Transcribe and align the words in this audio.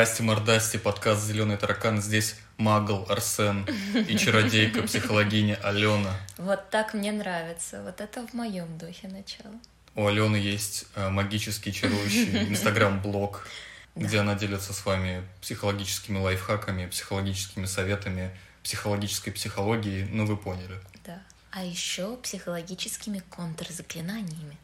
Здрасте, 0.00 0.22
мордасти, 0.22 0.78
подкаст 0.78 1.26
«Зеленый 1.26 1.58
таракан». 1.58 2.00
Здесь 2.00 2.36
магл 2.56 3.04
Арсен 3.10 3.66
и 4.08 4.16
чародейка, 4.16 4.82
психологиня 4.84 5.56
Алена. 5.62 6.16
Вот 6.38 6.70
так 6.70 6.94
мне 6.94 7.12
нравится. 7.12 7.82
Вот 7.82 8.00
это 8.00 8.26
в 8.26 8.32
моем 8.32 8.78
духе 8.78 9.08
начало. 9.08 9.52
У 9.94 10.06
Алены 10.06 10.36
есть 10.36 10.86
э, 10.94 11.10
магический 11.10 11.70
чарующий 11.70 12.48
инстаграм-блог, 12.48 13.46
где 13.94 14.20
она 14.20 14.36
делится 14.36 14.72
с 14.72 14.86
вами 14.86 15.22
психологическими 15.42 16.16
лайфхаками, 16.16 16.86
психологическими 16.86 17.66
советами, 17.66 18.34
психологической 18.62 19.34
психологией. 19.34 20.08
Ну, 20.10 20.24
вы 20.24 20.38
поняли. 20.38 20.80
Да. 21.04 21.22
А 21.50 21.62
еще 21.62 22.16
психологическими 22.16 23.22
контрзаклинаниями. 23.28 24.56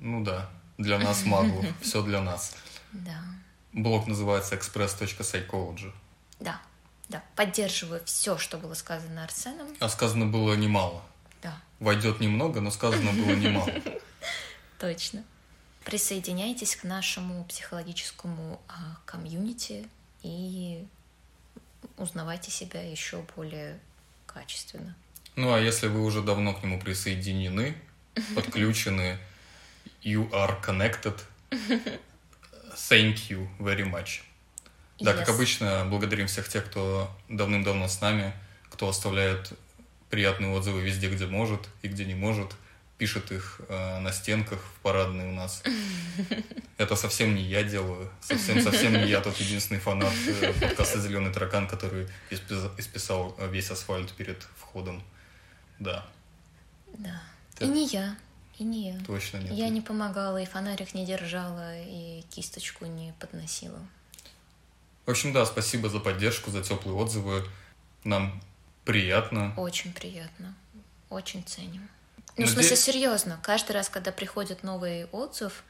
Ну 0.00 0.24
да, 0.24 0.50
для 0.76 0.98
нас 0.98 1.24
маглов. 1.24 1.64
Все 1.80 2.02
для 2.02 2.20
нас. 2.20 2.56
Да. 2.90 3.22
Блог 3.72 4.06
называется 4.06 4.56
express.psychology. 4.56 5.92
Да. 6.40 6.60
Да. 7.08 7.22
Поддерживаю 7.36 8.02
все, 8.04 8.38
что 8.38 8.56
было 8.56 8.74
сказано 8.74 9.24
Арсеном. 9.24 9.68
А 9.80 9.88
сказано 9.88 10.26
было 10.26 10.54
немало. 10.54 11.02
Да. 11.42 11.60
Войдет 11.78 12.20
немного, 12.20 12.60
но 12.60 12.70
сказано 12.70 13.12
было 13.12 13.34
немало. 13.34 13.72
Точно. 14.78 15.24
Присоединяйтесь 15.84 16.76
к 16.76 16.84
нашему 16.84 17.44
психологическому 17.44 18.60
а, 18.68 18.98
комьюнити 19.06 19.88
и 20.22 20.86
узнавайте 21.96 22.50
себя 22.50 22.82
еще 22.82 23.24
более 23.34 23.78
качественно. 24.26 24.94
Ну, 25.36 25.52
а 25.52 25.60
если 25.60 25.86
вы 25.86 26.04
уже 26.04 26.22
давно 26.22 26.54
к 26.54 26.62
нему 26.62 26.80
присоединены, 26.80 27.76
подключены, 28.34 29.18
you 30.02 30.30
are 30.30 30.62
connected, 30.62 31.18
thank 32.74 33.16
you 33.30 33.48
very 33.58 33.84
much. 33.90 34.20
Да, 35.00 35.14
как 35.14 35.28
Yes. 35.28 35.34
обычно, 35.34 35.84
благодарим 35.88 36.26
всех 36.26 36.48
тех, 36.48 36.66
кто 36.66 37.10
давным-давно 37.28 37.88
с 37.88 38.00
нами, 38.00 38.32
кто 38.70 38.88
оставляет 38.88 39.52
приятные 40.10 40.50
отзывы 40.52 40.82
везде, 40.82 41.08
где 41.08 41.26
может 41.26 41.68
и 41.82 41.88
где 41.88 42.04
не 42.04 42.14
может, 42.14 42.52
пишет 42.98 43.32
их 43.32 43.60
э, 43.68 43.98
на 44.00 44.12
стенках 44.12 44.58
в 44.60 44.80
парадной 44.82 45.28
у 45.28 45.32
нас. 45.32 45.62
Это 46.76 46.96
совсем 46.96 47.34
не 47.34 47.42
я 47.42 47.62
делаю, 47.62 48.10
совсем-совсем 48.20 48.92
не 48.92 49.06
я 49.08 49.20
тот 49.22 49.36
единственный 49.38 49.80
фанат 49.80 50.12
э, 50.26 50.52
подкаста 50.60 51.00
«Зеленый 51.00 51.32
таракан», 51.32 51.66
который 51.66 52.06
испис- 52.30 52.70
исписал 52.78 53.34
весь 53.50 53.70
асфальт 53.70 54.12
перед 54.12 54.42
входом. 54.58 55.02
Да, 55.78 56.06
Да. 56.98 57.22
И 57.60 57.66
не 57.66 57.86
я, 57.86 58.16
и 58.60 58.64
не 58.64 58.92
я. 58.92 59.00
точно 59.06 59.38
нет. 59.38 59.52
Я 59.52 59.68
не 59.70 59.80
помогала, 59.80 60.40
и 60.40 60.44
фонарик 60.44 60.94
не 60.94 61.06
держала, 61.06 61.78
и 61.78 62.22
кисточку 62.30 62.84
не 62.86 63.14
подносила. 63.18 63.78
В 65.06 65.10
общем, 65.10 65.32
да, 65.32 65.46
спасибо 65.46 65.88
за 65.88 65.98
поддержку, 65.98 66.50
за 66.50 66.62
теплые 66.62 66.96
отзывы. 66.96 67.44
Нам 68.04 68.40
приятно. 68.84 69.54
Очень 69.56 69.92
приятно. 69.92 70.54
Очень 71.08 71.42
ценим. 71.44 71.88
Ну, 72.36 72.46
в 72.46 72.48
Наде- 72.48 72.52
смысле, 72.52 72.76
серьезно. 72.76 73.40
Каждый 73.42 73.72
раз, 73.72 73.88
когда 73.88 74.12
приходит 74.12 74.62
новый 74.62 75.06
отзыв, 75.06 75.64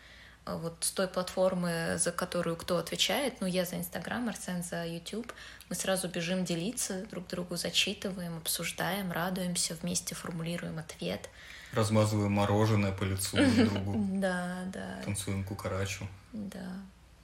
э, 0.47 0.55
вот 0.57 0.77
с 0.81 0.91
той 0.91 1.09
платформы, 1.09 1.97
за 1.99 2.13
которую 2.13 2.57
кто 2.57 2.77
отвечает, 2.79 3.41
ну, 3.41 3.47
я 3.47 3.65
за 3.65 3.77
Инстаграм, 3.77 4.29
Арсен 4.29 4.63
за 4.63 4.85
YouTube, 4.85 5.33
мы 5.69 5.75
сразу 5.77 6.09
бежим 6.09 6.45
делиться, 6.45 7.07
друг 7.07 7.27
другу 7.29 7.57
зачитываем, 7.57 8.37
обсуждаем, 8.37 9.13
радуемся, 9.13 9.75
вместе 9.81 10.15
формулируем 10.15 10.79
ответ. 10.79 11.29
Размазываем 11.73 12.33
мороженое 12.33 12.93
по 12.93 13.05
лицу 13.05 13.37
друг 13.37 13.69
другу. 13.71 14.07
Да, 14.21 14.65
да, 14.73 15.01
Танцуем 15.05 15.45
кукарачу. 15.45 16.07
да. 16.33 16.73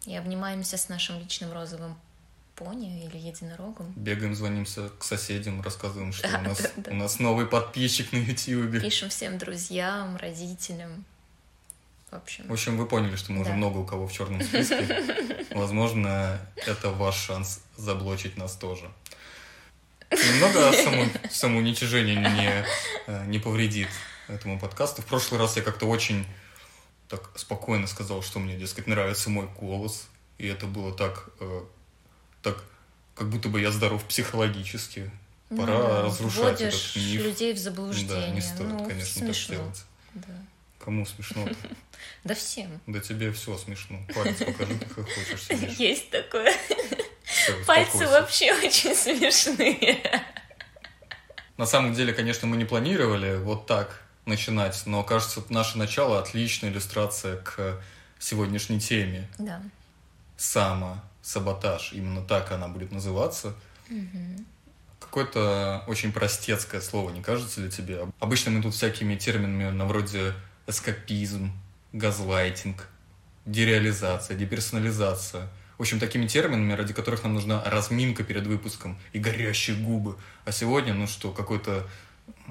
И 0.05 0.15
обнимаемся 0.15 0.77
с 0.77 0.89
нашим 0.89 1.19
личным 1.19 1.53
розовым 1.53 1.97
пони 2.55 3.05
или 3.05 3.19
единорогом. 3.19 3.93
Бегаем, 3.97 4.35
звонимся 4.37 4.89
к 4.99 5.03
соседям, 5.05 5.61
рассказываем, 5.63 6.13
что 6.13 6.31
Да, 6.31 6.39
у, 6.39 6.43
нас, 6.43 6.59
да, 6.63 6.69
да. 6.77 6.91
у 6.93 6.95
нас 6.95 7.19
новый 7.19 7.47
подписчик 7.47 8.13
на 8.13 8.19
Ютьюбе. 8.19 8.81
Пишем 8.81 9.09
всем 9.09 9.37
друзьям, 9.37 10.17
родителям. 10.17 11.05
В 12.13 12.15
общем, 12.15 12.47
В 12.47 12.53
общем, 12.53 12.77
вы 12.79 12.87
поняли, 12.87 13.17
что 13.17 13.33
мы 13.33 13.41
уже 13.41 13.51
Да. 13.51 13.57
много 13.57 13.79
у 13.79 13.85
кого 13.85 14.07
в 14.07 14.13
черном 14.13 14.41
списке. 14.43 15.03
Возможно, 15.51 16.39
это 16.67 16.91
ваш 16.93 17.17
шанс 17.17 17.61
заблочить 17.77 18.37
нас 18.37 18.55
тоже. 18.55 18.89
Немного 20.13 20.73
само, 20.85 21.05
самоуничижение 21.31 22.17
не, 22.17 22.65
э, 23.09 23.27
не 23.27 23.41
повредит 23.41 23.89
этому 24.29 24.59
подкасту. 24.59 25.03
В 25.03 25.07
прошлый 25.07 25.41
раз 25.41 25.57
я 25.57 25.63
как-то 25.63 25.87
очень 25.87 26.27
так 27.09 27.31
спокойно 27.37 27.87
сказал, 27.87 28.23
что 28.23 28.39
мне, 28.39 28.57
дескать, 28.57 28.87
нравится 28.87 29.31
мой 29.31 29.49
голос. 29.59 30.09
И 30.39 30.47
это 30.47 30.67
было 30.67 30.93
так, 30.93 31.31
э, 31.41 31.63
так 32.43 32.63
как 33.15 33.29
будто 33.31 33.49
бы 33.49 33.61
я 33.61 33.71
здоров 33.71 34.05
психологически. 34.05 35.11
ну 35.51 35.59
Пора 35.59 35.79
да, 35.79 36.03
разрушать 36.03 36.61
этот 36.61 36.97
миф. 36.97 37.23
людей 37.23 37.55
в 37.55 37.59
заблуждение. 37.59 38.27
Да, 38.27 38.29
не 38.29 38.41
стоит, 38.41 38.69
ну, 38.69 38.87
конечно, 38.87 39.21
смешно. 39.21 39.55
так 39.55 39.63
делать. 39.65 39.85
Да. 40.15 40.35
Кому 40.79 41.07
смешно? 41.07 41.49
да 42.25 42.35
всем. 42.35 42.81
Да 42.87 43.01
тебе 43.01 43.33
все 43.33 43.57
смешно. 43.57 43.99
Палец 44.15 44.39
покажи, 44.39 44.79
как 44.79 45.05
хочешь. 45.05 45.49
Есть 45.79 46.11
такое. 46.11 46.53
Пальцы 47.67 48.07
вообще 48.07 48.53
очень 48.53 48.95
смешные. 48.95 50.01
На 51.57 51.65
самом 51.65 51.95
деле, 51.95 52.13
конечно, 52.13 52.47
мы 52.47 52.57
не 52.57 52.67
планировали 52.67 53.37
вот 53.37 53.67
так 53.67 54.06
начинать, 54.27 54.83
но 54.87 55.03
кажется, 55.03 55.43
наше 55.49 55.79
начало 55.79 56.19
отличная 56.19 56.71
иллюстрация 56.71 57.37
к 57.39 57.81
сегодняшней 58.19 58.81
теме. 58.81 59.29
Да. 59.39 59.63
Самосаботаж. 60.37 61.93
Именно 61.93 62.23
так 62.23 62.53
она 62.53 62.69
будет 62.69 62.93
называться. 62.93 63.55
Какое-то 65.01 65.85
очень 65.87 66.13
простецкое 66.13 66.81
слово, 66.81 67.11
не 67.11 67.23
кажется 67.23 67.61
ли 67.61 67.71
тебе? 67.71 68.01
Обычно 68.19 68.51
мы 68.51 68.63
тут 68.63 68.75
всякими 68.75 69.17
терминами 69.17 69.71
на 69.71 69.87
вроде 69.87 70.35
эскапизм, 70.67 71.53
газлайтинг, 71.93 72.89
дереализация, 73.47 74.37
деперсонализация. 74.37 75.49
В 75.79 75.83
общем, 75.83 76.01
такими 76.01 76.27
терминами, 76.27 76.73
ради 76.73 76.93
которых 76.93 77.23
нам 77.23 77.35
нужна 77.35 77.63
разминка 77.65 78.25
перед 78.25 78.47
выпуском 78.47 78.99
и 79.13 79.19
горящие 79.19 79.77
губы. 79.77 80.17
А 80.45 80.53
сегодня, 80.53 80.95
ну 80.95 81.07
что, 81.07 81.31
какой-то 81.31 81.87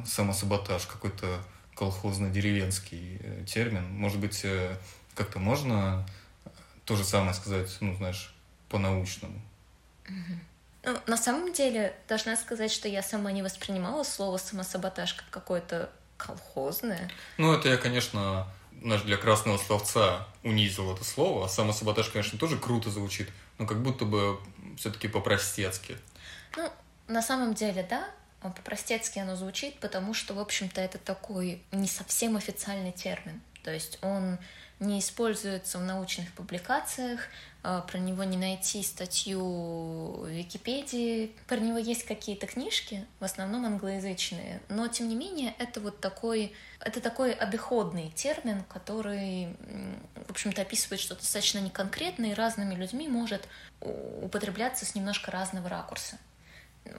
самосаботаж, 0.05 0.85
какой-то 0.85 1.43
колхозно-деревенский 1.75 3.19
э, 3.21 3.45
термин. 3.45 3.85
Может 3.91 4.19
быть, 4.19 4.41
э, 4.43 4.77
как-то 5.13 5.39
можно 5.39 6.05
то 6.85 6.95
же 6.95 7.03
самое 7.03 7.33
сказать, 7.33 7.75
ну, 7.81 7.95
знаешь, 7.95 8.33
по-научному. 8.69 9.39
Ну, 10.83 10.97
на 11.07 11.17
самом 11.17 11.51
деле, 11.51 11.95
должна 12.07 12.35
сказать, 12.35 12.71
что 12.71 12.87
я 12.87 13.01
сама 13.01 13.31
не 13.31 13.41
воспринимала 13.41 14.03
слово 14.03 14.37
самосаботаж 14.37 15.15
как 15.15 15.29
какое-то 15.31 15.89
колхозное. 16.17 17.09
Ну, 17.37 17.53
это 17.53 17.69
я, 17.69 17.77
конечно, 17.77 18.47
наш 18.71 19.01
для 19.01 19.17
красного 19.17 19.57
словца 19.57 20.27
унизил 20.43 20.93
это 20.93 21.03
слово, 21.03 21.45
а 21.45 21.49
самосаботаж, 21.49 22.09
конечно, 22.09 22.37
тоже 22.37 22.57
круто 22.57 22.89
звучит, 22.89 23.29
но 23.57 23.65
как 23.65 23.81
будто 23.81 24.05
бы 24.05 24.39
все-таки 24.77 25.07
по-простецки. 25.07 25.97
Ну, 26.55 26.71
на 27.07 27.21
самом 27.21 27.55
деле, 27.55 27.85
да, 27.89 28.07
по-простецки 28.41 29.19
оно 29.19 29.35
звучит, 29.35 29.79
потому 29.79 30.13
что, 30.13 30.33
в 30.33 30.39
общем-то, 30.39 30.81
это 30.81 30.97
такой 30.97 31.63
не 31.71 31.87
совсем 31.87 32.35
официальный 32.37 32.91
термин. 32.91 33.41
То 33.63 33.71
есть 33.71 33.97
он 34.01 34.37
не 34.79 34.99
используется 34.99 35.79
в 35.79 35.83
научных 35.83 36.31
публикациях, 36.33 37.21
а, 37.63 37.81
про 37.81 37.97
него 37.97 38.23
не 38.23 38.37
найти 38.37 38.83
статью 38.83 39.41
в 39.41 40.27
Википедии, 40.27 41.31
про 41.47 41.57
него 41.57 41.77
есть 41.77 42.03
какие-то 42.03 42.45
книжки, 42.45 43.05
в 43.19 43.23
основном 43.23 43.65
англоязычные, 43.65 44.61
но 44.69 44.87
тем 44.87 45.09
не 45.09 45.15
менее 45.15 45.55
это 45.57 45.79
вот 45.79 45.99
такой, 45.99 46.53
это 46.79 47.01
такой 47.01 47.31
обиходный 47.33 48.11
термин, 48.11 48.63
который, 48.65 49.55
в 50.27 50.29
общем-то, 50.29 50.61
описывает 50.61 51.01
что-то 51.01 51.21
достаточно 51.21 51.59
неконкретное 51.59 52.31
и 52.31 52.35
разными 52.35 52.75
людьми 52.75 53.07
может 53.07 53.47
употребляться 53.81 54.85
с 54.85 54.93
немножко 54.93 55.31
разного 55.31 55.69
ракурса. 55.69 56.19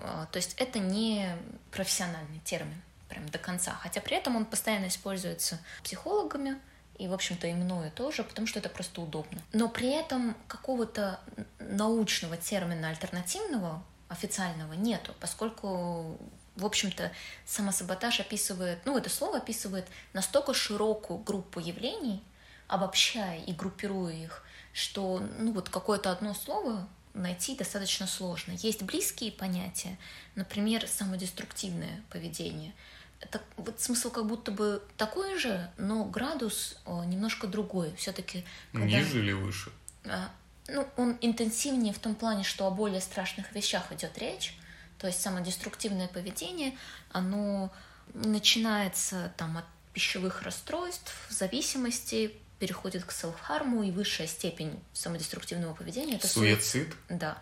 А, 0.03 0.27
То 0.27 0.37
есть 0.37 0.55
это 0.59 0.79
не 0.79 1.37
профессиональный 1.71 2.41
термин 2.45 2.81
прям 3.09 3.29
до 3.29 3.39
конца, 3.39 3.73
хотя 3.73 4.01
при 4.01 4.17
этом 4.17 4.37
он 4.37 4.45
постоянно 4.45 4.89
используется 4.89 5.61
психологами 5.83 6.59
и, 6.99 7.09
в 7.09 7.13
общем-то, 7.13 7.47
и 7.47 7.53
мною 7.53 7.91
тоже, 7.93 8.25
потому 8.25 8.47
что 8.47 8.59
это 8.59 8.69
просто 8.69 9.01
удобно. 9.01 9.41
Но 9.53 9.69
при 9.69 9.91
этом 9.91 10.37
какого-то 10.49 11.21
научного 11.59 12.37
термина 12.37 12.89
альтернативного, 12.89 13.83
официального, 14.09 14.73
нету, 14.73 15.15
поскольку, 15.21 16.19
в 16.57 16.65
общем-то, 16.65 17.13
самосаботаж 17.45 18.21
описывает, 18.21 18.79
ну, 18.85 18.97
это 18.97 19.11
слово 19.11 19.39
описывает 19.39 19.87
настолько 20.13 20.55
широкую 20.55 21.19
группу 21.19 21.61
явлений, 21.61 22.23
обобщая 22.67 23.41
и 23.41 23.53
группируя 23.53 24.15
их, 24.15 24.43
что, 24.73 25.23
ну, 25.39 25.53
вот 25.53 25.69
какое-то 25.69 26.11
одно 26.11 26.35
слово 26.35 26.89
найти 27.17 27.57
достаточно 27.57 28.07
сложно. 28.07 28.53
Есть 28.53 28.83
близкие 28.83 29.33
понятия, 29.33 29.99
например, 30.35 30.87
самодеструктивное 30.87 32.03
поведение. 32.11 32.73
Это 33.21 33.41
вот 33.57 33.81
смысл 33.81 34.11
как 34.11 34.27
будто 34.27 34.51
бы 34.51 34.83
такой 34.97 35.39
же, 35.39 35.71
но 35.79 36.05
градус 36.05 36.77
о, 36.85 37.05
немножко 37.05 37.47
другой. 37.47 37.95
Все-таки 37.97 38.45
Ниже 38.73 39.21
или 39.21 39.33
выше? 39.33 39.71
а, 40.05 40.31
ну, 40.69 40.87
он 40.97 41.17
интенсивнее 41.21 41.93
в 41.93 41.99
том 41.99 42.15
плане, 42.15 42.45
что 42.45 42.67
о 42.67 42.71
более 42.71 43.01
страшных 43.01 43.53
вещах 43.53 43.93
идет 43.93 44.19
речь. 44.19 44.57
То 44.99 45.07
есть 45.07 45.21
самодеструктивное 45.21 46.09
поведение, 46.09 46.77
оно 47.13 47.73
начинается 48.15 49.33
там 49.37 49.59
от 49.59 49.65
пищевых 49.93 50.43
расстройств, 50.43 51.13
зависимости, 51.31 52.35
переходит 52.59 53.05
к 53.05 53.13
селф-харму, 53.13 53.83
и 53.83 53.91
высшая 53.91 54.27
степень 54.27 54.83
самодеструктивного 54.93 55.75
поведения— 55.75 56.15
это 56.17 56.27
суицид. 56.27 56.95
Да, 57.09 57.39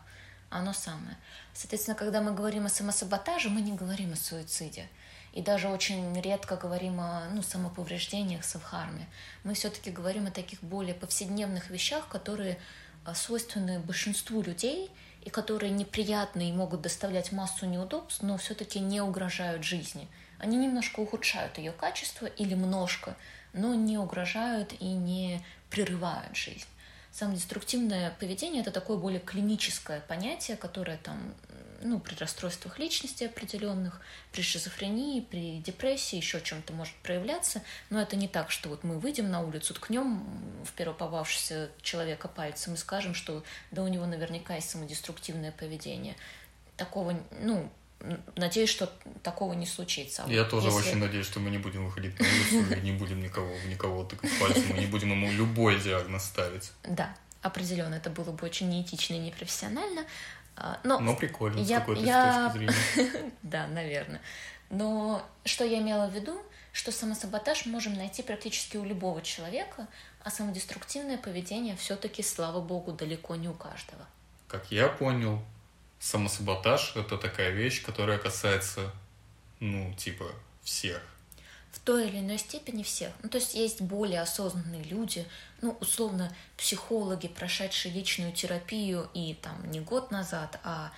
оно 0.51 0.73
самое. 0.73 1.17
Соответственно, 1.53 1.97
когда 1.97 2.21
мы 2.21 2.33
говорим 2.33 2.67
о 2.67 2.69
самосаботаже, 2.69 3.49
мы 3.49 3.61
не 3.61 3.73
говорим 3.73 4.13
о 4.13 4.17
суициде. 4.17 4.89
И 5.33 5.43
даже 5.43 5.69
очень 5.69 6.21
редко 6.21 6.57
говорим 6.57 7.01
о 7.01 7.29
ну, 7.33 7.43
самоповреждениях, 7.43 8.45
селф-харме. 8.45 9.07
Мы 9.43 9.55
все-таки 9.55 9.91
говорим 9.91 10.29
о 10.29 10.31
таких 10.31 10.63
более 10.63 10.95
повседневных 10.95 11.71
вещах, 11.71 12.09
которые 12.09 12.59
а, 13.05 13.15
свойственны 13.15 13.81
большинству 13.81 14.43
людей 14.43 14.91
и 15.23 15.31
которые 15.31 15.71
неприятны 15.71 16.51
и 16.51 16.53
могут 16.53 16.83
доставлять 16.83 17.33
массу 17.33 17.67
неудобств, 17.67 18.23
но 18.23 18.37
все-таки 18.37 18.79
не 18.79 19.01
угрожают 19.01 19.65
жизни. 19.65 20.07
Они 20.39 20.57
немножко 20.57 21.01
ухудшают 21.01 21.59
ее 21.59 21.73
качество 21.73 22.27
или 22.27 22.55
множко, 22.55 23.17
но 23.55 23.75
не 23.75 23.97
угрожают 23.97 24.75
и 24.81 24.85
не 24.85 25.43
прерывают 25.71 26.37
жизнь. 26.37 26.67
Самодеструктивное 27.11 28.11
поведение— 28.19 28.61
это 28.63 28.73
такое 28.73 28.97
более 28.97 29.21
клиническое 29.21 30.01
понятие, 30.01 30.57
которое 30.57 30.97
там, 30.97 31.33
ну, 31.81 32.01
при 32.01 32.17
расстройствах 32.17 32.81
личности 32.81 33.23
определенных, 33.23 34.01
при 34.33 34.43
шизофрении, 34.43 35.21
при 35.21 35.59
депрессии, 35.61 36.17
еще 36.17 36.41
чем-то 36.41 36.73
может 36.73 36.95
проявляться, 37.05 37.63
но 37.89 38.01
это 38.01 38.17
не 38.17 38.27
так, 38.27 38.51
что 38.51 38.69
вот 38.69 38.83
мы 38.83 38.99
выйдем 38.99 39.31
на 39.31 39.43
улицу, 39.43 39.75
ткнем 39.75 40.27
в 40.65 40.73
первопопавшегося 40.73 41.71
человека 41.83 42.27
пальцем 42.27 42.75
и 42.75 42.77
скажем, 42.77 43.15
что 43.15 43.45
да 43.71 43.85
у 43.85 43.89
него 43.89 44.07
наверняка 44.07 44.57
есть 44.57 44.71
самодеструктивное 44.71 45.53
поведение. 45.53 46.17
Такого, 46.77 47.17
ну, 47.41 47.71
Надеюсь, 48.37 48.71
что 48.71 48.91
такого 49.23 49.55
не 49.55 49.67
случится. 49.67 50.25
Я 50.27 50.45
тоже 50.45 50.69
Если... 50.69 50.81
очень 50.81 50.99
надеюсь, 50.99 51.27
что 51.27 51.41
мы 51.41 51.51
не 51.51 51.59
будем 51.59 51.87
выходить 51.87 52.19
на 52.19 52.27
улицу 52.27 52.75
и 52.75 52.81
не 52.81 52.93
будем 52.93 53.23
никого, 53.23 53.51
никого 53.69 54.05
тыкать 54.05 54.31
пальцем, 54.39 54.65
мы 54.71 54.79
не 54.79 54.87
будем 54.87 55.11
ему 55.11 55.31
любой 55.33 55.81
диагноз 55.81 56.25
ставить. 56.25 56.73
Да, 56.83 57.15
определенно, 57.43 57.95
это 57.95 58.11
было 58.11 58.31
бы 58.33 58.45
очень 58.47 58.69
неэтично 58.69 59.15
и 59.15 59.19
непрофессионально. 59.19 60.05
А, 60.57 60.79
но, 60.85 61.01
но 61.01 61.17
прикольно, 61.17 61.59
я, 61.59 61.79
с 61.79 61.81
какой-то 61.81 62.03
я... 62.03 62.51
точки 62.53 62.59
зрения. 62.59 63.33
да, 63.43 63.67
наверное. 63.67 64.21
Но 64.71 65.27
что 65.45 65.65
я 65.65 65.79
имела 65.79 66.09
в 66.09 66.15
виду, 66.15 66.41
что 66.73 66.93
самосаботаж 66.93 67.67
можем 67.67 67.95
найти 67.95 68.23
практически 68.23 68.77
у 68.77 68.85
любого 68.85 69.23
человека, 69.23 69.87
а 70.23 70.31
самодеструктивное 70.31 71.19
поведение 71.19 71.77
все-таки, 71.77 72.23
слава 72.23 72.61
богу, 72.61 72.93
далеко 72.93 73.37
не 73.37 73.49
у 73.49 73.55
каждого. 73.55 74.07
Как 74.49 74.71
я 74.71 74.89
понял, 74.89 75.41
самосаботаж— 76.05 76.93
это 76.97 77.17
такая 77.17 77.51
вещь, 77.51 77.83
которая 77.83 78.19
касается, 78.19 78.93
ну, 79.59 79.95
типа, 79.95 80.27
всех. 80.63 81.03
В 81.73 81.81
той 81.81 82.09
или 82.09 82.19
иной 82.19 82.39
степени 82.39 82.83
всех. 82.83 83.11
Ну, 83.23 83.29
то 83.31 83.39
есть 83.39 83.55
есть 83.55 83.81
более 83.81 84.21
осознанные 84.21 84.85
люди, 84.85 85.27
ну, 85.63 85.77
условно, 85.81 86.31
психологи, 86.57 87.27
прошедшие 87.27 87.93
личную 87.95 88.33
терапию 88.33 89.09
и 89.15 89.35
там 89.35 89.71
не 89.71 89.81
год 89.81 90.11
назад, 90.11 90.61
а 90.63 90.93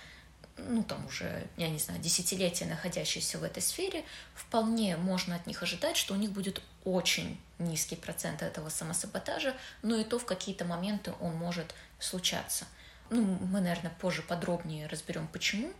ну, 0.57 0.83
там 0.83 1.05
уже, 1.05 1.47
я 1.55 1.69
не 1.69 1.79
знаю, 1.79 2.01
десятилетия 2.01 2.65
находящиеся 2.65 3.37
в 3.37 3.43
этой 3.43 3.61
сфере, 3.61 4.03
вполне 4.35 4.97
можно 4.97 5.35
от 5.35 5.47
них 5.47 5.63
ожидать, 5.63 5.95
что 5.95 6.15
у 6.15 6.17
них 6.17 6.31
будет 6.31 6.61
очень 6.83 7.39
низкий 7.59 7.95
процент 7.95 8.41
этого 8.41 8.69
самосаботажа, 8.69 9.55
но 9.83 9.95
и 9.95 10.03
то 10.03 10.19
в 10.19 10.25
какие-то 10.25 10.65
моменты 10.65 11.13
он 11.21 11.35
может 11.35 11.73
случаться. 11.99 12.65
Ну, 13.09 13.21
мы, 13.21 13.61
наверное, 13.61 13.91
позже 13.99 14.21
подробнее 14.21 14.87
разберем, 14.87 15.27
почему, 15.27 15.71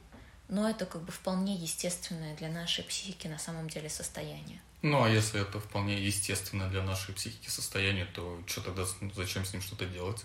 но 0.48 0.70
это 0.70 0.86
как 0.86 1.02
бы 1.04 1.12
вполне 1.12 1.56
естественное 1.56 2.36
для 2.36 2.50
нашей 2.50 2.84
психики 2.84 3.28
на 3.28 3.40
самом 3.40 3.70
деле 3.70 3.90
состояние. 3.90 4.62
Ну, 4.82 5.04
а 5.04 5.10
если 5.10 5.42
это 5.42 5.60
вполне 5.60 6.00
естественно 6.00 6.70
для 6.70 6.84
нашей 6.84 7.14
психики 7.14 7.50
состояние, 7.50 8.06
то 8.06 8.42
что 8.46 8.62
тогда, 8.62 8.86
ну, 9.02 9.12
зачем 9.14 9.44
с 9.44 9.54
ним 9.54 9.62
что-то 9.62 9.86
делать? 9.86 10.24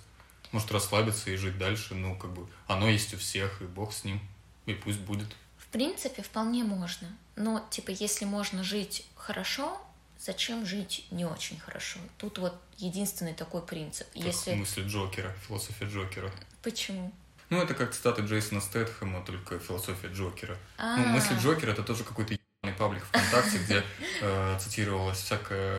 Может, 0.53 0.71
расслабиться 0.71 1.31
и 1.31 1.37
жить 1.37 1.59
дальше, 1.59 1.95
ну, 1.95 2.17
как 2.17 2.33
бы, 2.33 2.47
оно 2.67 2.89
есть 2.89 3.15
у 3.15 3.17
всех, 3.17 3.63
и 3.63 3.65
бог 3.65 3.93
с 3.93 4.05
ним, 4.05 4.21
и 4.67 4.75
пусть 4.75 5.01
будет. 5.01 5.29
В 5.57 5.67
принципе, 5.69 6.23
вполне 6.23 6.65
можно. 6.65 7.09
Но, 7.35 7.67
типа, 7.71 7.91
если 7.91 8.27
можно 8.27 8.63
жить 8.63 9.07
хорошо, 9.17 9.81
зачем 10.19 10.67
жить 10.67 11.07
не 11.11 11.25
очень 11.25 11.59
хорошо? 11.59 11.99
Тут 12.19 12.39
вот 12.39 12.55
единственный 12.77 13.33
такой 13.33 13.63
принцип. 13.63 14.07
Как 14.13 14.23
Если... 14.23 14.55
мысли 14.55 14.83
Джокера, 14.83 15.35
философия 15.47 15.87
Джокера. 15.87 16.31
Почему? 16.63 17.13
Ну, 17.51 17.61
это 17.61 17.75
как 17.75 17.93
цитаты 17.93 18.23
Джейсона 18.23 18.61
Стэтхэма, 18.61 19.25
только 19.25 19.59
философия 19.59 20.09
Джокера. 20.09 20.57
А-а-а. 20.79 20.97
Ну, 20.97 21.07
мысли 21.09 21.35
Джокера— 21.35 21.71
это 21.73 21.83
тоже 21.83 22.03
какой-то 22.05 22.35
ебаный 22.35 22.79
паблик 22.79 23.05
ВКонтакте, 23.05 23.59
где 23.59 23.85
э, 24.23 24.59
цитировалась 24.59 25.19
всякая 25.19 25.79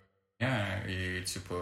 и, 0.87 1.23
типа, 1.25 1.59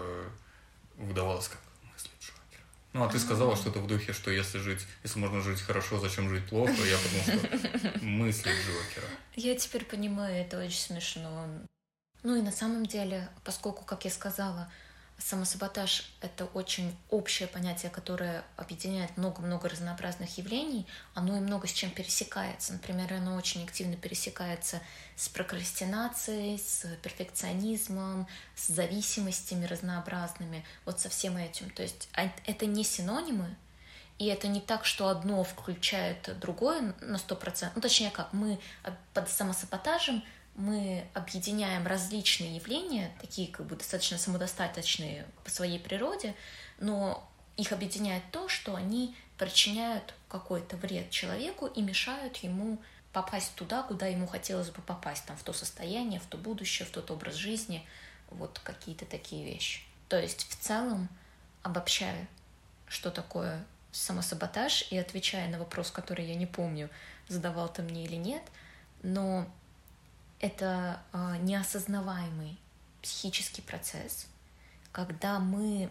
выдавалось 0.98 1.48
как 1.48 1.60
мысли 1.94 2.10
Джокера. 2.20 2.64
Ну, 2.94 3.04
а 3.04 3.10
ты 3.10 3.20
сказала 3.20 3.56
что-то 3.56 3.80
в 3.80 3.88
духе, 3.88 4.12
что 4.12 4.32
если 4.32 4.58
жить, 4.58 4.86
если 5.04 5.20
можно 5.20 5.42
жить 5.42 5.62
хорошо, 5.62 6.00
зачем 6.00 6.30
жить 6.30 6.48
плохо? 6.50 6.74
Я 6.74 6.98
подумал, 6.98 7.48
что 7.80 8.06
мысли 8.06 8.50
Джокера. 8.50 9.08
Я 9.36 9.56
теперь 9.56 9.86
понимаю, 9.86 10.36
это 10.36 10.60
очень 10.60 10.80
смешно. 10.80 11.48
Ну 12.24 12.36
и 12.36 12.42
на 12.42 12.52
самом 12.52 12.86
деле, 12.86 13.30
поскольку, 13.44 13.86
как 13.86 14.04
я 14.06 14.12
сказала, 14.12 14.72
самосаботаж— 15.22 16.12
это 16.22 16.46
очень 16.46 16.96
общее 17.10 17.48
понятие, 17.48 17.92
которое 17.92 18.44
объединяет 18.58 19.16
много-много 19.18 19.70
разнообразных 19.70 20.38
явлений, 20.38 20.88
оно 21.14 21.38
и 21.38 21.40
много 21.40 21.68
с 21.68 21.72
чем 21.72 21.92
пересекается. 21.92 22.74
Например, 22.74 23.14
оно 23.14 23.36
очень 23.36 23.64
активно 23.64 23.96
пересекается 23.96 24.82
с 25.16 25.30
прокрастинацией, 25.30 26.58
с 26.58 26.86
перфекционизмом, 27.04 28.28
с 28.56 28.68
зависимостями 28.68 29.66
разнообразными, 29.66 30.66
вот 30.86 31.00
со 31.00 31.10
всем 31.10 31.38
этим. 31.38 31.70
То 31.70 31.84
есть 31.84 32.10
а, 32.14 32.32
это 32.46 32.66
не 32.66 32.84
синонимы, 32.84 33.56
и 34.18 34.26
это 34.26 34.48
не 34.48 34.62
так, 34.62 34.86
что 34.86 35.08
одно 35.08 35.44
включает 35.44 36.38
другое 36.40 36.94
на 37.02 37.16
100%. 37.16 37.72
Ну, 37.76 37.82
точнее 37.82 38.12
как, 38.12 38.34
мы 38.34 38.60
под 39.14 39.30
самосаботажем 39.30 40.24
мы 40.56 41.06
объединяем 41.14 41.88
различные 41.88 42.56
явления, 42.56 43.12
такие 43.20 43.48
как 43.48 43.66
бы 43.66 43.76
достаточно 43.76 44.18
самодостаточные 44.18 45.26
по 45.44 45.50
своей 45.50 45.80
природе, 45.80 46.36
но 46.80 47.28
их 47.58 47.72
объединяет 47.72 48.24
то, 48.32 48.50
что 48.50 48.76
они 48.76 49.16
причиняют 49.38 50.14
какой-то 50.28 50.78
вред 50.78 51.10
человеку 51.10 51.68
и 51.68 51.82
мешают 51.82 52.38
ему 52.38 52.80
попасть 53.14 53.56
туда, 53.56 53.84
куда 53.84 54.08
ему 54.08 54.28
хотелось 54.28 54.70
бы 54.70 54.82
попасть, 54.82 55.26
там, 55.26 55.36
в 55.38 55.44
то 55.44 55.54
состояние, 55.54 56.20
в 56.20 56.26
то 56.26 56.38
будущее, 56.38 56.88
в 56.88 56.92
тот 56.92 57.12
образ 57.12 57.36
жизни, 57.36 57.86
вот 58.30 58.60
какие-то 58.64 59.06
такие 59.06 59.46
вещи. 59.46 59.82
То 60.08 60.20
есть 60.20 60.50
в 60.50 60.56
целом, 60.56 61.10
обобщая, 61.64 62.28
что 62.88 63.12
такое 63.12 63.66
самосаботаж, 63.92 64.88
и 64.90 64.98
отвечая 64.98 65.50
на 65.50 65.60
вопрос, 65.60 65.92
который 65.92 66.26
я 66.26 66.36
не 66.36 66.46
помню, 66.46 66.90
задавал 67.28 67.72
ты 67.72 67.82
мне 67.82 68.06
или 68.06 68.16
нет, 68.16 68.44
но 69.04 69.46
это 70.42 71.00
э, 71.14 71.38
неосознаваемый 71.42 72.58
психический 73.02 73.62
процесс, 73.62 74.28
когда 74.92 75.40
мы 75.40 75.90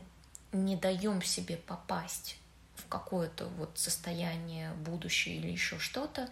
не 0.52 0.76
даем 0.76 1.22
себе 1.22 1.56
попасть 1.56 2.36
в 2.74 2.86
какое-то 2.88 3.46
вот 3.46 3.70
состояние 3.78 4.72
будущее 4.74 5.36
или 5.36 5.48
еще 5.48 5.78
что-то, 5.78 6.28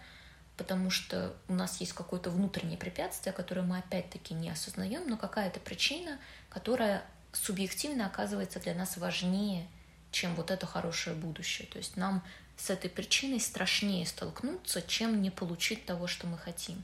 потому 0.57 0.91
что 0.91 1.35
у 1.47 1.55
нас 1.55 1.81
есть 1.81 1.93
какое-то 1.93 2.31
внутреннее 2.31 2.77
препятствие, 2.77 3.33
которое 3.33 3.63
мы 3.63 3.79
опять-таки 3.79 4.35
не 4.35 4.51
осознаем, 4.51 5.09
но 5.09 5.17
какая-то 5.17 5.61
причина, 5.61 6.19
которая 6.49 7.05
субъективно 7.33 8.07
оказывается 8.07 8.59
для 8.59 8.75
нас 8.75 8.97
важнее, 8.97 9.69
чем 10.11 10.35
вот 10.35 10.51
это 10.51 10.67
хорошее 10.67 11.15
будущее. 11.15 11.69
То 11.69 11.79
есть 11.79 11.97
нам 11.97 12.25
с 12.57 12.71
этой 12.71 12.91
причиной 12.91 13.39
страшнее 13.39 14.05
столкнуться, 14.05 14.83
чем 14.83 15.23
не 15.23 15.31
получить 15.31 15.87
того, 15.87 16.09
что 16.09 16.27
мы 16.27 16.37
хотим. 16.37 16.83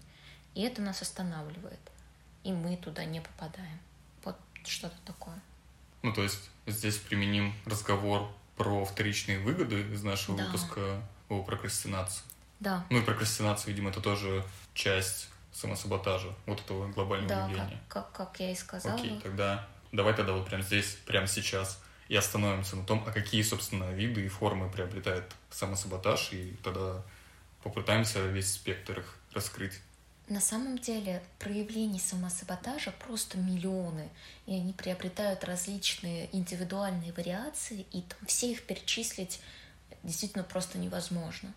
И 0.54 0.62
это 0.62 0.82
нас 0.82 1.02
останавливает. 1.02 1.80
И 2.42 2.52
мы 2.52 2.76
туда 2.76 3.04
не 3.04 3.20
попадаем. 3.20 3.78
Вот 4.22 4.36
что-то 4.64 4.96
такое. 5.04 5.40
Ну, 6.02 6.12
то 6.12 6.22
есть 6.22 6.50
здесь 6.66 6.96
применим 6.96 7.54
разговор 7.64 8.30
про 8.56 8.84
вторичные 8.84 9.38
выгоды 9.38 9.80
из 9.92 10.02
нашего 10.02 10.36
да. 10.36 10.46
выпуска 10.46 11.02
о 11.28 11.42
прокрастинации. 11.42 12.22
Да. 12.60 12.84
Ну 12.90 12.98
и 12.98 13.02
прокрастинация, 13.02 13.70
видимо, 13.72 13.90
это 13.90 14.00
тоже 14.00 14.44
часть 14.74 15.28
самосаботажа, 15.52 16.34
вот 16.46 16.60
этого 16.60 16.88
глобального 16.88 17.28
да, 17.28 17.48
явления. 17.48 17.80
Как, 17.88 18.12
как, 18.12 18.28
как 18.30 18.40
я 18.40 18.52
и 18.52 18.54
сказала. 18.54 18.94
Окей, 18.94 19.20
тогда 19.22 19.66
давай 19.92 20.14
тогда 20.14 20.32
вот 20.32 20.46
прямо 20.46 20.62
здесь, 20.62 20.98
прямо 21.06 21.26
сейчас 21.26 21.80
и 22.08 22.16
остановимся 22.16 22.76
на 22.76 22.84
том, 22.84 23.02
а 23.06 23.12
какие, 23.12 23.42
собственно, 23.42 23.90
виды 23.92 24.26
и 24.26 24.28
формы 24.28 24.68
приобретает 24.68 25.24
самосаботаж, 25.50 26.32
и 26.32 26.56
тогда 26.62 27.02
попытаемся 27.62 28.20
весь 28.26 28.52
спектр 28.52 29.00
их 29.00 29.16
раскрыть. 29.32 29.80
На 30.28 30.40
самом 30.40 30.78
деле 30.78 31.22
проявлений 31.38 32.00
самосаботажа 32.00 32.92
просто 32.92 33.36
миллионы, 33.36 34.08
и 34.46 34.54
они 34.54 34.72
приобретают 34.72 35.44
различные 35.44 36.34
индивидуальные 36.34 37.12
вариации, 37.12 37.86
и 37.92 38.02
все 38.26 38.52
их 38.52 38.66
перечислить 38.66 39.40
действительно 40.02 40.42
просто 40.42 40.78
невозможно. 40.78 41.52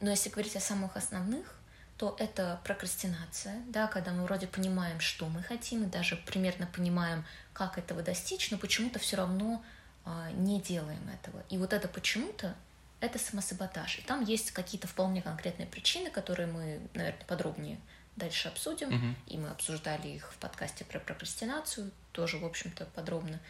Но 0.00 0.10
если 0.10 0.30
говорить 0.30 0.56
о 0.56 0.60
самых 0.60 0.96
основных, 0.96 1.54
то 1.96 2.16
это 2.18 2.60
прокрастинация, 2.64 3.62
да, 3.68 3.86
когда 3.86 4.10
мы 4.10 4.24
вроде 4.24 4.48
понимаем, 4.48 4.98
что 4.98 5.28
мы 5.28 5.40
хотим, 5.44 5.84
и 5.84 5.86
даже 5.86 6.16
примерно 6.16 6.66
понимаем, 6.66 7.24
как 7.52 7.78
этого 7.78 8.02
достичь, 8.02 8.50
но 8.50 8.58
почему-то 8.58 8.98
все 8.98 9.16
равно 9.16 9.62
а, 10.04 10.32
не 10.32 10.60
делаем 10.60 11.08
этого. 11.08 11.44
И 11.50 11.58
вот 11.58 11.72
это 11.72 11.86
почему-то 11.86 12.56
это 13.02 13.18
самосаботаж. 13.18 13.98
И 13.98 14.02
там 14.02 14.24
есть 14.24 14.52
какие-то 14.52 14.86
вполне 14.86 15.20
конкретные 15.22 15.66
причины, 15.66 16.08
которые 16.08 16.46
мы, 16.46 16.80
наверное, 16.94 17.24
подробнее 17.26 17.80
дальше 18.16 18.48
обсудим. 18.48 18.90
Мгм. 18.90 19.16
И 19.26 19.38
мы 19.38 19.48
обсуждали 19.48 20.08
их 20.08 20.32
в 20.32 20.36
подкасте 20.36 20.84
про 20.84 21.00
прокрастинацию, 21.00 21.90
тоже, 22.12 22.38
в 22.38 22.44
общем-то, 22.44 22.86
подробно. 22.94 23.40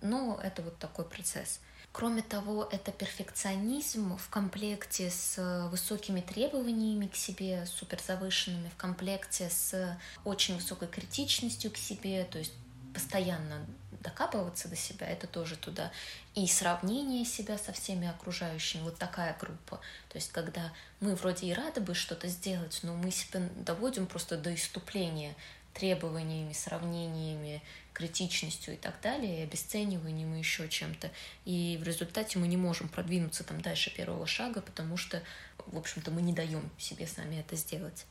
Но 0.00 0.40
это 0.42 0.62
вот 0.62 0.78
такой 0.78 1.04
процесс. 1.04 1.60
Кроме 1.92 2.22
того, 2.22 2.66
это 2.72 2.90
перфекционизм 2.90 4.16
в 4.16 4.30
комплекте 4.30 5.10
с 5.10 5.68
высокими 5.70 6.22
требованиями 6.22 7.06
к 7.06 7.14
себе, 7.14 7.66
суперзавышенными, 7.66 8.70
в 8.70 8.76
комплекте 8.76 9.50
с 9.50 9.98
очень 10.24 10.54
высокой 10.54 10.88
критичностью 10.88 11.70
к 11.70 11.76
себе, 11.76 12.24
то 12.24 12.38
есть 12.38 12.54
постоянно 12.94 13.66
докапываться 14.02 14.68
до 14.68 14.76
себя, 14.76 15.06
это 15.06 15.26
тоже 15.26 15.56
туда. 15.56 15.90
И 16.34 16.46
сравнение 16.46 17.24
себя 17.24 17.56
со 17.58 17.72
всеми 17.72 18.08
окружающими, 18.08 18.82
вот 18.82 18.96
такая 18.98 19.36
группа. 19.38 19.76
То 20.08 20.16
есть 20.16 20.32
когда 20.32 20.72
мы 21.00 21.14
вроде 21.14 21.46
и 21.46 21.54
рады 21.54 21.80
бы 21.80 21.94
что-то 21.94 22.28
сделать, 22.28 22.80
но 22.82 22.94
мы 22.94 23.10
себя 23.10 23.40
доводим 23.56 24.06
просто 24.06 24.36
до 24.36 24.54
иступления 24.54 25.34
требованиями, 25.74 26.52
сравнениями, 26.52 27.62
критичностью 27.92 28.74
и 28.74 28.76
так 28.76 29.00
далее, 29.02 29.40
и 29.40 29.42
обесцениванием 29.42 30.34
и 30.34 30.38
еще 30.38 30.68
чем-то. 30.68 31.10
И 31.44 31.78
в 31.80 31.84
результате 31.84 32.38
мы 32.38 32.46
не 32.46 32.56
можем 32.56 32.88
продвинуться 32.88 33.44
там 33.44 33.60
дальше 33.60 33.94
первого 33.94 34.26
шага, 34.26 34.60
потому 34.60 34.96
что, 34.96 35.22
в 35.66 35.76
общем-то, 35.76 36.10
мы 36.10 36.22
не 36.22 36.32
даем 36.32 36.70
себе 36.78 37.06
сами 37.06 37.36
это 37.36 37.56
сделать. 37.56 38.06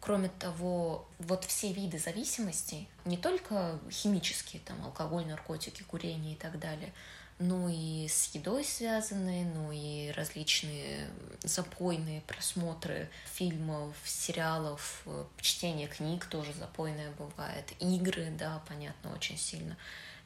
Кроме 0.00 0.30
того, 0.30 1.06
вот 1.18 1.44
все 1.44 1.72
виды 1.72 1.98
зависимостей, 1.98 2.88
не 3.04 3.18
только 3.18 3.78
химические, 3.90 4.62
там, 4.62 4.82
алкоголь, 4.84 5.26
наркотики, 5.26 5.82
курение 5.82 6.32
и 6.32 6.36
так 6.36 6.58
далее, 6.58 6.92
но 7.38 7.68
и 7.70 8.06
с 8.06 8.34
едой 8.34 8.64
связанные, 8.64 9.46
но 9.46 9.72
и 9.72 10.10
различные 10.12 11.08
запойные 11.42 12.20
просмотры 12.22 13.10
фильмов, 13.24 13.94
сериалов, 14.04 15.04
чтение 15.40 15.88
книг 15.88 16.26
тоже 16.26 16.52
запойное 16.52 17.10
бывает, 17.12 17.72
игры, 17.80 18.30
да, 18.38 18.62
понятно, 18.68 19.12
очень 19.14 19.38
сильно. 19.38 19.76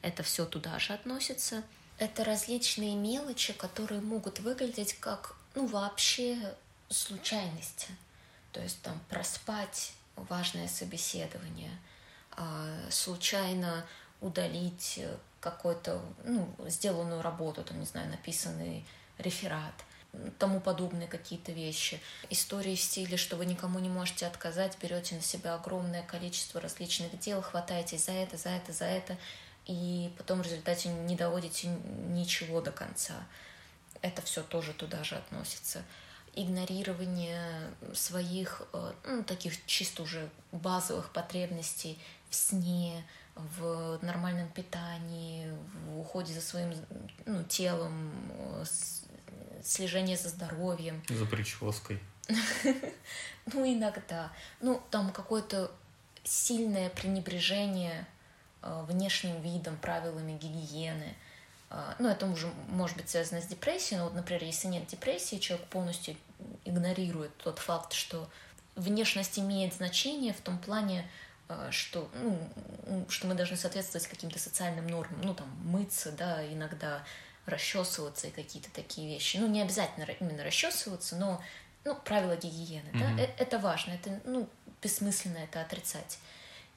Это 0.01 0.23
все 0.23 0.45
туда 0.45 0.77
же 0.77 0.93
относится. 0.93 1.63
Это 1.97 2.25
различные 2.25 2.95
мелочи, 2.95 3.53
которые 3.53 4.01
могут 4.01 4.39
выглядеть 4.39 4.93
как, 4.99 5.37
ну, 5.55 5.67
вообще 5.67 6.37
случайности. 6.89 7.87
То 8.55 8.61
есть 8.61 8.81
там 8.83 8.97
проспать 9.09 9.91
важное 10.15 10.69
собеседование, 10.69 11.77
а, 12.31 12.73
случайно 12.89 13.85
удалить 14.21 14.93
э, 14.95 15.17
какой-то, 15.41 16.01
ну, 16.23 16.47
сделанную 16.67 17.21
работу, 17.21 17.65
там, 17.65 17.77
не 17.81 17.85
знаю, 17.85 18.09
написанный 18.09 18.85
реферат, 19.17 19.73
тому 20.39 20.61
подобные 20.61 21.09
какие-то 21.09 21.51
вещи. 21.51 21.99
Истории 22.29 22.77
в 22.77 22.81
стиле, 22.81 23.17
что 23.17 23.35
вы 23.35 23.45
никому 23.45 23.79
не 23.79 23.89
можете 23.89 24.25
отказать, 24.25 24.77
берете 24.81 25.15
на 25.15 25.21
себя 25.21 25.55
огромное 25.55 26.03
количество 26.03 26.61
различных 26.61 27.19
дел, 27.19 27.41
хватаетесь 27.41 28.05
за 28.05 28.13
это, 28.13 28.37
за 28.37 28.51
это, 28.51 28.71
за 28.71 28.85
это, 28.85 29.17
и 29.65 30.13
потом 30.17 30.41
в 30.41 30.45
результате 30.45 30.87
не 30.87 31.17
доводите 31.17 31.67
ничего 31.67 32.61
до 32.61 32.71
конца. 32.71 33.15
Это 34.01 34.21
все 34.21 34.43
тоже 34.43 34.71
туда 34.71 35.03
же 35.03 35.15
относится 35.15 35.83
игнорирование 36.35 37.71
своих 37.93 38.61
э, 38.73 38.91
ну, 39.05 39.23
таких 39.23 39.65
чисто 39.65 40.03
уже 40.03 40.29
базовых 40.51 41.11
потребностей 41.11 41.97
в 42.29 42.35
сне, 42.35 43.03
в 43.35 43.99
нормальном 44.01 44.49
питании, 44.49 45.49
в 45.87 45.99
уходе 45.99 46.33
за 46.33 46.41
своим 46.41 46.73
ну, 47.25 47.43
телом, 47.43 48.11
э, 48.29 48.65
слежение 49.63 50.17
за 50.17 50.29
здоровьем. 50.29 51.01
За 51.09 51.25
прической. 51.25 51.99
Ну, 53.53 53.63
иногда. 53.63 54.31
Ну, 54.59 54.81
там 54.89 55.11
какое-то 55.11 55.71
сильное 56.23 56.89
пренебрежение 56.89 58.07
э, 58.63 58.85
внешним 58.87 59.39
видом, 59.41 59.77
правилами 59.77 60.35
гигиены. 60.37 61.15
Ну, 61.99 62.07
это 62.07 62.25
уже 62.27 62.47
может 62.69 62.95
быть 62.95 63.09
связано 63.09 63.41
с 63.41 63.47
депрессией, 63.47 63.99
но 63.99 64.05
вот, 64.05 64.13
например, 64.13 64.43
если 64.43 64.67
нет 64.67 64.87
депрессии, 64.87 65.37
человек 65.37 65.67
полностью 65.67 66.15
игнорирует 66.65 67.35
тот 67.37 67.59
факт, 67.59 67.93
что 67.93 68.29
внешность 68.75 69.39
имеет 69.39 69.73
значение 69.73 70.33
в 70.33 70.41
том 70.41 70.57
плане, 70.57 71.09
э, 71.49 71.69
что, 71.71 72.09
ну, 72.87 73.05
что 73.09 73.27
мы 73.27 73.35
должны 73.35 73.57
соответствовать 73.57 74.07
каким-то 74.07 74.39
социальным 74.39 74.87
нормам, 74.87 75.21
ну, 75.23 75.33
там, 75.33 75.49
мыться, 75.63 76.11
да, 76.11 76.45
иногда 76.51 77.03
расчесываться 77.45 78.27
и 78.27 78.31
какие-то 78.31 78.71
такие 78.71 79.07
вещи. 79.07 79.37
Ну, 79.37 79.47
не 79.47 79.61
обязательно 79.61 80.05
именно 80.19 80.43
расчесываться, 80.43 81.15
но, 81.15 81.41
ну, 81.83 81.95
правила 81.95 82.35
гигиены, 82.35 82.89
mm-hmm. 82.89 83.15
да, 83.17 83.23
э, 83.23 83.29
это 83.37 83.59
важно, 83.59 83.91
это, 83.91 84.19
ну, 84.25 84.49
бессмысленно 84.81 85.37
это 85.37 85.61
отрицать. 85.61 86.17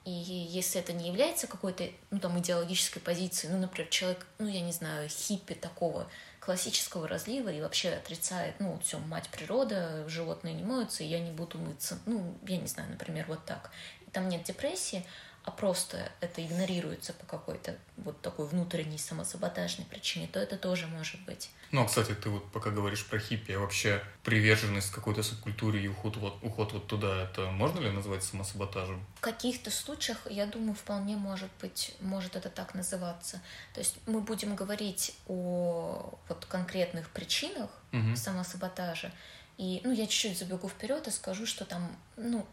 И 0.05 0.11
если 0.11 0.81
это 0.81 0.93
не 0.93 1.09
является 1.09 1.47
какой-то, 1.47 1.91
ну, 2.11 2.19
там, 2.19 2.39
идеологической 2.39 3.03
позицией, 3.03 3.53
ну, 3.53 3.59
например, 3.59 3.91
человек, 3.91 4.27
ну, 4.39 4.49
я 4.49 4.61
не 4.61 4.73
знаю, 4.73 5.09
хиппи 5.09 5.55
такого, 5.55 6.09
классического 6.49 7.07
разлива 7.07 7.51
и 7.51 7.61
вообще 7.61 7.91
отрицает, 7.91 8.55
ну, 8.59 8.79
все, 8.83 8.99
мать 8.99 9.29
природа, 9.29 10.09
животные 10.09 10.55
не 10.55 10.63
моются, 10.63 11.05
и 11.05 11.07
я 11.07 11.21
не 11.21 11.31
буду 11.31 11.59
мыться. 11.59 11.99
Ну, 12.07 12.39
я 12.47 12.57
не 12.57 12.67
знаю, 12.67 12.89
например, 12.89 13.27
вот 13.29 13.45
так. 13.45 13.71
И 14.07 14.11
там 14.11 14.31
нет 14.31 14.45
депрессии, 14.45 15.05
а 15.45 15.51
просто 15.51 16.11
это 16.21 16.45
игнорируется 16.45 17.13
по 17.13 17.25
какой-то 17.27 17.77
вот 17.97 18.21
такой 18.21 18.47
внутренней 18.47 18.99
самосаботажной 18.99 19.87
причине, 19.87 20.29
то 20.31 20.39
это 20.39 20.57
тоже 20.57 20.87
может 20.87 21.25
быть. 21.25 21.51
Ну, 21.71 21.83
а, 21.83 21.87
кстати, 21.87 22.15
ты 22.15 22.31
вот 22.31 22.51
пока 22.53 22.71
говоришь 22.71 23.07
про 23.07 23.19
хиппи, 23.19 23.53
а 23.53 23.59
вообще 23.59 24.03
приверженность 24.23 24.91
какой-то 24.91 25.23
субкультуре 25.23 25.83
и 25.83 25.89
уход 25.89 26.17
вот, 26.17 26.43
уход 26.43 26.73
вот 26.73 26.87
туда, 26.87 27.25
это 27.25 27.51
можно 27.51 27.81
ли 27.81 27.91
назвать 27.91 28.25
самосаботажем? 28.25 29.05
В 29.17 29.21
каких-то 29.21 29.71
случаях, 29.71 30.19
я 30.31 30.47
думаю, 30.47 30.75
вполне 30.75 31.17
может 31.17 31.51
быть, 31.61 31.95
может 32.01 32.37
это 32.37 32.49
так 32.49 32.75
называться. 32.75 33.41
То 33.75 33.81
есть 33.81 33.97
мы 34.07 34.21
будем 34.21 34.55
говорить 34.55 35.15
о 35.27 36.19
вот 36.29 36.45
конкретных 36.47 37.11
причинах 37.11 37.71
угу. 37.93 38.17
самосаботажа, 38.17 39.13
и, 39.59 39.81
ну, 39.83 39.91
я 39.93 40.07
чуть-чуть 40.07 40.39
забегу 40.39 40.69
вперед 40.69 41.09
и 41.09 41.11
скажу, 41.11 41.45
что 41.45 41.65
там, 41.65 41.91
ну, 42.17 42.47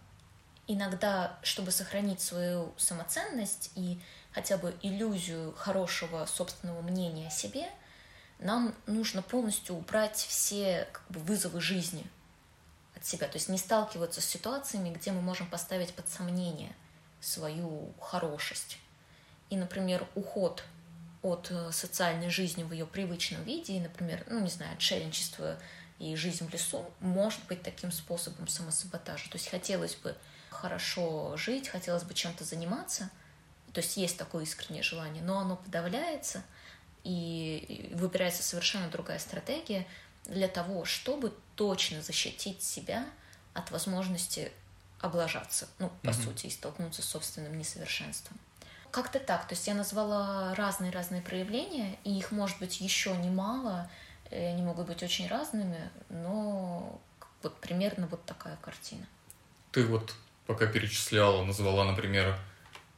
иногда, 0.68 1.38
чтобы 1.44 1.72
сохранить 1.72 2.22
свою 2.22 2.74
самоценность 2.78 3.72
и 3.76 4.00
хотя 4.32 4.58
бы 4.58 4.76
иллюзию 4.82 5.54
хорошего 5.54 6.26
собственного 6.26 6.82
мнения 6.82 7.28
о 7.28 7.32
себе, 7.32 7.70
нам 8.40 8.76
нужно 8.86 9.22
полностью 9.22 9.76
убрать 9.76 10.18
все 10.18 10.88
как 10.92 11.06
бы, 11.10 11.20
вызовы 11.22 11.62
жизни 11.62 12.06
от 12.96 13.06
себя. 13.06 13.28
То 13.28 13.36
есть 13.36 13.50
не 13.50 13.58
сталкиваться 13.58 14.22
с 14.22 14.26
ситуациями, 14.26 14.90
где 14.90 15.12
мы 15.12 15.22
можем 15.22 15.48
поставить 15.48 15.94
под 15.94 16.10
сомнение 16.10 16.74
свою 17.22 17.94
хорошесть. 18.00 18.78
И, 19.50 19.58
например, 19.58 20.08
уход 20.16 20.64
от 21.22 21.48
э, 21.50 21.72
социальной 21.72 22.30
жизни 22.30 22.64
в 22.64 22.72
ее 22.72 22.86
привычном 22.86 23.44
виде, 23.44 23.74
и, 23.74 23.80
например, 23.80 24.24
ну, 24.30 24.40
не 24.40 24.50
знаю, 24.50 24.74
отшельничество 24.74 25.58
и 25.98 26.16
жизнь 26.16 26.46
в 26.46 26.54
лесу 26.54 26.86
может 27.00 27.44
быть 27.46 27.64
таким 27.64 27.92
способом 27.92 28.48
самосаботажа. 28.48 29.30
То 29.30 29.38
есть 29.38 29.50
хотелось 29.50 29.96
бы 29.96 30.16
хорошо 30.56 31.36
жить, 31.38 31.68
хотелось 31.68 32.04
бы 32.04 32.14
чем-то 32.14 32.44
заниматься, 32.44 33.10
то 33.74 33.82
есть 33.82 33.98
есть 33.98 34.18
такое 34.18 34.44
искреннее 34.44 34.84
желание, 34.84 35.22
но 35.22 35.40
оно 35.40 35.58
подавляется, 35.58 36.44
и 37.04 37.92
выбирается 37.94 38.42
совершенно 38.42 38.90
другая 38.90 39.20
стратегия 39.20 39.86
для 40.26 40.48
того, 40.48 40.86
чтобы 40.86 41.34
точно 41.56 42.02
защитить 42.02 42.64
себя 42.64 43.06
от 43.54 43.70
возможности 43.72 44.52
облажаться, 45.00 45.68
ну, 45.78 45.92
по 46.02 46.08
mm-hmm. 46.08 46.24
сути, 46.24 46.48
и 46.48 46.50
столкнуться 46.50 47.02
с 47.02 47.06
собственным 47.06 47.58
несовершенством. 47.58 48.40
Как-то 48.92 49.20
так. 49.20 49.48
То 49.48 49.54
есть 49.54 49.68
я 49.68 49.76
назвала 49.76 50.56
разные-разные 50.56 51.22
проявления, 51.22 52.00
и 52.04 52.18
их 52.18 52.32
может 52.32 52.60
быть 52.60 52.82
еще 52.82 53.16
немало, 53.18 53.90
они 54.32 54.64
могут 54.64 54.88
быть 54.88 55.04
очень 55.04 55.28
разными, 55.28 55.92
но 56.10 57.00
вот 57.44 57.60
примерно 57.60 58.08
вот 58.08 58.26
такая 58.26 58.56
картина. 58.58 59.06
Ты 59.72 59.86
вот 59.86 60.16
пока 60.48 60.68
перечисляла, 60.68 61.44
назвала, 61.44 61.86
например, 61.86 62.38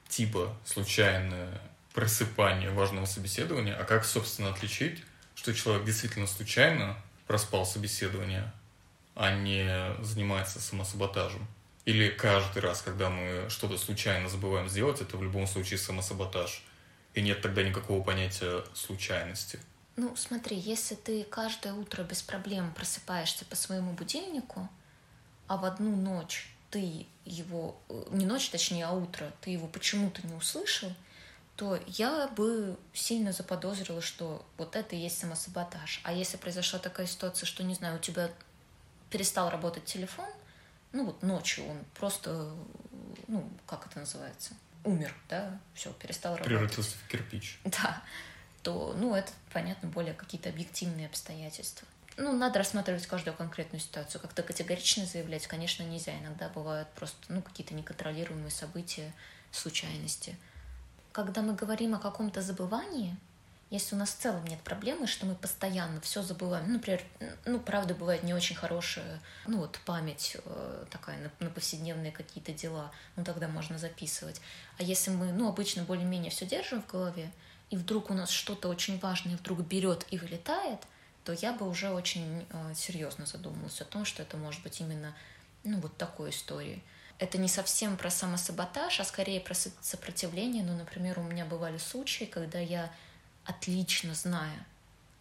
типа 0.08 0.56
случайное 0.66 1.62
просыпание 1.94 2.70
важного 2.72 3.06
собеседования, 3.06 3.76
а 3.76 3.84
как, 3.84 4.06
собственно, 4.06 4.50
отличить, 4.50 5.04
что 5.36 5.54
человек 5.54 5.86
действительно 5.86 6.28
случайно 6.28 6.98
проспал 7.26 7.66
собеседование, 7.66 8.52
а 9.16 9.36
не 9.36 9.96
занимается 10.04 10.60
самосаботажем? 10.60 11.48
Или 11.86 12.10
каждый 12.10 12.62
раз, 12.62 12.82
когда 12.82 13.10
мы 13.10 13.50
что-то 13.50 13.78
случайно 13.78 14.30
забываем 14.30 14.68
сделать, 14.68 15.02
это 15.02 15.18
в 15.18 15.24
любом 15.24 15.48
случае 15.48 15.80
самосаботаж, 15.80 16.64
и 17.14 17.22
нет 17.22 17.42
тогда 17.42 17.64
никакого 17.64 18.04
понятия 18.04 18.64
случайности? 18.74 19.60
Ну, 19.96 20.16
смотри, 20.16 20.58
если 20.58 20.94
ты 20.96 21.24
каждое 21.24 21.74
утро 21.74 22.04
без 22.04 22.22
проблем 22.22 22.72
просыпаешься 22.74 23.46
по 23.46 23.56
своему 23.56 23.94
будильнику, 23.94 24.70
а 25.48 25.58
в 25.58 25.66
одну 25.66 25.96
ночь 25.96 26.48
ты 26.70 27.08
его, 27.26 27.80
э, 27.90 28.04
не 28.12 28.26
ночь, 28.26 28.50
точнее, 28.50 28.86
а 28.86 28.92
утро, 28.92 29.32
ты 29.42 29.52
его 29.52 29.68
почему-то 29.68 30.26
не 30.26 30.34
услышал, 30.34 30.92
то 31.56 31.80
я 31.88 32.28
бы 32.28 32.78
сильно 32.94 33.32
заподозрила, 33.32 34.02
что 34.02 34.46
вот 34.58 34.76
это 34.76 34.96
и 34.96 35.00
есть 35.00 35.18
самосаботаж. 35.18 36.02
А 36.04 36.14
если 36.14 36.38
произошла 36.38 36.78
такая 36.80 37.08
ситуация, 37.08 37.48
что, 37.48 37.64
не 37.64 37.74
знаю, 37.74 37.98
у 37.98 38.00
тебя 38.00 38.30
перестал 39.10 39.50
работать 39.50 39.86
телефон, 39.86 40.30
ну 40.92 41.06
вот 41.06 41.24
ночью 41.24 41.66
он 41.68 41.84
просто, 41.96 42.52
ну, 43.28 43.50
как 43.66 43.88
это 43.88 44.00
называется, 44.00 44.54
умер, 44.84 45.14
да, 45.30 45.60
все, 45.74 45.92
перестал 45.94 46.34
работать. 46.34 46.58
Превратился 46.58 46.96
в 46.98 47.08
кирпич. 47.08 47.60
Да, 47.66 48.04
то, 48.64 48.94
ну, 48.98 49.16
это, 49.16 49.32
понятно, 49.54 49.90
более 49.90 50.14
какие-то 50.14 50.50
объективные 50.50 51.08
обстоятельства. 51.08 51.88
Ну, 52.18 52.36
надо 52.36 52.60
рассматривать 52.60 53.06
каждую 53.06 53.36
конкретную 53.38 53.80
ситуацию. 53.80 54.20
Как-то 54.20 54.42
категорично 54.42 55.06
заявлять, 55.06 55.46
конечно, 55.46 55.84
нельзя. 55.84 56.18
Иногда 56.20 56.50
бывают 56.50 56.90
просто, 56.96 57.18
ну, 57.30 57.44
какие-то 57.44 57.76
неконтролируемые 57.76 58.52
события, 58.52 59.14
случайности. 59.52 60.36
Когда 61.12 61.42
мы 61.42 61.54
говорим 61.54 61.96
о 61.96 62.00
каком-то 62.00 62.42
забывании, 62.42 63.16
если 63.70 63.96
у 63.96 63.98
нас 63.98 64.12
в 64.12 64.18
целом 64.18 64.46
нет 64.46 64.60
проблемы, 64.62 65.08
что 65.08 65.26
мы 65.26 65.36
постоянно 65.36 66.00
все 66.00 66.22
забываем, 66.22 66.68
ну, 66.68 66.74
например, 66.76 67.02
ну, 67.46 67.60
правда, 67.60 67.94
бывает 67.94 68.24
не 68.24 68.34
очень 68.34 68.56
хорошая, 68.56 69.20
ну, 69.46 69.60
вот 69.60 69.78
память 69.86 70.38
э, 70.44 70.86
такая 70.90 71.18
на, 71.18 71.46
на 71.46 71.52
повседневные 71.52 72.12
какие-то 72.14 72.54
дела, 72.54 72.92
ну, 73.16 73.26
тогда 73.26 73.48
можно 73.48 73.78
записывать. 73.78 74.40
А 74.78 74.84
если 74.84 75.12
мы, 75.12 75.34
ну, 75.34 75.50
обычно 75.50 75.84
более-менее 75.84 76.32
все 76.32 76.46
держим 76.46 76.82
в 76.82 76.88
голове, 76.88 77.30
и 77.70 77.76
вдруг 77.76 78.10
у 78.10 78.14
нас 78.14 78.30
что-то 78.30 78.70
очень 78.70 79.00
важное 79.00 79.36
вдруг 79.36 79.60
берет 79.60 80.06
и 80.12 80.18
вылетает, 80.18 80.80
то 81.28 81.34
я 81.34 81.52
бы 81.52 81.68
уже 81.68 81.90
очень 81.90 82.48
э, 82.50 82.74
серьезно 82.74 83.26
задумалась 83.26 83.82
о 83.82 83.84
том, 83.84 84.06
что 84.06 84.24
это 84.24 84.38
может 84.38 84.64
быть 84.64 84.80
именно, 84.80 85.14
ну, 85.66 85.78
вот 85.82 85.98
такой 85.98 86.30
историей 86.30 86.82
это 87.20 87.38
не 87.38 87.50
совсем 87.50 87.98
про 87.98 88.10
самосаботаж, 88.10 89.02
а 89.02 89.04
скорее 89.04 89.42
про 89.42 89.54
сопротивление. 89.54 90.64
Ну, 90.64 90.74
например, 90.78 91.20
у 91.20 91.24
меня 91.24 91.44
бывали 91.44 91.78
случаи, 91.80 92.24
когда 92.24 92.60
я 92.60 92.90
отлично 93.44 94.14
зная 94.14 94.66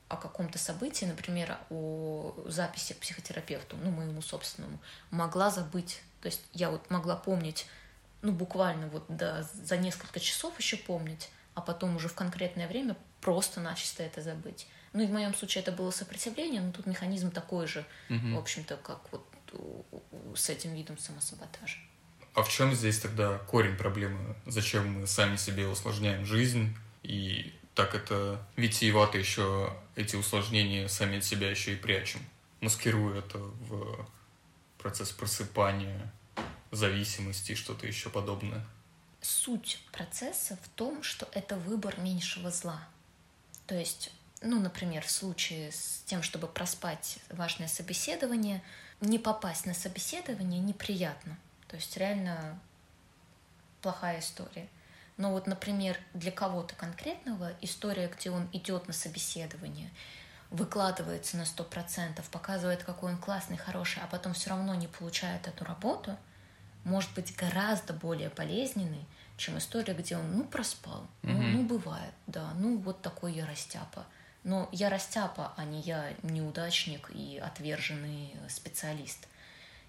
о 0.07 0.17
каком-то 0.17 0.59
событии, 0.59 1.07
например, 1.07 1.59
о 1.71 2.37
записи 2.47 2.93
к 2.93 2.99
психотерапевту, 2.99 3.77
ну, 3.77 3.91
моему 3.91 4.23
собственному, 4.23 4.79
могла 5.11 5.51
забыть. 5.51 6.03
То 6.21 6.27
есть 6.27 6.43
я 6.53 6.71
вот 6.71 6.89
могла 6.89 7.17
помнить, 7.17 7.67
ну, 8.23 8.31
буквально 8.31 8.87
вот 8.87 9.07
да, 9.09 9.43
за 9.43 9.77
несколько 9.77 10.21
часов 10.21 10.57
еще 10.61 10.77
помнить, 10.77 11.31
а 11.55 11.61
потом 11.61 11.97
уже 11.97 12.07
в 12.07 12.15
конкретное 12.15 12.69
время 12.69 12.97
просто 13.21 13.59
начисто 13.59 14.05
это 14.05 14.23
забыть. 14.23 14.69
Ну, 14.97 15.03
и 15.03 15.07
в 15.07 15.11
моем 15.11 15.35
случае 15.35 15.61
это 15.61 15.73
было 15.73 15.91
сопротивление, 15.91 16.63
но 16.63 16.73
тут 16.73 16.87
механизм 16.87 17.31
такой 17.31 17.67
же, 17.67 17.85
угу. 18.09 18.35
в 18.35 18.39
общем-то, 18.39 18.79
как 18.79 19.01
вот 19.13 19.27
с 20.35 20.49
этим 20.49 20.75
видом 20.75 20.97
самосаботажа. 20.97 21.77
А 22.33 22.43
в 22.43 22.49
чем 22.49 22.75
здесь 22.75 22.99
тогда 22.99 23.37
корень 23.41 23.77
проблемы? 23.77 24.35
Зачем 24.47 25.01
мы 25.01 25.07
сами 25.07 25.37
себе 25.37 25.69
усложняем 25.69 26.25
жизнь 26.25 26.75
и 27.03 27.53
так 27.75 27.95
это 27.95 28.43
витиевато 28.57 29.19
еще 29.19 29.77
эти 29.97 30.17
усложнения 30.17 30.89
сами 30.89 31.19
от 31.19 31.25
себя 31.25 31.51
еще 31.51 31.75
и 31.75 31.77
прячем, 31.77 32.21
маскируя 32.63 33.19
это 33.19 33.37
в 33.37 34.09
процесс 34.79 35.11
просыпания, 35.11 36.11
зависимости 36.71 37.53
и 37.53 37.55
что-то 37.55 37.87
еще 37.87 38.09
подобное. 38.09 38.65
Суть 39.21 39.79
процесса 39.93 40.59
в 40.63 40.69
том, 40.71 41.03
что 41.03 41.29
это 41.33 41.57
выбор 41.57 42.01
меньшего 42.01 42.51
зла. 42.51 42.81
То 43.67 43.75
есть, 43.75 44.11
ну, 44.43 44.61
например, 44.61 45.05
в 45.05 45.11
случае 45.11 45.73
с 45.73 46.03
тем, 46.07 46.23
чтобы 46.23 46.47
проспать 46.47 47.19
важное 47.31 47.69
собеседование, 47.69 48.63
не 49.01 49.19
попасть 49.19 49.67
на 49.67 49.75
собеседование 49.75 50.61
неприятно. 50.61 51.37
То 51.69 51.77
есть 51.77 51.97
реально 51.97 52.59
плохая 53.83 54.21
история. 54.21 54.69
Но 55.17 55.33
вот, 55.33 55.47
например, 55.47 55.99
для 56.13 56.31
кого-то 56.31 56.75
конкретного 56.75 57.53
история, 57.63 58.09
где 58.09 58.31
он 58.31 58.49
идет 58.53 58.87
на 58.87 58.93
собеседование, 58.93 59.91
выкладывается 60.51 61.37
на 61.37 61.43
100%, 61.43 62.23
показывает, 62.31 62.85
какой 62.85 63.13
он 63.13 63.19
классный, 63.19 63.57
хороший, 63.57 64.03
а 64.03 64.07
потом 64.07 64.35
все 64.35 64.51
равно 64.51 64.75
не 64.75 64.87
получает 64.87 65.49
эту 65.49 65.65
работу, 65.65 66.17
может 66.85 67.13
быть 67.15 67.35
гораздо 67.35 67.93
более 67.93 68.29
болезненной, 68.29 69.05
чем 69.37 69.59
история, 69.59 69.95
где 69.95 70.17
он, 70.17 70.37
ну, 70.37 70.45
проспал. 70.45 71.07
Mm-hmm. 71.23 71.33
Ну, 71.33 71.43
ну, 71.43 71.67
бывает, 71.67 72.13
да, 72.27 72.53
ну, 72.55 72.79
вот 72.79 73.03
такой 73.03 73.33
я 73.33 73.47
растяпа. 73.47 74.07
Но 74.47 74.69
я 74.71 74.91
растяпа, 74.91 75.53
а 75.57 75.65
не 75.65 75.81
я 75.81 76.15
неудачник 76.23 77.11
и 77.13 77.37
отверженный 77.37 78.33
специалист. 78.49 79.27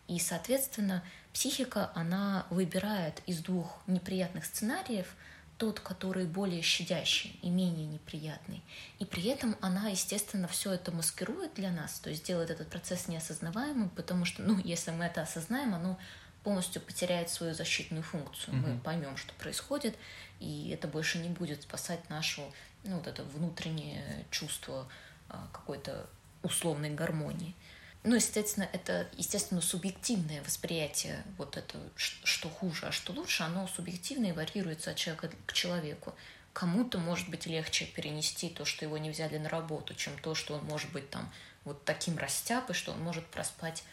И, 0.07 0.17
соответственно, 0.17 1.03
психика, 1.31 1.91
она 1.93 2.47
выбирает 2.49 3.21
из 3.27 3.37
двух 3.41 3.83
неприятных 3.85 4.45
сценариев 4.45 5.15
тот, 5.59 5.79
который 5.79 6.25
более 6.25 6.63
щадящий 6.63 7.37
и 7.43 7.51
менее 7.51 7.85
неприятный. 7.85 8.63
И 8.97 9.05
при 9.05 9.25
этом 9.25 9.55
она, 9.61 9.89
естественно, 9.89 10.47
все 10.47 10.71
это 10.73 10.91
маскирует 10.91 11.53
для 11.53 11.69
нас, 11.69 11.99
то 11.99 12.09
есть 12.09 12.25
делает 12.25 12.49
этот 12.49 12.67
процесс 12.67 13.07
неосознаваемым, 13.07 13.89
потому 13.91 14.25
что, 14.25 14.41
ну, 14.41 14.57
если 14.63 14.89
мы 14.89 15.05
это 15.05 15.21
осознаем, 15.21 15.75
оно 15.75 15.99
полностью 16.43 16.81
потеряет 16.81 17.29
свою 17.29 17.53
защитную 17.53 18.01
функцию. 18.01 18.55
Mm-hmm. 18.55 18.73
Мы 18.73 18.79
поймем, 18.79 19.17
что 19.17 19.33
происходит, 19.35 19.95
и 20.39 20.69
это 20.69 20.87
больше 20.87 21.19
не 21.19 21.29
будет 21.29 21.61
спасать 21.61 22.09
нашу, 22.09 22.41
ну, 22.83 22.97
вот 22.97 23.07
это 23.07 23.23
внутреннее 23.23 24.25
чувство 24.31 24.87
а, 25.29 25.47
какой-то 25.51 26.07
условной 26.43 26.91
гармонии. 26.91 27.55
Ну, 28.03 28.15
естественно, 28.15 28.69
это, 28.71 29.07
естественно, 29.17 29.59
субъективное 29.59 30.41
восприятие, 30.43 31.23
вот 31.37 31.57
это, 31.57 31.77
что 31.95 32.49
хуже, 32.49 32.87
а 32.87 32.91
что 32.91 33.11
лучше, 33.11 33.43
оно 33.43 33.67
субъективное 33.67 34.29
и 34.29 34.33
варьируется 34.33 34.91
от 34.91 34.97
человека 34.97 35.31
к 35.45 35.53
человеку. 35.53 36.15
Кому-то 36.53 36.99
может 36.99 37.29
быть 37.29 37.45
легче 37.45 37.85
перенести 37.85 38.49
то, 38.49 38.65
что 38.65 38.85
его 38.85 38.97
не 38.97 39.09
взяли 39.09 39.37
на 39.37 39.49
работу, 39.49 39.93
чем 39.93 40.17
то, 40.19 40.35
что 40.35 40.55
он 40.55 40.63
может 40.65 40.91
быть 40.91 41.09
там 41.09 41.31
вот 41.65 41.83
таким 41.83 42.17
растяпой, 42.17 42.75
что 42.75 42.93
он 42.93 43.01
может 43.01 43.25
проспать 43.27 43.83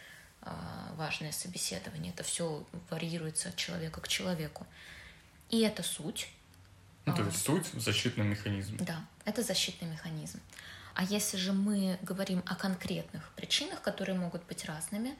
а, 0.41 0.93
важное 0.95 1.31
собеседование. 1.31 2.13
Это 2.13 2.23
все 2.23 2.65
варьируется 2.89 3.49
от 3.49 3.55
человека 3.55 3.99
к 3.99 4.07
человеку. 4.07 4.65
И 5.49 5.59
это 5.59 5.83
суть. 5.83 6.29
Ну, 7.05 7.13
то 7.13 7.23
есть 7.23 7.41
суть— 7.43 7.67
защитный 7.73 8.25
механизм. 8.25 8.77
Да, 8.77 9.05
это 9.25 9.43
защитный 9.43 9.87
механизм. 9.87 10.39
А 10.95 11.03
если 11.03 11.37
же 11.37 11.53
мы 11.53 11.99
говорим 12.01 12.41
о 12.45 12.55
конкретных 12.55 13.29
причинах, 13.35 13.81
которые 13.81 14.17
могут 14.17 14.45
быть 14.45 14.65
разными, 14.65 15.15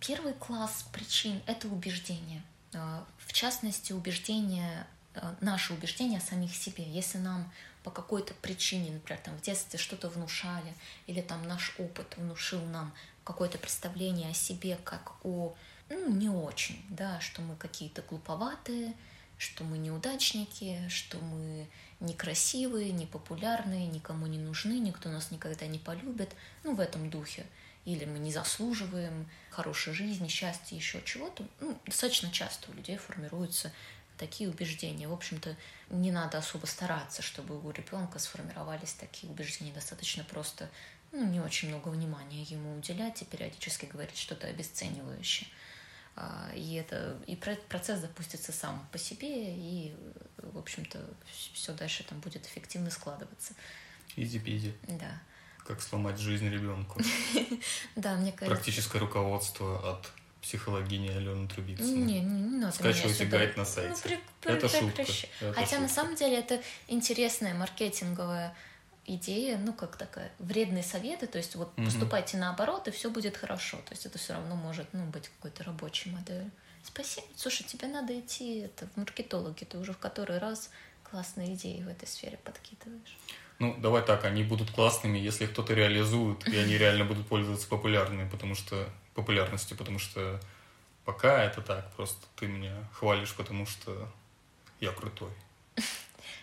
первый 0.00 0.34
класс 0.34 0.84
причин— 0.92 1.40
это 1.46 1.68
убеждения. 1.68 2.42
А, 2.74 3.06
в 3.18 3.32
частности, 3.32 3.92
убеждения, 3.92 4.86
а, 5.14 5.36
наши 5.40 5.72
убеждения 5.72 6.18
о 6.18 6.20
самих 6.20 6.54
себе. 6.54 6.84
Если 6.84 7.18
нам 7.18 7.50
по 7.84 7.90
какой-то 7.90 8.34
причине, 8.34 8.90
например, 8.90 9.20
там 9.22 9.36
в 9.36 9.42
детстве 9.42 9.78
что-то 9.78 10.08
внушали, 10.08 10.74
или 11.06 11.20
там 11.20 11.46
наш 11.46 11.74
опыт 11.78 12.16
внушил 12.16 12.60
нам 12.66 12.92
какое-то 13.24 13.58
представление 13.58 14.30
о 14.30 14.34
себе 14.34 14.76
как 14.84 15.12
о 15.24 15.54
ну, 15.88 16.10
не 16.10 16.28
очень, 16.28 16.84
да, 16.88 17.20
что 17.20 17.42
мы 17.42 17.56
какие-то 17.56 18.02
глуповатые, 18.02 18.94
что 19.42 19.64
мы 19.64 19.76
неудачники, 19.76 20.88
что 20.88 21.18
мы 21.18 21.66
некрасивые, 21.98 22.92
непопулярные, 22.92 23.88
никому 23.88 24.28
не 24.28 24.38
нужны, 24.38 24.74
никто 24.74 25.08
нас 25.08 25.32
никогда 25.32 25.66
не 25.66 25.80
полюбит, 25.80 26.30
ну, 26.62 26.76
в 26.76 26.80
этом 26.80 27.10
духе. 27.10 27.44
Или 27.84 28.04
мы 28.04 28.20
не 28.20 28.32
заслуживаем 28.32 29.28
хорошей 29.50 29.94
жизни, 29.94 30.28
счастья, 30.28 30.76
еще 30.76 31.02
чего-то. 31.04 31.44
Ну, 31.58 31.76
достаточно 31.84 32.30
часто 32.30 32.70
у 32.70 32.74
людей 32.74 32.96
формируются 32.96 33.72
такие 34.16 34.48
убеждения. 34.48 35.08
В 35.08 35.12
общем-то, 35.12 35.56
не 35.90 36.12
надо 36.12 36.38
особо 36.38 36.66
стараться, 36.66 37.20
чтобы 37.20 37.60
у 37.60 37.70
ребенка 37.72 38.20
сформировались 38.20 38.92
такие 38.92 39.28
убеждения. 39.32 39.72
Достаточно 39.72 40.22
просто 40.22 40.70
ну, 41.10 41.26
не 41.26 41.40
очень 41.40 41.68
много 41.68 41.88
внимания 41.88 42.44
ему 42.44 42.76
уделять 42.76 43.22
и 43.22 43.24
периодически 43.24 43.86
говорить 43.86 44.16
что-то 44.16 44.46
обесценивающее. 44.46 45.48
А, 46.14 46.50
и 46.54 46.74
это 46.74 47.16
и 47.26 47.36
процесс 47.36 48.00
запустится 48.00 48.52
сам 48.52 48.86
по 48.92 48.98
себе, 48.98 49.54
и, 49.56 49.94
в 50.36 50.58
общем-то, 50.58 51.00
все 51.54 51.72
дальше 51.72 52.04
там 52.04 52.20
будет 52.20 52.46
эффективно 52.46 52.90
складываться. 52.90 53.54
Изи-пизи. 54.16 54.74
Да. 54.88 55.20
Как 55.66 55.80
сломать 55.80 56.18
жизнь 56.18 56.48
ребенку. 56.48 57.00
Да, 57.96 58.16
мне 58.16 58.32
кажется. 58.32 58.54
Практическое 58.54 58.98
руководство 58.98 59.92
от 59.92 60.10
психологини 60.42 61.08
Алены 61.08 61.48
Трубицыной. 61.48 61.94
Не, 61.94 62.20
не, 62.20 62.40
не 62.40 62.58
надо. 62.58 62.74
Скачивайте 62.74 63.24
гайд 63.26 63.56
на 63.56 63.64
сайте. 63.64 64.20
Ну, 64.44 64.52
это 64.52 64.68
шутка. 64.68 65.04
Хотя 65.54 65.78
на 65.78 65.88
самом 65.88 66.16
деле 66.16 66.38
это 66.38 66.60
интересная 66.88 67.54
маркетинговая 67.54 68.54
идея, 69.06 69.58
ну, 69.58 69.72
как 69.72 69.96
такая, 69.96 70.32
вредные 70.38 70.82
советы, 70.82 71.26
то 71.26 71.38
есть 71.38 71.56
вот 71.56 71.72
mm-hmm. 71.76 71.84
поступайте 71.84 72.36
наоборот, 72.36 72.88
и 72.88 72.90
все 72.90 73.10
будет 73.10 73.36
хорошо. 73.36 73.78
То 73.78 73.92
есть 73.92 74.06
это 74.06 74.18
все 74.18 74.34
равно 74.34 74.54
может, 74.54 74.86
ну, 74.92 75.04
быть 75.06 75.28
какой-то 75.28 75.64
рабочей 75.64 76.10
моделью. 76.10 76.50
Спасибо. 76.84 77.26
Слушай, 77.36 77.64
тебе 77.64 77.88
надо 77.88 78.18
идти 78.18 78.60
это, 78.60 78.86
в 78.86 78.96
маркетологи, 78.96 79.64
ты 79.64 79.78
уже 79.78 79.92
в 79.92 79.98
который 79.98 80.38
раз 80.38 80.70
классные 81.02 81.54
идеи 81.54 81.82
в 81.82 81.88
этой 81.88 82.08
сфере 82.08 82.38
подкидываешь. 82.42 83.18
Ну, 83.58 83.76
давай 83.78 84.02
так, 84.02 84.24
они 84.24 84.42
будут 84.42 84.72
классными, 84.72 85.18
если 85.18 85.46
кто-то 85.46 85.74
реализует, 85.74 86.48
и 86.48 86.56
они 86.56 86.76
реально 86.76 87.04
будут 87.04 87.28
пользоваться 87.28 87.68
популярными, 87.68 88.28
потому 88.28 88.54
что 88.54 88.88
популярностью, 89.14 89.76
потому 89.76 89.98
что 89.98 90.40
пока 91.04 91.44
это 91.44 91.60
так, 91.60 91.92
просто 91.94 92.26
ты 92.36 92.46
меня 92.46 92.74
хвалишь, 92.92 93.34
потому 93.34 93.66
что 93.66 94.08
я 94.80 94.90
крутой. 94.92 95.30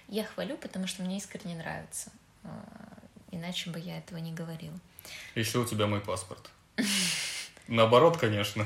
Я 0.07 0.23
хвалю, 0.23 0.57
потому 0.57 0.87
что 0.87 1.03
мне 1.03 1.17
искренне 1.17 1.55
нравится. 1.55 2.11
А, 2.43 2.99
иначе 3.31 3.69
бы 3.69 3.79
я 3.79 3.97
этого 3.97 4.17
не 4.19 4.33
говорила. 4.33 4.77
Еще 5.35 5.59
у 5.59 5.65
тебя 5.65 5.87
мой 5.87 6.01
паспорт. 6.01 6.49
Наоборот, 7.67 8.17
конечно. 8.17 8.65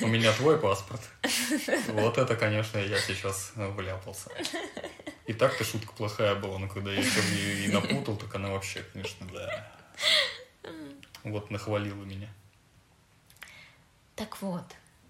У 0.00 0.06
меня 0.06 0.32
твой 0.32 0.58
паспорт. 0.58 1.00
Вот 1.88 2.18
это, 2.18 2.36
конечно, 2.36 2.78
я 2.78 2.98
сейчас 3.00 3.52
вляпался. 3.54 4.30
И 5.26 5.32
так-то 5.32 5.64
шутка 5.64 5.92
плохая 5.92 6.34
была, 6.34 6.58
но 6.58 6.68
когда 6.68 6.92
я 6.92 7.00
еще 7.00 7.20
и 7.64 7.70
напутал, 7.70 8.16
так 8.16 8.34
она 8.34 8.50
вообще, 8.50 8.82
конечно, 8.92 9.26
да. 9.32 9.72
Вот 11.22 11.50
нахвалила 11.50 12.02
меня. 12.04 12.28
Так 14.16 14.42
вот, 14.42 14.64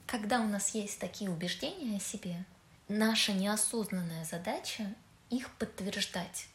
когда 0.06 0.40
у 0.40 0.46
нас 0.46 0.74
есть 0.74 0.98
такие 0.98 1.30
убеждения 1.30 1.96
о 1.96 2.00
себе, 2.00 2.44
наша 2.88 3.32
неосознанная 3.32 4.24
задача 4.24 4.94
их 5.30 5.48
подтверждать. 5.52 6.48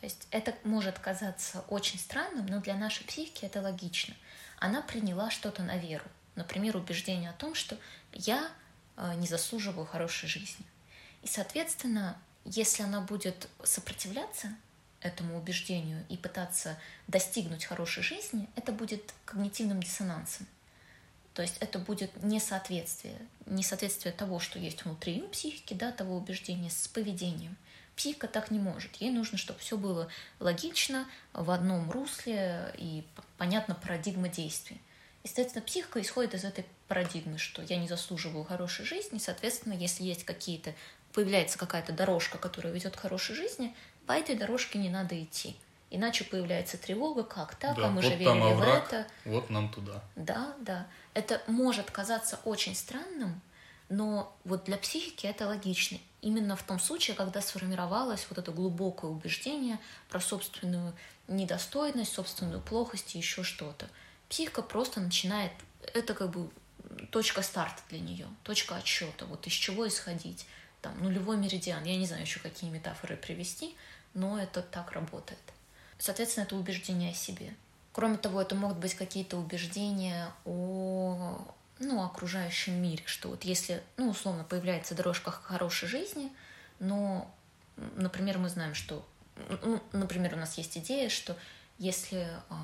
То 0.00 0.06
есть 0.06 0.28
это 0.30 0.54
может 0.64 0.98
казаться 0.98 1.64
очень 1.68 1.98
странным, 1.98 2.46
но 2.46 2.60
для 2.60 2.76
нашей 2.76 3.04
психики 3.04 3.44
это 3.44 3.60
логично. 3.60 4.14
Она 4.58 4.82
приняла 4.82 5.30
что-то 5.30 5.62
на 5.62 5.76
веру. 5.76 6.04
Например, 6.36 6.76
убеждение 6.76 7.30
о 7.30 7.34
том, 7.34 7.54
что 7.54 7.76
я 8.12 8.48
э, 8.96 9.14
не 9.16 9.26
заслуживаю 9.26 9.86
хорошей 9.86 10.28
жизни. 10.28 10.64
И, 11.22 11.26
соответственно, 11.26 12.16
если 12.44 12.84
она 12.84 13.00
будет 13.00 13.48
сопротивляться 13.64 14.54
этому 15.00 15.36
убеждению 15.36 16.04
и 16.08 16.16
пытаться 16.16 16.78
достигнуть 17.06 17.64
хорошей 17.64 18.02
жизни, 18.02 18.48
это 18.56 18.72
будет 18.72 19.14
когнитивным 19.24 19.82
диссонансом. 19.82 20.46
То 21.34 21.42
есть 21.42 21.58
это 21.60 21.78
будет 21.78 22.22
несоответствие, 22.22 23.16
несоответствие 23.46 24.12
того, 24.12 24.40
что 24.40 24.58
есть 24.58 24.84
внутри 24.84 25.20
психики, 25.28 25.74
да, 25.74 25.92
того 25.92 26.16
убеждения 26.16 26.70
с 26.70 26.88
поведением. 26.88 27.56
Психика 27.98 28.28
так 28.28 28.52
не 28.52 28.60
может. 28.60 28.94
Ей 29.00 29.10
нужно, 29.10 29.38
чтобы 29.38 29.58
все 29.58 29.76
было 29.76 30.06
логично, 30.38 31.04
в 31.32 31.50
одном 31.50 31.90
русле 31.90 32.72
и 32.78 33.02
понятна 33.38 33.74
парадигма 33.74 34.28
действий. 34.28 34.80
Естественно, 35.24 35.64
психика 35.64 36.00
исходит 36.00 36.32
из 36.34 36.44
этой 36.44 36.64
парадигмы, 36.86 37.38
что 37.38 37.60
я 37.60 37.76
не 37.76 37.88
заслуживаю 37.88 38.44
хорошей 38.44 38.84
жизни, 38.84 39.18
соответственно, 39.18 39.72
если 39.72 40.04
есть 40.04 40.22
какие-то 40.22 40.74
появляется 41.12 41.58
какая-то 41.58 41.92
дорожка, 41.92 42.38
которая 42.38 42.72
ведет 42.72 42.94
к 42.94 43.00
хорошей 43.00 43.34
жизни, 43.34 43.74
по 44.06 44.12
этой 44.12 44.36
дорожке 44.36 44.78
не 44.78 44.90
надо 44.90 45.20
идти. 45.20 45.56
Иначе 45.90 46.22
появляется 46.22 46.78
тревога, 46.78 47.24
как 47.24 47.56
так, 47.56 47.76
да, 47.76 47.86
а 47.86 47.90
мы 47.90 48.00
вот 48.00 48.04
же 48.04 48.14
верили 48.14 48.52
овраг, 48.52 48.84
в 48.84 48.92
это. 48.92 49.06
Вот 49.24 49.50
нам 49.50 49.70
туда. 49.70 50.04
Да, 50.14 50.54
да. 50.60 50.86
Это 51.14 51.42
может 51.48 51.90
казаться 51.90 52.38
очень 52.44 52.76
странным, 52.76 53.40
но 53.88 54.36
вот 54.44 54.64
для 54.64 54.76
психики 54.76 55.26
это 55.26 55.46
логично. 55.46 55.98
Именно 56.20 56.56
в 56.56 56.62
том 56.62 56.80
случае, 56.80 57.16
когда 57.16 57.40
сформировалось 57.40 58.26
вот 58.28 58.38
это 58.38 58.50
глубокое 58.52 59.10
убеждение 59.10 59.78
про 60.10 60.20
собственную 60.20 60.94
недостойность, 61.28 62.12
собственную 62.12 62.60
плохость 62.60 63.14
и 63.14 63.18
еще 63.18 63.42
что-то. 63.42 63.88
Психика 64.28 64.62
просто 64.62 65.00
начинает, 65.00 65.52
это 65.94 66.14
как 66.14 66.30
бы 66.30 66.50
точка 67.10 67.42
старта 67.42 67.82
для 67.88 68.00
нее, 68.00 68.26
точка 68.42 68.76
отсчета, 68.76 69.26
вот 69.26 69.46
из 69.46 69.52
чего 69.52 69.86
исходить 69.86 70.46
там, 70.82 71.00
нулевой 71.02 71.36
меридиан. 71.36 71.84
Я 71.84 71.96
не 71.96 72.06
знаю 72.06 72.22
еще, 72.22 72.40
какие 72.40 72.70
метафоры 72.70 73.16
привести, 73.16 73.74
но 74.14 74.38
это 74.40 74.62
так 74.62 74.92
работает. 74.92 75.38
Соответственно, 75.98 76.44
это 76.44 76.56
убеждение 76.56 77.12
о 77.12 77.14
себе. 77.14 77.54
Кроме 77.92 78.16
того, 78.16 78.40
это 78.40 78.54
могут 78.54 78.78
быть 78.78 78.94
какие-то 78.94 79.36
убеждения 79.36 80.32
о 80.44 81.44
ну, 81.78 82.02
окружающем 82.02 82.74
мире, 82.80 83.02
что 83.06 83.28
вот 83.28 83.44
если, 83.44 83.82
ну, 83.96 84.10
условно, 84.10 84.44
появляется 84.44 84.94
дорожка 84.94 85.30
хорошей 85.30 85.88
жизни, 85.88 86.32
но, 86.78 87.32
например, 87.96 88.38
мы 88.38 88.48
знаем, 88.48 88.74
что, 88.74 89.06
ну, 89.62 89.82
например, 89.92 90.34
у 90.34 90.38
нас 90.38 90.58
есть 90.58 90.76
идея, 90.78 91.08
что 91.08 91.36
если 91.78 92.28
э, 92.50 92.54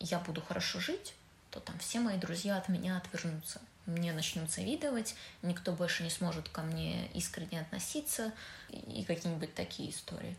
я 0.00 0.18
буду 0.18 0.42
хорошо 0.42 0.80
жить, 0.80 1.14
то 1.50 1.60
там 1.60 1.78
все 1.78 2.00
мои 2.00 2.18
друзья 2.18 2.56
от 2.56 2.68
меня 2.68 2.96
отвернутся 2.96 3.60
мне 3.86 4.12
начнут 4.12 4.50
завидовать, 4.50 5.14
никто 5.42 5.72
больше 5.72 6.02
не 6.02 6.10
сможет 6.10 6.48
ко 6.48 6.62
мне 6.62 7.08
искренне 7.14 7.60
относиться 7.60 8.32
и 8.70 9.04
какие-нибудь 9.04 9.54
такие 9.54 9.90
истории. 9.90 10.36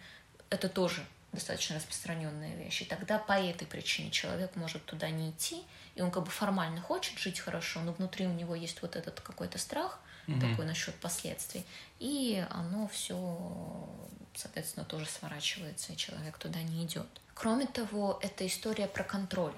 Это 0.49 0.69
тоже 0.69 1.05
достаточно 1.31 1.75
распространенная 1.75 2.55
вещь. 2.55 2.83
И 2.83 2.85
тогда 2.85 3.17
по 3.17 3.33
этой 3.33 3.67
причине 3.67 4.11
человек 4.11 4.55
может 4.55 4.85
туда 4.85 5.09
не 5.09 5.31
идти, 5.31 5.63
и 5.95 6.01
он 6.01 6.11
как 6.11 6.23
бы 6.23 6.31
формально 6.31 6.81
хочет 6.81 7.17
жить 7.19 7.39
хорошо, 7.39 7.81
но 7.81 7.93
внутри 7.93 8.25
у 8.25 8.33
него 8.33 8.55
есть 8.55 8.81
вот 8.81 8.95
этот 8.95 9.21
какой-то 9.21 9.57
страх 9.57 9.99
угу. 10.27 10.39
такой 10.39 10.65
насчет 10.65 10.95
последствий, 10.95 11.65
и 11.99 12.45
оно 12.49 12.87
все, 12.87 13.89
соответственно, 14.35 14.85
тоже 14.85 15.05
сворачивается, 15.05 15.93
и 15.93 15.97
человек 15.97 16.37
туда 16.37 16.61
не 16.61 16.85
идет. 16.85 17.07
Кроме 17.33 17.65
того, 17.65 18.19
это 18.21 18.45
история 18.45 18.87
про 18.87 19.03
контроль. 19.03 19.53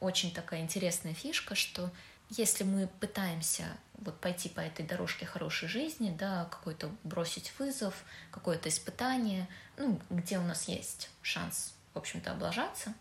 Очень 0.00 0.32
такая 0.32 0.60
интересная 0.60 1.14
фишка, 1.14 1.54
что 1.54 1.90
если 2.30 2.64
мы 2.64 2.88
пытаемся 3.00 3.64
вот 3.98 4.18
пойти 4.20 4.48
по 4.48 4.60
этой 4.60 4.84
дорожке 4.84 5.26
хорошей 5.26 5.68
жизни, 5.68 6.14
да, 6.18 6.46
какой-то 6.50 6.90
бросить 7.04 7.52
вызов, 7.58 8.04
какое-то 8.30 8.68
испытание, 8.68 9.48
ну, 9.76 10.00
где 10.10 10.38
у 10.38 10.42
нас 10.42 10.66
есть 10.66 11.10
шанс, 11.20 11.74
в 11.94 11.98
общем-то, 11.98 12.32
облажаться, 12.32 12.94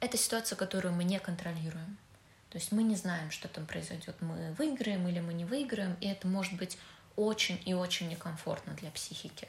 это 0.00 0.16
ситуация, 0.16 0.56
которую 0.56 0.94
мы 0.94 1.04
не 1.04 1.18
контролируем. 1.18 1.98
То 2.52 2.58
есть 2.58 2.70
мы 2.70 2.82
не 2.82 2.96
знаем, 2.96 3.30
что 3.30 3.48
там 3.48 3.64
произойдет. 3.64 4.14
Мы 4.20 4.52
выиграем 4.58 5.08
или 5.08 5.20
мы 5.20 5.32
не 5.32 5.46
выиграем, 5.46 5.96
и 6.02 6.06
это 6.06 6.28
может 6.28 6.52
быть 6.58 6.76
очень 7.16 7.58
и 7.64 7.72
очень 7.72 8.10
некомфортно 8.10 8.74
для 8.74 8.90
психики. 8.90 9.48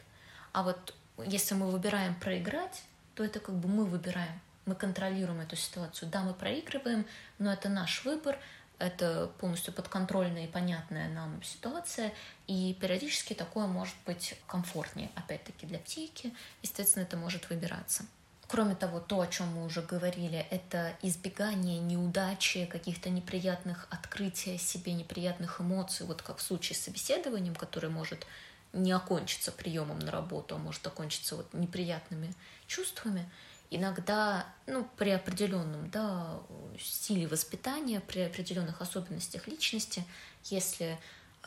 А 0.53 0.63
вот 0.63 0.95
если 1.17 1.53
мы 1.53 1.69
выбираем 1.69 2.15
проиграть, 2.15 2.81
то 3.13 3.25
это 3.25 3.41
как 3.41 3.55
бы 3.55 3.67
мы 3.67 3.83
выбираем, 3.83 4.39
мы 4.65 4.75
контролируем 4.75 5.41
эту 5.41 5.57
ситуацию. 5.57 6.09
Да, 6.09 6.21
мы 6.21 6.33
проигрываем, 6.33 7.05
но 7.39 7.51
это 7.51 7.67
наш 7.67 8.05
выбор, 8.05 8.39
это 8.79 9.29
полностью 9.37 9.73
подконтрольная 9.73 10.45
и 10.45 10.51
понятная 10.51 11.09
нам 11.09 11.43
ситуация, 11.43 12.13
и 12.47 12.73
периодически 12.79 13.33
такое 13.33 13.67
может 13.67 13.95
быть 14.05 14.39
комфортнее, 14.47 15.09
опять-таки, 15.15 15.65
для 15.65 15.79
психики, 15.79 16.33
естественно, 16.61 17.03
это 17.03 17.17
может 17.17 17.49
выбираться. 17.49 18.05
Кроме 18.53 18.75
того, 18.75 18.99
то, 18.99 19.19
о 19.19 19.25
чем 19.25 19.47
мы 19.47 19.65
уже 19.65 19.81
говорили, 19.81 20.45
это 20.51 20.95
избегание 21.01 21.79
неудачи, 21.79 22.67
каких-то 22.67 23.09
неприятных 23.09 23.87
открытий 23.89 24.59
себе, 24.59 24.93
неприятных 24.93 25.59
эмоций, 25.59 26.05
вот 26.05 26.21
как 26.21 26.37
в 26.37 26.43
случае 26.43 26.75
с 26.75 26.81
собеседованием, 26.81 27.55
которое 27.55 27.87
может 27.87 28.27
не 28.71 28.91
окончиться 28.91 29.51
приемом 29.51 29.97
на 29.97 30.11
работу, 30.11 30.53
а 30.53 30.59
может 30.59 30.85
окончиться 30.85 31.35
вот 31.35 31.51
неприятными 31.55 32.31
чувствами. 32.67 33.27
Иногда, 33.71 34.45
ну, 34.67 34.87
при 34.97 35.09
определенном 35.09 35.89
да, 35.89 36.39
стиле 36.79 37.25
воспитания, 37.25 38.01
при 38.01 38.19
определенных 38.19 38.81
особенностях 38.81 39.47
личности, 39.47 40.05
если 40.43 40.99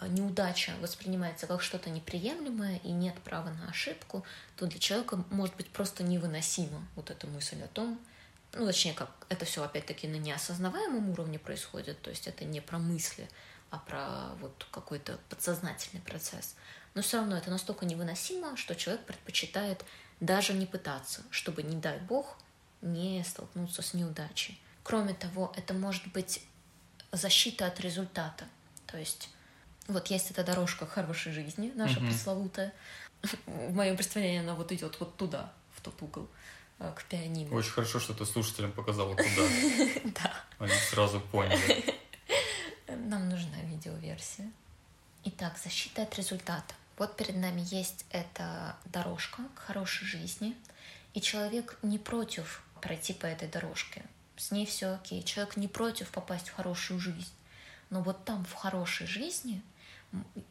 неудача 0.02 0.72
воспринимается 0.80 1.46
как 1.46 1.62
что-то 1.62 1.90
неприемлемое 1.90 2.78
и 2.84 2.90
нет 2.90 3.14
права 3.20 3.50
на 3.50 3.70
ошибку, 3.70 4.24
то 4.56 4.66
для 4.66 4.78
человека 4.78 5.24
может 5.30 5.56
быть 5.56 5.70
просто 5.70 6.02
невыносимо 6.02 6.86
вот 6.94 7.10
эта 7.10 7.26
мысль 7.26 7.62
о 7.62 7.68
том, 7.68 7.98
ну, 8.52 8.66
точнее, 8.66 8.94
как 8.94 9.10
это 9.28 9.44
все 9.44 9.62
опять-таки 9.62 10.08
на 10.08 10.16
неосознаваемом 10.16 11.10
уровне 11.10 11.38
происходит, 11.38 12.00
то 12.02 12.10
есть 12.10 12.26
это 12.26 12.44
не 12.44 12.60
про 12.60 12.78
мысли, 12.78 13.28
а 13.70 13.78
про 13.78 14.34
вот 14.40 14.66
какой-то 14.70 15.18
подсознательный 15.28 16.02
процесс. 16.02 16.54
Но 16.94 17.02
все 17.02 17.18
равно 17.18 17.36
это 17.36 17.50
настолько 17.50 17.84
невыносимо, 17.84 18.56
что 18.56 18.74
человек 18.74 19.04
предпочитает 19.04 19.84
даже 20.20 20.54
не 20.54 20.64
пытаться, 20.64 21.22
чтобы, 21.30 21.62
не 21.62 21.76
дай 21.76 21.98
бог, 21.98 22.38
не 22.80 23.22
столкнуться 23.24 23.82
с 23.82 23.92
неудачей. 23.92 24.60
Кроме 24.82 25.14
того, 25.14 25.52
это 25.56 25.74
может 25.74 26.06
быть 26.12 26.42
защита 27.12 27.66
от 27.66 27.80
результата. 27.80 28.46
То 28.86 28.96
есть 28.98 29.28
вот 29.88 30.08
есть 30.08 30.30
эта 30.30 30.44
дорожка 30.44 30.86
хорошей 30.86 31.32
жизни, 31.32 31.72
наша 31.74 32.00
mm-hmm. 32.00 32.06
пресловутая. 32.06 32.72
В 33.46 33.72
моем 33.72 33.96
представлении 33.96 34.40
она 34.40 34.54
вот 34.54 34.72
идет 34.72 34.98
вот 35.00 35.16
туда, 35.16 35.52
в 35.74 35.80
тот 35.80 36.00
угол, 36.02 36.28
э, 36.78 36.92
к 36.94 37.04
пианино. 37.04 37.54
Очень 37.54 37.70
хорошо, 37.70 38.00
что 38.00 38.14
ты 38.14 38.24
слушателям 38.26 38.72
показала, 38.72 39.14
куда. 39.14 39.26
Да. 40.04 40.32
Они 40.58 40.74
сразу 40.90 41.20
поняли. 41.20 41.84
Нам 42.88 43.28
нужна 43.28 43.56
видеоверсия. 43.64 44.50
Итак, 45.24 45.58
защита 45.62 46.02
от 46.02 46.16
результата. 46.16 46.74
Вот 46.98 47.16
перед 47.16 47.36
нами 47.36 47.62
есть 47.70 48.06
эта 48.10 48.76
дорожка 48.86 49.42
к 49.54 49.58
хорошей 49.58 50.06
жизни, 50.06 50.56
и 51.14 51.20
человек 51.20 51.78
не 51.82 51.98
против 51.98 52.62
пройти 52.80 53.12
по 53.12 53.26
этой 53.26 53.48
дорожке. 53.48 54.04
С 54.36 54.50
ней 54.50 54.66
все 54.66 54.94
окей. 54.94 55.22
Человек 55.22 55.56
не 55.56 55.68
против 55.68 56.10
попасть 56.10 56.48
в 56.48 56.54
хорошую 56.54 57.00
жизнь. 57.00 57.32
Но 57.90 58.02
вот 58.02 58.24
там, 58.24 58.44
в 58.44 58.52
хорошей 58.52 59.06
жизни, 59.06 59.62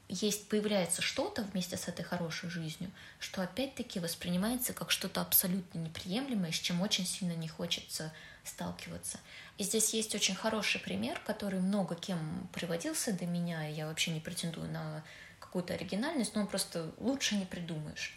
есть, 0.07 0.47
появляется 0.49 1.01
что-то 1.01 1.43
вместе 1.43 1.77
с 1.77 1.87
этой 1.87 2.03
хорошей 2.03 2.49
жизнью, 2.49 2.91
что 3.19 3.41
опять-таки 3.41 3.99
воспринимается 3.99 4.73
как 4.73 4.91
что-то 4.91 5.21
абсолютно 5.21 5.79
неприемлемое, 5.79 6.51
с 6.51 6.55
чем 6.55 6.81
очень 6.81 7.05
сильно 7.05 7.33
не 7.33 7.47
хочется 7.47 8.13
сталкиваться. 8.43 9.19
И 9.57 9.63
здесь 9.63 9.93
есть 9.93 10.13
очень 10.13 10.35
хороший 10.35 10.79
пример, 10.79 11.19
который 11.25 11.59
много 11.59 11.95
кем 11.95 12.47
приводился 12.53 13.13
до 13.13 13.25
меня, 13.25 13.67
и 13.67 13.73
я 13.73 13.87
вообще 13.87 14.11
не 14.11 14.19
претендую 14.19 14.69
на 14.69 15.03
какую-то 15.39 15.73
оригинальность, 15.73 16.35
но 16.35 16.45
просто 16.45 16.91
лучше 16.97 17.35
не 17.35 17.45
придумаешь. 17.45 18.15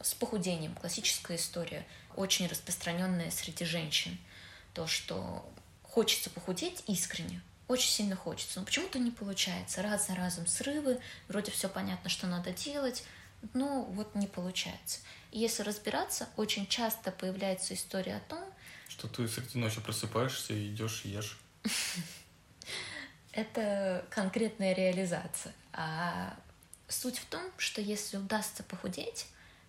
С 0.00 0.14
похудением, 0.14 0.74
классическая 0.74 1.36
история, 1.36 1.86
очень 2.16 2.46
распространенная 2.46 3.30
среди 3.30 3.64
женщин. 3.64 4.18
То, 4.74 4.86
что 4.86 5.48
хочется 5.82 6.30
похудеть 6.30 6.84
искренне, 6.86 7.40
очень 7.68 7.90
сильно 7.90 8.16
хочется, 8.16 8.58
но 8.58 8.66
почему-то 8.66 8.98
не 8.98 9.10
получается. 9.10 9.82
Раз 9.82 10.08
за 10.08 10.14
разом 10.14 10.46
срывы, 10.46 11.00
вроде 11.28 11.52
все 11.52 11.68
понятно, 11.68 12.08
что 12.10 12.26
надо 12.26 12.50
делать, 12.52 13.04
но 13.52 13.84
вот 13.84 14.14
не 14.14 14.26
получается. 14.26 15.00
И 15.30 15.38
если 15.38 15.62
разбираться, 15.62 16.28
очень 16.36 16.66
часто 16.66 17.12
появляется 17.12 17.74
история 17.74 18.16
о 18.16 18.20
том, 18.20 18.42
что 18.88 19.06
ты 19.06 19.28
среди 19.28 19.58
ночи 19.58 19.80
просыпаешься 19.80 20.54
и 20.54 20.68
идешь 20.68 21.02
и 21.04 21.10
ешь. 21.10 21.38
Это 23.32 24.04
конкретная 24.10 24.74
реализация. 24.74 25.54
А 25.72 26.36
суть 26.88 27.18
в 27.18 27.26
том, 27.26 27.42
что 27.58 27.80
если 27.80 28.16
удастся 28.16 28.62
похудеть, 28.62 29.26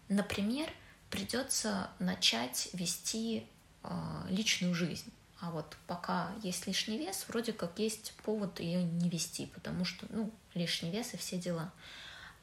например, 0.08 0.72
придется 1.10 1.90
начать 2.00 2.70
вести 2.74 3.46
э, 3.84 3.90
личную 4.30 4.74
жизнь. 4.74 5.12
А 5.41 5.52
вот 5.52 5.78
пока 5.88 6.32
есть 6.43 6.67
лишний 6.67 6.97
вес, 6.97 7.25
вроде 7.28 7.54
как 7.54 7.80
есть 7.80 8.13
повод 8.23 8.60
ее 8.60 8.84
не 8.84 9.10
вести, 9.10 9.45
потому 9.45 9.86
что, 9.86 10.06
ну, 10.10 10.32
лишний 10.54 10.91
вес 10.91 11.13
и 11.13 11.17
все 11.17 11.38
дела. 11.38 11.71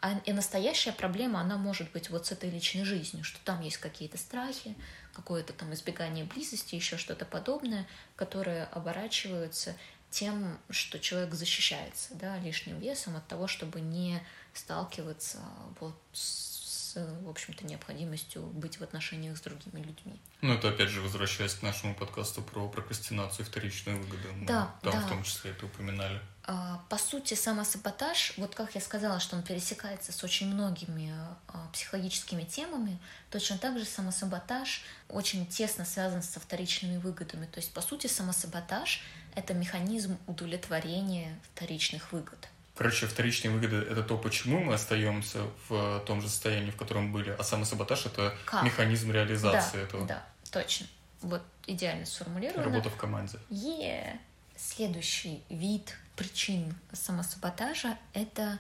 А 0.01 0.19
и 0.25 0.33
настоящая 0.33 0.93
проблема, 0.93 1.41
она 1.41 1.57
может 1.57 1.91
быть 1.93 2.11
вот 2.11 2.27
с 2.27 2.33
этой 2.33 2.51
личной 2.51 2.85
жизнью, 2.85 3.25
что 3.25 3.39
там 3.45 3.61
есть 3.61 3.79
какие-то 3.79 4.19
страхи, 4.19 4.77
какое-то 5.13 5.53
там 5.53 5.73
избегание 5.75 6.25
близости, 6.25 6.75
еще 6.75 6.97
что-то 6.97 7.25
подобное, 7.25 7.87
которые 8.15 8.65
оборачиваются 8.65 9.75
тем, 10.11 10.59
что 10.71 10.99
человек 10.99 11.35
защищается 11.35 12.15
да, 12.15 12.39
лишним 12.39 12.79
весом 12.79 13.17
от 13.17 13.27
того, 13.27 13.47
чтобы 13.47 13.81
не 13.81 14.23
сталкиваться 14.55 15.41
вот 15.81 15.95
с 16.13 16.56
в 17.01 17.29
общем-то, 17.29 17.67
необходимостью 17.67 18.43
быть 18.43 18.79
в 18.79 18.83
отношениях 18.83 19.37
с 19.37 19.41
другими 19.41 19.81
людьми. 19.81 20.21
Ну, 20.41 20.55
это 20.55 20.69
опять 20.69 20.89
же 20.89 21.01
возвращаясь 21.01 21.55
к 21.55 21.63
нашему 21.63 21.95
подкасту 21.95 22.43
про 22.43 22.69
прокрастинацию 22.69 23.45
и 23.45 23.49
вторичные 23.49 23.97
выгоды. 23.97 24.33
Мы 24.33 24.47
да, 24.47 24.75
там 24.83 24.93
да. 24.93 25.01
в 25.01 25.09
том 25.09 25.23
числе 25.23 25.51
это 25.53 25.67
упоминали. 25.67 26.21
А, 26.45 26.85
по 26.89 26.97
сути, 26.97 27.35
самосаботаж, 27.35 28.35
вот 28.37 28.55
как 28.55 28.75
я 28.75 28.81
сказала, 28.81 29.19
что 29.19 29.37
он 29.37 29.43
пересекается 29.43 30.13
с 30.13 30.23
очень 30.23 30.53
многими 30.53 31.13
а, 31.49 31.69
психологическими 31.73 32.45
темами, 32.45 32.99
точно 33.31 33.59
так 33.59 33.79
же 33.79 33.85
самосаботаж 33.85 34.83
очень 35.09 35.47
тесно 35.47 35.85
связан 35.85 36.23
со 36.23 36.39
вторичными 36.39 36.99
выгодами. 36.99 37.47
То 37.47 37.59
есть, 37.59 37.73
по 37.73 37.81
сути, 37.81 38.07
самосаботаж— 38.07 39.03
это 39.35 39.55
механизм 39.55 40.19
удовлетворения 40.27 41.39
вторичных 41.53 42.13
выгод. 42.13 42.49
Короче, 42.77 43.07
вторичные 43.07 43.51
выгоды— 43.51 43.77
это 43.91 44.03
то, 44.03 44.19
почему 44.19 44.61
мы 44.61 44.75
остаемся 44.75 45.41
в 45.69 46.01
том 46.07 46.21
же 46.21 46.29
состоянии, 46.29 46.71
в 46.71 46.77
котором 46.77 47.11
были, 47.11 47.31
а 47.31 47.43
самосаботаж— 47.43 48.05
это 48.07 48.37
как? 48.45 48.65
механизм 48.65 49.11
реализации 49.11 49.79
да, 49.79 49.83
этого. 49.83 50.07
Да, 50.07 50.27
точно. 50.51 50.87
Вот 51.23 51.43
идеально 51.67 52.05
сформулировано. 52.05 52.65
Работа 52.65 52.91
в 52.91 52.97
команде. 52.97 53.39
Yeah. 53.49 54.19
Следующий 54.57 55.43
вид 55.49 55.97
причин 56.17 56.77
самосаботажа— 56.93 57.97
это 58.13 58.59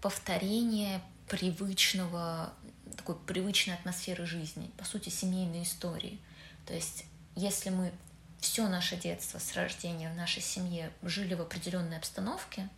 повторение 0.00 1.00
привычного, 1.28 2.52
такой 2.96 3.14
привычной 3.14 3.74
атмосферы 3.74 4.26
жизни, 4.26 4.72
по 4.76 4.84
сути, 4.84 5.08
семейной 5.08 5.62
истории. 5.62 6.18
То 6.66 6.74
есть, 6.74 7.04
если 7.36 7.70
мы 7.70 7.92
все 8.40 8.66
наше 8.66 8.96
детство 8.96 9.38
с 9.38 9.54
рождения 9.54 10.10
в 10.10 10.16
нашей 10.16 10.42
семье 10.42 10.90
жили 11.02 11.34
в 11.34 11.42
определенной 11.42 11.98
обстановке— 11.98 12.68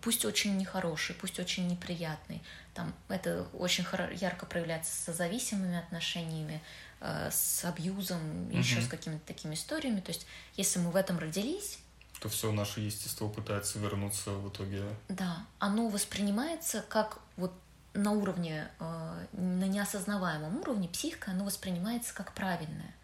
пусть 0.00 0.24
очень 0.24 0.56
нехороший, 0.56 1.14
пусть 1.14 1.38
очень 1.38 1.68
неприятный. 1.68 2.42
Там 2.74 2.94
это 3.08 3.46
очень 3.52 3.84
ярко 4.14 4.46
проявляется 4.46 4.92
со 4.92 5.12
зависимыми 5.12 5.76
отношениями, 5.78 6.62
э, 7.00 7.30
с 7.30 7.64
абьюзом, 7.64 8.48
угу. 8.48 8.56
еще 8.56 8.80
с 8.80 8.88
какими-то 8.88 9.26
такими 9.26 9.54
историями. 9.54 10.00
То 10.00 10.10
есть, 10.10 10.26
если 10.56 10.78
мы 10.78 10.90
в 10.90 10.96
этом 10.96 11.18
родились, 11.18 11.78
то 12.20 12.28
все 12.28 12.52
наше 12.52 12.80
естество 12.80 13.28
пытается 13.28 13.78
вернуться 13.78 14.30
в 14.30 14.48
итоге. 14.48 14.84
Да, 15.08 15.44
оно 15.58 15.88
воспринимается 15.88 16.84
как 16.88 17.18
вот 17.36 17.52
на 17.94 18.12
уровне, 18.12 18.68
э, 18.78 19.26
на 19.32 19.64
неосознаваемом 19.64 20.60
уровне 20.60 20.88
психика, 20.88 21.32
оно 21.32 21.44
воспринимается 21.44 22.14
как 22.14 22.32
правильное 22.32 22.94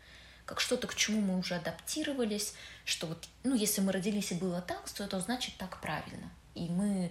как 0.48 0.61
что-то, 0.61 0.87
к 0.87 0.94
чему 0.94 1.20
мы 1.20 1.38
уже 1.38 1.57
адаптировались, 1.57 2.55
что 2.87 3.07
вот, 3.07 3.29
ну, 3.44 3.55
если 3.55 3.83
мы 3.83 3.92
родились 3.92 4.33
и 4.33 4.35
было 4.35 4.62
так, 4.62 4.88
то 4.88 5.05
это 5.05 5.20
значит 5.20 5.55
так 5.59 5.79
правильно 5.83 6.31
и 6.66 6.68
мы 6.71 7.11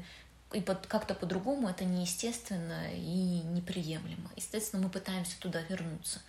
и 0.54 0.62
под, 0.62 0.88
как-то 0.88 1.14
по-другому 1.14 1.68
это 1.68 1.84
неестественно 1.84 2.94
и 2.94 3.42
неприемлемо. 3.44 4.32
Естественно, 4.36 4.84
мы 4.84 4.90
пытаемся 4.90 5.38
туда 5.40 5.62
вернуться. 5.62 6.22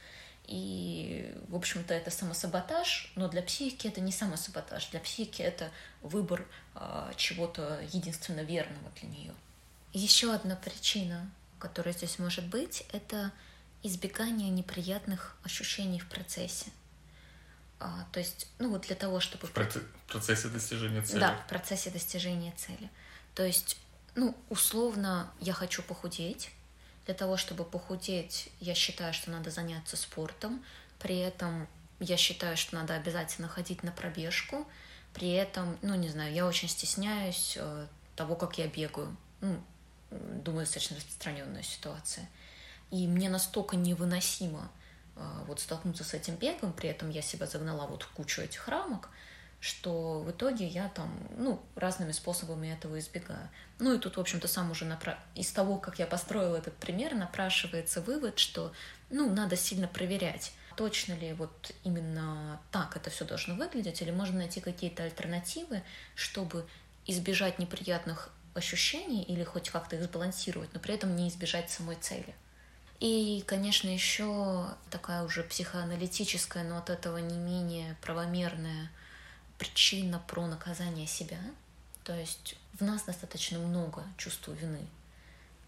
И, 0.47 1.35
в 1.49 1.55
общем-то, 1.55 1.93
это 1.95 2.11
самосаботаж, 2.11 3.13
но 3.17 3.29
для 3.29 3.43
психики 3.43 3.87
это 3.87 4.01
не 4.01 4.13
самосаботаж. 4.13 4.89
Для 4.89 5.01
психики 5.01 5.43
это 5.43 5.71
выбор 6.03 6.47
э, 6.75 7.13
чего-то 7.17 7.81
единственно 7.93 8.41
верного 8.41 8.91
для 9.01 9.09
нее. 9.11 9.35
Еще 9.93 10.33
одна 10.33 10.57
причина, 10.57 11.31
которая 11.59 11.95
здесь 11.95 12.19
может 12.19 12.47
быть, 12.47 12.87
это 12.93 13.31
избегание 13.83 14.49
неприятных 14.49 15.37
ощущений 15.45 16.01
в 16.01 16.09
процессе. 16.09 16.71
А, 17.79 18.07
то 18.11 18.19
есть, 18.19 18.49
ну 18.59 18.71
вот 18.71 18.83
для 18.83 18.97
того, 18.97 19.21
чтобы... 19.21 19.47
В 19.47 19.53
процессе 19.53 20.49
достижения 20.49 21.03
цели. 21.03 21.21
Да, 21.21 21.37
в 21.37 21.49
процессе 21.49 21.91
достижения 21.91 22.53
цели. 22.57 22.91
То 23.39 23.47
есть, 23.47 23.77
ну, 24.17 24.35
условно, 24.49 25.33
я 25.39 25.53
хочу 25.53 25.81
похудеть. 25.85 26.51
Для 27.07 27.15
того, 27.15 27.37
чтобы 27.37 27.63
похудеть, 27.63 28.49
я 28.59 28.75
считаю, 28.75 29.15
что 29.15 29.31
надо 29.31 29.53
заняться 29.53 29.97
спортом. 29.97 30.65
При 30.99 31.19
этом 31.19 31.69
я 32.01 32.17
считаю, 32.17 32.57
что 32.57 32.75
надо 32.75 32.97
обязательно 32.97 33.47
ходить 33.47 33.85
на 33.85 33.93
пробежку. 33.93 34.67
При 35.15 35.31
этом, 35.31 35.79
ну, 35.83 35.95
не 35.95 36.09
знаю, 36.09 36.35
я 36.35 36.49
очень 36.49 36.69
стесняюсь 36.69 37.57
э, 37.57 37.87
того, 38.17 38.35
как 38.35 38.59
я 38.59 38.67
бегаю. 38.67 39.17
Ну, 39.41 39.63
думаю, 40.11 40.65
достаточно 40.65 40.97
распространенная 40.97 41.63
ситуация. 41.63 42.29
И 42.91 43.07
мне 43.07 43.29
настолько 43.29 43.77
невыносимо 43.77 44.69
э, 45.15 45.45
вот 45.47 45.61
столкнуться 45.61 46.03
с 46.03 46.13
этим 46.13 46.35
бегом, 46.35 46.73
при 46.73 46.89
этом 46.89 47.09
я 47.11 47.23
себя 47.23 47.47
загнала 47.47 47.87
вот 47.87 48.03
в 48.03 48.11
кучу 48.11 48.43
этих 48.43 48.67
рамок, 48.67 49.11
что 49.61 50.21
в 50.21 50.31
итоге 50.31 50.67
я 50.67 50.89
там, 50.89 51.13
ну, 51.37 51.61
разными 51.75 52.13
способами 52.13 52.69
этого 52.69 52.99
избегаю. 52.99 53.49
Ну 53.79 53.95
и 53.95 53.99
тут, 53.99 54.17
в 54.17 54.21
общем-то, 54.21 54.47
сам 54.47 54.71
уже 54.71 54.85
напра... 54.85 55.19
из 55.35 55.51
того, 55.51 55.79
как 55.79 55.99
я 55.99 56.07
построила 56.07 56.57
этот 56.57 56.77
пример, 56.77 57.15
напрашивается 57.15 58.01
вывод, 58.01 58.39
что, 58.39 58.73
ну, 59.11 59.29
надо 59.33 59.57
сильно 59.57 59.89
проверять, 59.89 60.53
точно 60.77 61.15
ли 61.15 61.33
вот 61.33 61.73
именно 61.83 62.61
так 62.71 62.97
это 62.97 63.11
все 63.11 63.25
должно 63.25 63.57
выглядеть, 63.57 64.01
или 64.01 64.13
можно 64.13 64.39
найти 64.39 64.61
какие-то 64.61 65.03
альтернативы, 65.03 65.83
чтобы 66.15 66.65
избежать 67.05 67.59
неприятных 67.59 68.31
ощущений 68.55 69.23
или 69.23 69.43
хоть 69.43 69.71
как-то 69.71 69.97
их 69.97 70.05
сбалансировать, 70.05 70.73
но 70.73 70.81
при 70.81 70.95
этом 70.95 71.17
не 71.17 71.29
избежать 71.29 71.71
самой 71.71 71.97
цели. 71.97 72.35
И, 73.01 73.45
конечно, 73.47 73.89
еще 73.89 74.67
такая 74.91 75.23
уже 75.23 75.43
психоаналитическая, 75.43 76.65
но 76.65 76.79
от 76.79 76.91
этого 76.91 77.19
не 77.19 77.39
менее 77.39 77.97
правомерная 78.03 78.91
причина 79.59 80.23
про 80.27 80.47
наказание 80.47 81.07
себя. 81.07 81.41
То 82.05 82.15
есть 82.15 82.57
в 82.75 82.83
нас 82.83 83.03
достаточно 83.03 83.59
много 83.59 84.05
чувства 84.17 84.53
вины. 84.53 84.87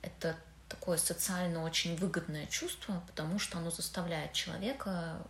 Это 0.00 0.36
такое 0.68 0.96
социально 0.96 1.62
очень 1.62 1.96
выгодное 1.96 2.46
чувство, 2.46 3.02
потому 3.06 3.38
что 3.38 3.58
оно 3.58 3.70
заставляет 3.70 4.32
человека 4.32 5.20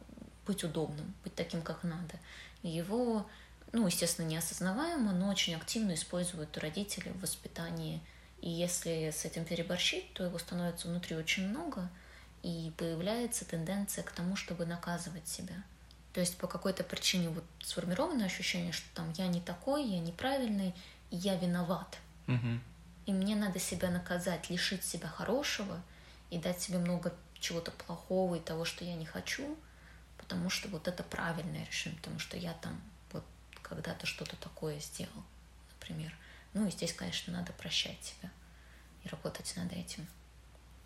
быть 0.46 0.62
удобным, 0.62 1.14
быть 1.24 1.34
таким, 1.34 1.62
как 1.62 1.82
надо. 1.82 2.14
Его, 2.62 3.26
ну, 3.72 3.86
естественно, 3.86 4.26
неосознаваемо, 4.26 5.12
но 5.12 5.28
очень 5.28 5.54
активно 5.54 5.94
используют 5.94 6.56
родители 6.58 7.08
в 7.08 7.20
воспитании. 7.22 8.02
И 8.42 8.50
если 8.50 9.10
с 9.10 9.24
этим 9.24 9.44
переборщить, 9.44 10.12
то 10.14 10.24
его 10.24 10.38
становится 10.38 10.88
внутри 10.88 11.16
очень 11.16 11.48
много, 11.48 11.88
и 12.42 12.72
появляется 12.76 13.44
тенденция 13.44 14.04
к 14.04 14.12
тому, 14.12 14.36
чтобы 14.36 14.66
наказывать 14.66 15.28
себя. 15.28 15.62
То 16.12 16.20
есть 16.20 16.36
по 16.38 16.46
какой-то 16.46 16.82
причине 16.82 17.28
вот 17.28 17.44
сформировано 17.62 18.24
ощущение, 18.24 18.72
что 18.72 18.86
там 18.94 19.12
я 19.12 19.28
не 19.28 19.40
такой, 19.40 19.84
я 19.84 20.00
неправильный, 20.00 20.74
и 21.10 21.16
я 21.16 21.36
виноват. 21.36 21.98
Угу. 22.26 22.60
И 23.06 23.12
мне 23.12 23.36
надо 23.36 23.58
себя 23.58 23.90
наказать, 23.90 24.50
лишить 24.50 24.84
себя 24.84 25.08
хорошего 25.08 25.80
и 26.30 26.38
дать 26.38 26.60
себе 26.60 26.78
много 26.78 27.14
чего-то 27.38 27.70
плохого 27.70 28.36
и 28.36 28.40
того, 28.40 28.64
что 28.64 28.84
я 28.84 28.94
не 28.94 29.06
хочу, 29.06 29.56
потому 30.18 30.50
что 30.50 30.68
вот 30.68 30.88
это 30.88 31.02
правильное 31.02 31.64
решение, 31.64 31.98
потому 31.98 32.18
что 32.18 32.36
я 32.36 32.52
там 32.54 32.80
вот 33.12 33.24
когда-то 33.62 34.06
что-то 34.06 34.36
такое 34.36 34.78
сделал, 34.80 35.24
например. 35.72 36.14
Ну 36.52 36.66
и 36.66 36.70
здесь, 36.70 36.92
конечно, 36.92 37.32
надо 37.32 37.52
прощать 37.52 38.02
себя. 38.02 38.30
и 39.04 39.08
работать 39.08 39.54
над 39.56 39.72
этим. 39.72 40.06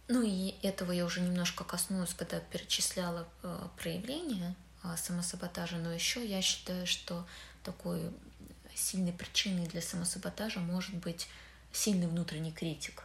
Ну 0.06 0.22
и 0.22 0.54
этого 0.62 0.92
я 0.92 1.04
уже 1.04 1.20
немножко 1.20 1.64
коснулась, 1.64 2.14
когда 2.14 2.38
перечисляла 2.38 3.26
э, 3.42 3.68
проявления 3.76 4.54
самосаботажа, 4.96 5.76
но 5.76 5.92
еще 5.92 6.26
я 6.26 6.42
считаю, 6.42 6.86
что 6.86 7.26
такой 7.62 8.10
сильной 8.74 9.12
причиной 9.12 9.66
для 9.66 9.80
самосаботажа 9.80 10.60
может 10.60 10.94
быть 10.96 11.28
сильный 11.72 12.06
внутренний 12.06 12.52
критик. 12.52 13.04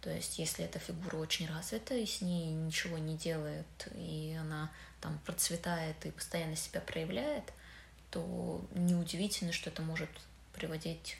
То 0.00 0.10
есть, 0.10 0.38
если 0.38 0.64
эта 0.64 0.80
фигура 0.80 1.16
очень 1.16 1.46
развита, 1.46 1.94
и 1.94 2.06
с 2.06 2.20
ней 2.20 2.46
ничего 2.46 2.98
не 2.98 3.16
делает, 3.16 3.66
и 3.94 4.36
она 4.40 4.70
там 5.00 5.18
процветает 5.24 6.04
и 6.04 6.10
постоянно 6.10 6.56
себя 6.56 6.80
проявляет, 6.80 7.52
то 8.10 8.60
неудивительно, 8.74 9.52
что 9.52 9.70
это 9.70 9.82
может 9.82 10.10
приводить 10.52 11.16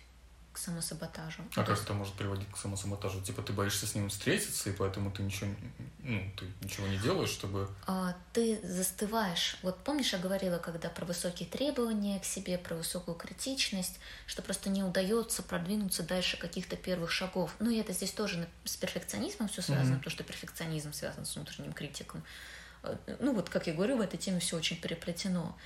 к 0.52 0.58
самосаботажу. 0.58 1.42
А 1.56 1.64
как 1.64 1.82
это 1.82 1.94
может 1.94 2.14
приводить 2.14 2.48
к 2.50 2.56
самосаботажу? 2.56 3.20
Типа 3.22 3.42
ты 3.42 3.52
боишься 3.52 3.86
с 3.86 3.94
ним 3.94 4.10
встретиться, 4.10 4.68
и 4.68 4.72
поэтому 4.72 5.10
ты 5.10 5.22
ничего, 5.22 5.50
ну, 6.00 6.20
ты 6.36 6.46
ничего 6.62 6.86
не 6.86 6.98
делаешь, 6.98 7.30
чтобы... 7.30 7.68
А, 7.86 8.14
ты 8.32 8.60
застываешь. 8.62 9.56
Вот 9.62 9.78
помнишь, 9.82 10.12
я 10.12 10.18
говорила, 10.18 10.58
когда 10.58 10.90
про 10.90 11.06
высокие 11.06 11.48
требования 11.48 12.20
к 12.20 12.24
себе, 12.24 12.58
про 12.58 12.74
высокую 12.74 13.14
критичность, 13.14 13.98
что 14.26 14.42
просто 14.42 14.68
не 14.68 14.82
удается 14.82 15.42
продвинуться 15.42 16.02
дальше 16.02 16.36
каких-то 16.36 16.76
первых 16.76 17.10
шагов. 17.10 17.54
Ну 17.58 17.70
и 17.70 17.78
это 17.78 17.92
здесь 17.92 18.12
тоже 18.12 18.46
с 18.64 18.76
перфекционизмом 18.76 19.48
все 19.48 19.62
связано, 19.62 19.94
mm-hmm. 19.94 19.98
потому 19.98 20.10
что 20.10 20.24
перфекционизм 20.24 20.92
связан 20.92 21.24
с 21.24 21.34
внутренним 21.34 21.72
критиком. 21.72 22.22
Э, 22.82 22.96
ну 23.20 23.34
вот, 23.34 23.48
как 23.48 23.66
я 23.66 23.72
говорю, 23.72 23.96
в 23.96 24.00
этой 24.00 24.18
теме 24.18 24.40
все 24.40 24.56
очень 24.56 24.80
переплетено. 24.80 25.56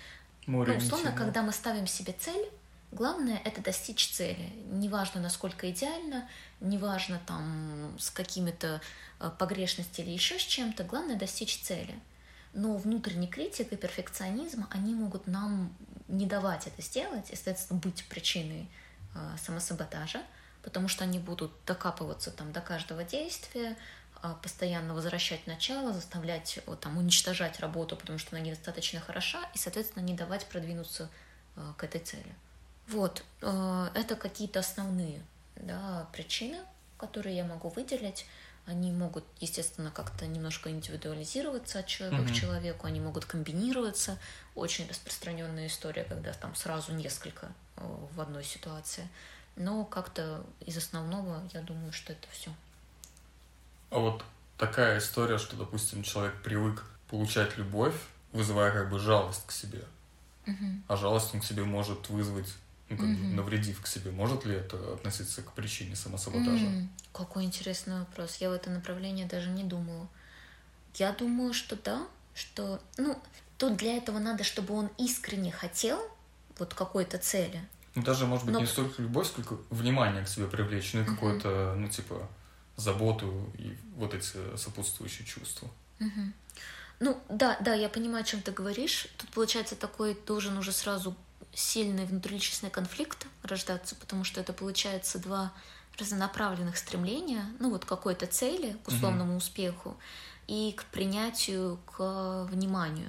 Море 0.46 0.75
ну, 0.75 0.79
условно, 0.79 1.12
когда 1.12 1.42
мы 1.42 1.53
ставим 1.53 1.88
себе 1.88 2.14
цель, 2.18 2.49
Главное— 2.92 3.40
это 3.44 3.61
достичь 3.61 4.11
цели. 4.12 4.53
Неважно, 4.70 5.20
насколько 5.20 5.70
идеально, 5.70 6.29
неважно 6.61 7.20
там 7.27 7.94
с 7.99 8.11
какими-то 8.11 8.81
э, 9.18 9.31
погрешностями 9.38 10.07
или 10.07 10.12
еще 10.14 10.38
с 10.38 10.42
чем-то, 10.42 10.85
главное— 10.85 11.16
достичь 11.18 11.59
цели. 11.62 11.99
Но 12.55 12.77
внутренний 12.77 13.27
критик 13.27 13.72
и 13.72 13.77
перфекционизм, 13.77 14.66
они 14.70 14.94
могут 14.94 15.27
нам 15.27 15.77
не 16.09 16.27
давать 16.27 16.68
это 16.68 16.81
сделать, 16.81 17.31
и, 17.31 17.35
соответственно, 17.35 17.81
быть 17.81 18.09
причиной 18.09 18.70
э, 19.14 19.37
самосаботажа, 19.44 20.22
потому 20.62 20.87
что 20.88 21.05
они 21.05 21.18
будут 21.18 21.53
докапываться 21.66 22.31
там 22.31 22.53
до 22.53 22.61
каждого 22.61 23.03
действия, 23.03 23.77
э, 24.22 24.35
постоянно 24.42 24.94
возвращать 24.94 25.46
начало, 25.49 25.92
заставлять 25.92 26.61
там, 26.81 26.96
уничтожать 26.96 27.59
работу, 27.59 27.96
потому 27.96 28.18
что 28.18 28.37
она 28.37 28.44
недостаточно 28.44 29.01
хороша, 29.01 29.40
и, 29.55 29.59
соответственно, 29.59 30.05
не 30.05 30.14
давать 30.14 30.46
продвинуться 30.46 31.11
к 31.79 31.85
этой 31.85 32.01
цели. 32.01 32.35
Вот, 32.88 33.25
э, 33.42 33.88
это 33.94 34.16
какие-то 34.16 34.61
основные 34.61 35.22
да, 35.57 36.09
причины, 36.12 36.59
которые 36.99 37.37
я 37.37 37.44
могу 37.44 37.68
выделить. 37.68 38.27
Они 38.64 38.90
могут, 38.90 39.25
естественно, 39.38 39.92
как-то 39.92 40.27
немножко 40.27 40.70
индивидуализироваться 40.70 41.81
от 41.81 41.87
человека 41.87 42.22
mm-hmm. 42.22 42.33
к 42.33 42.35
человеку, 42.35 42.87
они 42.87 43.01
могут 43.01 43.25
комбинироваться. 43.25 44.18
Очень 44.55 44.88
распространенная 44.88 45.68
история, 45.68 46.05
когда 46.05 46.33
там 46.33 46.55
сразу 46.55 46.92
несколько 46.92 47.46
э, 47.77 48.07
в 48.14 48.20
одной 48.20 48.44
ситуации. 48.44 49.09
Но 49.57 49.85
как-то 49.85 50.44
из 50.61 50.77
основного 50.77 51.42
я 51.53 51.62
думаю, 51.62 51.92
что 51.92 52.12
это 52.12 52.29
все. 52.31 52.51
А 53.90 53.99
вот 53.99 54.25
такая 54.59 54.99
история, 54.99 55.38
что, 55.38 55.57
допустим, 55.57 56.03
человек 56.03 56.42
привык 56.42 56.85
получать 57.09 57.57
любовь, 57.57 57.94
вызывая 58.33 58.72
как 58.72 58.90
бы 58.90 58.99
жалость 58.99 59.46
к 59.46 59.53
себе. 59.53 59.85
Угу. 60.46 60.83
А 60.88 60.96
жалость 60.96 61.35
он 61.35 61.40
к 61.40 61.44
себе 61.44 61.64
может 61.64 62.09
вызвать 62.09 62.53
ну, 62.88 62.96
как 62.96 63.07
mm-hmm. 63.07 63.35
навредив 63.35 63.81
к 63.81 63.87
себе. 63.87 64.11
Может 64.11 64.44
ли 64.44 64.55
это 64.55 64.94
относиться 64.94 65.42
к 65.42 65.53
причине 65.53 65.96
самосаботажа? 65.96 66.66
Mm-hmm. 66.66 66.88
Какой 67.12 67.44
интересный 67.44 67.99
вопрос. 67.99 68.37
Я 68.37 68.51
в 68.51 68.53
это 68.53 68.70
направление 68.70 69.27
даже 69.27 69.51
не 69.51 69.64
думала. 69.64 70.09
Я 70.94 71.12
думаю, 71.12 71.53
что 71.53 71.77
да, 71.77 72.07
что, 72.35 72.81
ну, 72.96 73.20
тут 73.59 73.77
для 73.77 73.96
этого 73.96 74.18
надо, 74.18 74.44
чтобы 74.44 74.75
он 74.75 74.90
искренне 74.99 75.51
хотел 75.51 76.01
вот 76.59 76.75
какой-то 76.75 77.18
цели. 77.18 77.61
Ну, 77.94 78.03
даже, 78.03 78.27
может 78.27 78.44
быть, 78.44 78.55
Но... 78.55 78.61
не 78.61 78.66
столько 78.66 79.03
любовь, 79.03 79.27
сколько 79.27 79.59
внимание 79.70 80.25
к 80.25 80.29
себе 80.29 80.46
привлечь, 80.46 80.92
ну 80.94 81.01
и 81.01 81.03
mm-hmm. 81.03 81.14
какое-то, 81.14 81.75
ну, 81.77 81.88
типа, 81.88 82.29
заботу 82.77 83.51
и 83.59 83.77
вот 83.96 84.14
эти 84.14 84.57
сопутствующие 84.57 85.27
чувства. 85.27 85.68
Mm-hmm. 85.99 86.33
Ну, 87.01 87.20
да, 87.29 87.59
да, 87.61 87.75
я 87.75 87.88
понимаю, 87.88 88.22
о 88.22 88.27
чем 88.27 88.42
ты 88.42 88.53
говоришь. 88.53 89.09
Тут, 89.18 89.31
получается, 89.31 89.77
такой 89.77 90.16
должен 90.27 90.57
уже 90.57 90.72
сразу 90.72 91.16
сильный 91.57 92.05
внутриличностный 92.05 92.69
конфликт 92.69 93.27
рождаться, 93.42 93.97
потому 93.97 94.25
что 94.25 94.42
это 94.42 94.53
получается 94.53 95.19
два 95.19 95.53
разнонаправленных 95.99 96.77
стремления, 96.77 97.47
ну 97.59 97.71
вот 97.71 97.87
какой-то 97.87 98.27
цели 98.27 98.77
к 98.85 98.88
условному 98.88 99.33
mm-hmm. 99.33 99.38
успеху 99.38 99.97
и 100.47 100.75
к 100.77 100.85
принятию, 100.85 101.79
к 101.87 102.45
вниманию. 102.51 103.09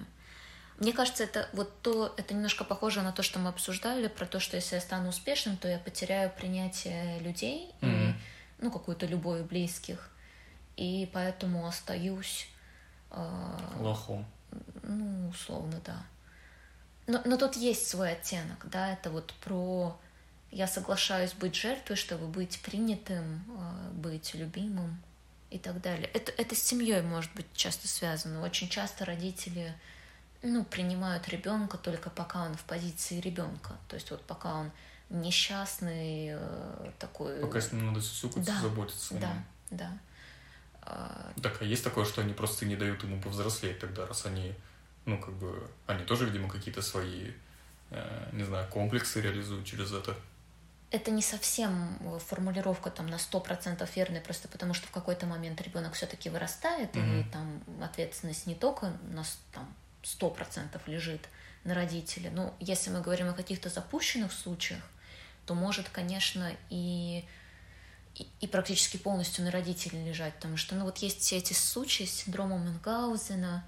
Мне 0.79 0.93
кажется, 0.93 1.25
это 1.25 1.49
вот 1.51 1.81
то, 1.81 2.13
это 2.15 2.33
немножко 2.33 2.63
похоже 2.63 3.01
на 3.01 3.11
то, 3.11 3.21
что 3.21 3.37
мы 3.39 3.49
обсуждали, 3.49 4.07
про 4.07 4.25
то, 4.25 4.39
что 4.39 4.55
если 4.55 4.75
я 4.75 4.81
стану 4.81 5.09
успешным, 5.09 5.57
то 5.57 5.67
я 5.67 5.77
потеряю 5.77 6.31
принятие 6.31 7.19
людей 7.19 7.73
mm-hmm. 7.81 8.11
и 8.11 8.15
ну 8.59 8.71
какую-то 8.71 9.05
любовь 9.07 9.41
близких, 9.41 10.09
и 10.77 11.09
поэтому 11.11 11.67
остаюсь 11.67 12.47
э, 13.11 13.57
лохом. 13.79 14.25
Ну 14.83 15.29
условно, 15.29 15.81
да. 15.83 16.01
Но, 17.07 17.21
но 17.25 17.37
тут 17.37 17.55
есть 17.55 17.87
свой 17.87 18.11
оттенок, 18.13 18.69
да, 18.69 18.91
это 18.93 19.09
вот 19.09 19.33
про 19.43 19.97
я 20.51 20.67
соглашаюсь 20.67 21.33
быть 21.33 21.55
жертвой, 21.55 21.95
чтобы 21.95 22.27
быть 22.27 22.59
принятым, 22.61 23.43
а, 23.57 23.89
быть 23.91 24.33
любимым 24.33 25.01
и 25.49 25.59
так 25.59 25.81
далее. 25.81 26.09
Это, 26.13 26.31
это 26.37 26.55
с 26.55 26.59
семьей 26.59 27.01
может 27.01 27.33
быть 27.33 27.45
часто 27.53 27.87
связано. 27.87 28.41
Очень 28.41 28.69
часто 28.69 29.05
родители 29.05 29.73
ну, 30.41 30.63
принимают 30.63 31.27
ребенка 31.29 31.77
только 31.77 32.09
пока 32.09 32.43
он 32.43 32.55
в 32.55 32.63
позиции 32.63 33.19
ребенка. 33.19 33.77
То 33.87 33.95
есть 33.95 34.09
вот 34.11 34.21
пока 34.23 34.55
он 34.55 34.71
несчастный 35.09 36.29
э, 36.31 36.91
такой. 36.99 37.39
Пока 37.41 37.61
с 37.61 37.71
ним 37.71 37.87
надо 37.87 38.01
сюсюкаться, 38.01 38.51
да, 38.51 38.61
заботиться. 38.61 39.13
Да, 39.15 39.33
да. 39.69 39.97
Так, 41.41 41.61
а 41.61 41.65
есть 41.65 41.83
такое, 41.83 42.05
что 42.05 42.21
они 42.21 42.33
просто 42.33 42.65
не 42.65 42.77
дают 42.77 43.03
ему 43.03 43.21
повзрослеть 43.21 43.79
тогда, 43.79 44.05
раз 44.05 44.25
они 44.25 44.53
ну, 45.07 45.17
как 45.17 45.33
бы, 45.35 45.67
они 45.87 46.03
тоже, 46.03 46.25
видимо, 46.25 46.49
какие-то 46.49 46.81
свои, 46.81 47.31
э, 47.91 48.29
не 48.33 48.43
знаю, 48.43 48.69
комплексы 48.69 49.21
реализуют 49.21 49.65
через 49.65 49.91
это. 49.93 50.15
Это 50.91 51.11
не 51.11 51.21
совсем 51.21 51.97
формулировка 52.27 52.91
там 52.91 53.07
на 53.07 53.17
сто 53.17 53.39
процентов 53.39 53.95
верная, 53.95 54.21
просто 54.21 54.47
потому 54.47 54.73
что 54.73 54.87
в 54.87 54.91
какой-то 54.91 55.25
момент 55.25 55.61
ребенок 55.61 55.93
все-таки 55.93 56.29
вырастает, 56.29 56.93
mm-hmm. 56.93 57.21
и 57.21 57.31
там 57.31 57.63
ответственность 57.81 58.47
не 58.47 58.55
только 58.55 58.93
на 59.09 59.23
там, 59.53 59.73
сто 60.03 60.29
процентов 60.29 60.87
лежит 60.87 61.27
на 61.63 61.73
родителе. 61.73 62.29
Но 62.29 62.53
если 62.59 62.89
мы 62.89 63.01
говорим 63.01 63.29
о 63.29 63.33
каких-то 63.33 63.69
запущенных 63.69 64.31
случаях, 64.31 64.83
то 65.45 65.55
может, 65.55 65.89
конечно, 65.89 66.51
и 66.69 67.25
и, 68.15 68.27
и 68.41 68.47
практически 68.47 68.97
полностью 68.97 69.45
на 69.45 69.51
родителей 69.51 70.03
лежать, 70.03 70.33
потому 70.35 70.57
что, 70.57 70.73
ну, 70.75 70.85
вот 70.85 70.97
есть 70.97 71.19
все 71.19 71.37
эти 71.37 71.53
случаи 71.53 72.05
с 72.05 72.23
синдромом 72.23 72.65
Мюнхгаузена, 72.65 73.63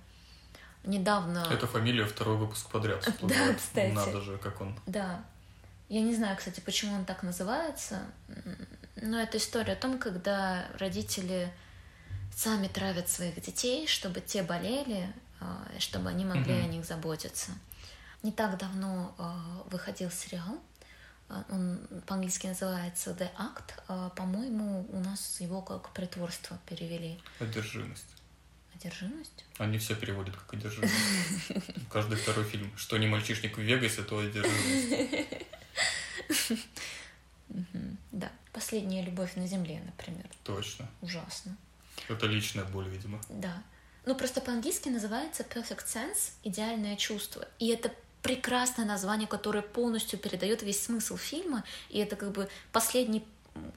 недавно... 0.84 1.48
Это 1.52 1.68
фамилия 1.68 2.06
второй 2.06 2.38
выпуск 2.38 2.70
подряд. 2.70 3.08
Да, 3.22 3.54
кстати. 3.54 3.92
Надо 3.92 4.22
же, 4.22 4.38
как 4.38 4.62
он. 4.62 4.80
Да. 4.86 5.24
Я 5.90 6.02
не 6.02 6.16
знаю, 6.16 6.38
кстати, 6.38 6.60
почему 6.60 6.96
он 6.96 7.06
так 7.06 7.24
называется, 7.24 8.04
но 8.96 9.20
это 9.20 9.38
история 9.38 9.74
о 9.74 9.76
том, 9.76 9.98
когда 9.98 10.68
родители 10.78 11.52
сами 12.36 12.68
травят 12.68 13.10
своих 13.10 13.42
детей, 13.42 13.88
чтобы 13.88 14.22
те 14.22 14.44
болели, 14.44 15.12
а, 15.40 15.66
чтобы 15.80 16.10
они 16.10 16.26
могли 16.26 16.54
угу. 16.54 16.64
о 16.64 16.68
них 16.68 16.86
заботиться. 16.86 17.52
Не 18.24 18.32
так 18.32 18.58
давно 18.58 19.16
а, 19.18 19.64
выходил 19.72 20.12
сериал, 20.12 20.60
а, 21.28 21.44
он 21.50 21.80
по-английски 22.06 22.48
называется 22.48 23.12
The 23.12 23.30
Act, 23.38 24.16
по-моему, 24.16 24.86
у 24.92 25.00
нас 25.00 25.42
его 25.42 25.62
как 25.62 25.90
притворство 25.90 26.58
перевели. 26.66 27.20
Одержимость. 27.40 28.06
Одержимость? 28.80 29.46
Они 29.58 29.78
все 29.78 29.96
переводят 29.96 30.36
как 30.36 30.54
одержимость. 30.54 30.94
Каждый 31.92 32.18
второй 32.18 32.46
фильм. 32.46 32.72
Что 32.78 32.98
не 32.98 33.08
мальчишник 33.08 33.58
в 33.58 33.62
Вегасе, 33.62 34.04
то 34.04 34.20
одержимость. 34.20 35.36
Да. 38.12 38.32
Последняя 38.54 39.04
любовь 39.04 39.36
на 39.36 39.48
земле, 39.48 39.82
например. 39.86 40.26
Точно. 40.44 40.90
Ужасно. 41.02 41.58
Это 42.08 42.26
личная 42.26 42.64
боль, 42.64 42.88
видимо. 42.88 43.22
Да. 43.30 43.62
Ну, 44.06 44.16
просто 44.16 44.42
по-английски 44.42 44.90
называется 44.90 45.44
perfect 45.44 45.86
sense, 45.86 46.32
идеальное 46.44 46.96
чувство. 46.96 47.48
И 47.60 47.68
это 47.68 47.94
прекрасное 48.22 48.86
название, 48.86 49.28
которое 49.28 49.62
полностью 49.62 50.20
передает 50.20 50.64
весь 50.64 50.84
смысл 50.84 51.18
фильма, 51.18 51.64
и 51.90 52.00
это 52.00 52.16
как 52.16 52.32
бы 52.32 52.50
последний 52.72 53.26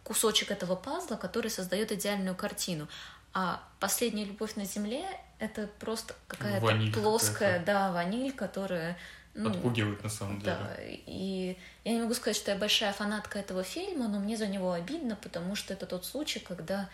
кусочек 0.05 0.51
этого 0.51 0.77
пазла, 0.77 1.17
который 1.17 1.51
создает 1.51 1.93
идеальную 1.93 2.37
картину. 2.37 2.89
А 3.35 3.63
последняя 3.81 4.25
любовь 4.25 4.57
на 4.57 4.65
земле 4.65 5.05
это 5.39 5.67
просто 5.79 6.15
какая-то 6.29 6.79
плоская, 6.93 7.59
какая 7.59 7.65
да, 7.65 7.93
ваниль, 7.93 8.33
которая 8.33 8.97
Ну, 9.35 9.51
Отпугивает 9.51 10.03
на 10.05 10.11
самом 10.11 10.41
деле. 10.41 10.55
да, 10.57 10.75
и 10.79 11.57
я 11.85 11.93
не 11.93 12.01
могу 12.03 12.15
сказать, 12.15 12.37
что 12.37 12.51
я 12.51 12.59
большая 12.59 12.93
фанатка 12.93 13.39
этого 13.39 13.63
фильма, 13.63 14.09
но 14.09 14.19
мне 14.19 14.37
за 14.37 14.47
него 14.47 14.73
обидно, 14.73 15.17
потому 15.17 15.57
что 15.57 15.73
это 15.73 15.87
тот 15.87 16.05
случай, 16.05 16.39
когда 16.41 16.89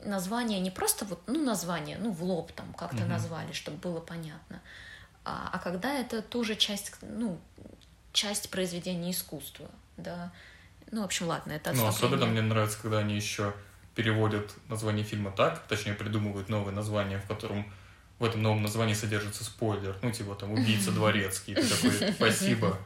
название 0.00 0.58
не 0.60 0.70
просто 0.70 1.04
вот, 1.04 1.20
ну, 1.26 1.44
название, 1.44 1.98
ну, 1.98 2.10
в 2.10 2.22
лоб 2.24 2.52
там 2.52 2.72
как-то 2.74 3.02
Мгм. 3.02 3.10
назвали, 3.10 3.52
чтобы 3.52 3.76
было 3.76 4.00
понятно, 4.00 4.60
а, 5.24 5.50
а 5.52 5.58
когда 5.58 5.92
это 5.92 6.22
тоже 6.22 6.56
часть, 6.56 6.94
ну, 7.02 7.38
часть 8.12 8.50
произведения 8.50 9.10
искусства, 9.10 9.68
да. 9.96 10.32
Ну, 10.90 11.02
в 11.02 11.04
общем, 11.04 11.28
ладно, 11.28 11.52
это 11.52 11.72
Ну, 11.72 11.86
особенно 11.86 12.26
мне 12.26 12.40
нравится, 12.42 12.78
когда 12.80 12.98
они 12.98 13.14
еще 13.16 13.54
переводят 13.94 14.52
название 14.68 15.04
фильма 15.04 15.30
так, 15.30 15.66
точнее, 15.66 15.94
придумывают 15.94 16.48
новое 16.48 16.72
название, 16.72 17.18
в 17.18 17.26
котором 17.26 17.70
в 18.18 18.24
этом 18.24 18.42
новом 18.42 18.62
названии 18.62 18.94
содержится 18.94 19.44
спойлер. 19.44 19.98
Ну, 20.02 20.10
типа 20.12 20.34
там 20.34 20.52
«Убийца 20.52 20.92
дворецкий». 20.92 21.54
Ты 21.54 21.68
такой, 21.68 22.12
спасибо, 22.12 22.78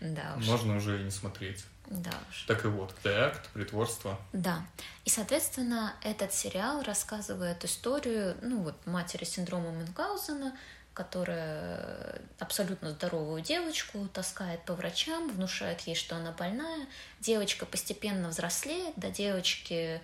Да 0.00 0.34
уж, 0.38 0.46
можно 0.46 0.76
уже 0.76 1.00
и 1.00 1.04
не 1.04 1.10
смотреть. 1.10 1.64
да 1.86 2.10
уж. 2.30 2.42
Так 2.46 2.64
и 2.64 2.68
вот, 2.68 2.94
акт, 3.04 3.48
притворство. 3.52 4.18
Да. 4.32 4.64
И, 5.04 5.10
соответственно, 5.10 5.94
этот 6.02 6.32
сериал 6.32 6.82
рассказывает 6.82 7.64
историю, 7.64 8.36
ну 8.42 8.62
вот, 8.62 8.74
матери 8.86 9.24
с 9.24 9.30
синдромом 9.30 9.76
Мюнхгаузена, 9.78 10.56
которая 10.94 12.20
абсолютно 12.38 12.90
здоровую 12.90 13.42
девочку 13.42 14.06
таскает 14.08 14.64
по 14.64 14.74
врачам, 14.74 15.28
внушает 15.30 15.80
ей, 15.82 15.96
что 15.96 16.16
она 16.16 16.30
больная. 16.30 16.86
Девочка 17.20 17.66
постепенно 17.66 18.28
взрослеет, 18.28 18.94
до 18.96 19.10
девочки... 19.10 20.00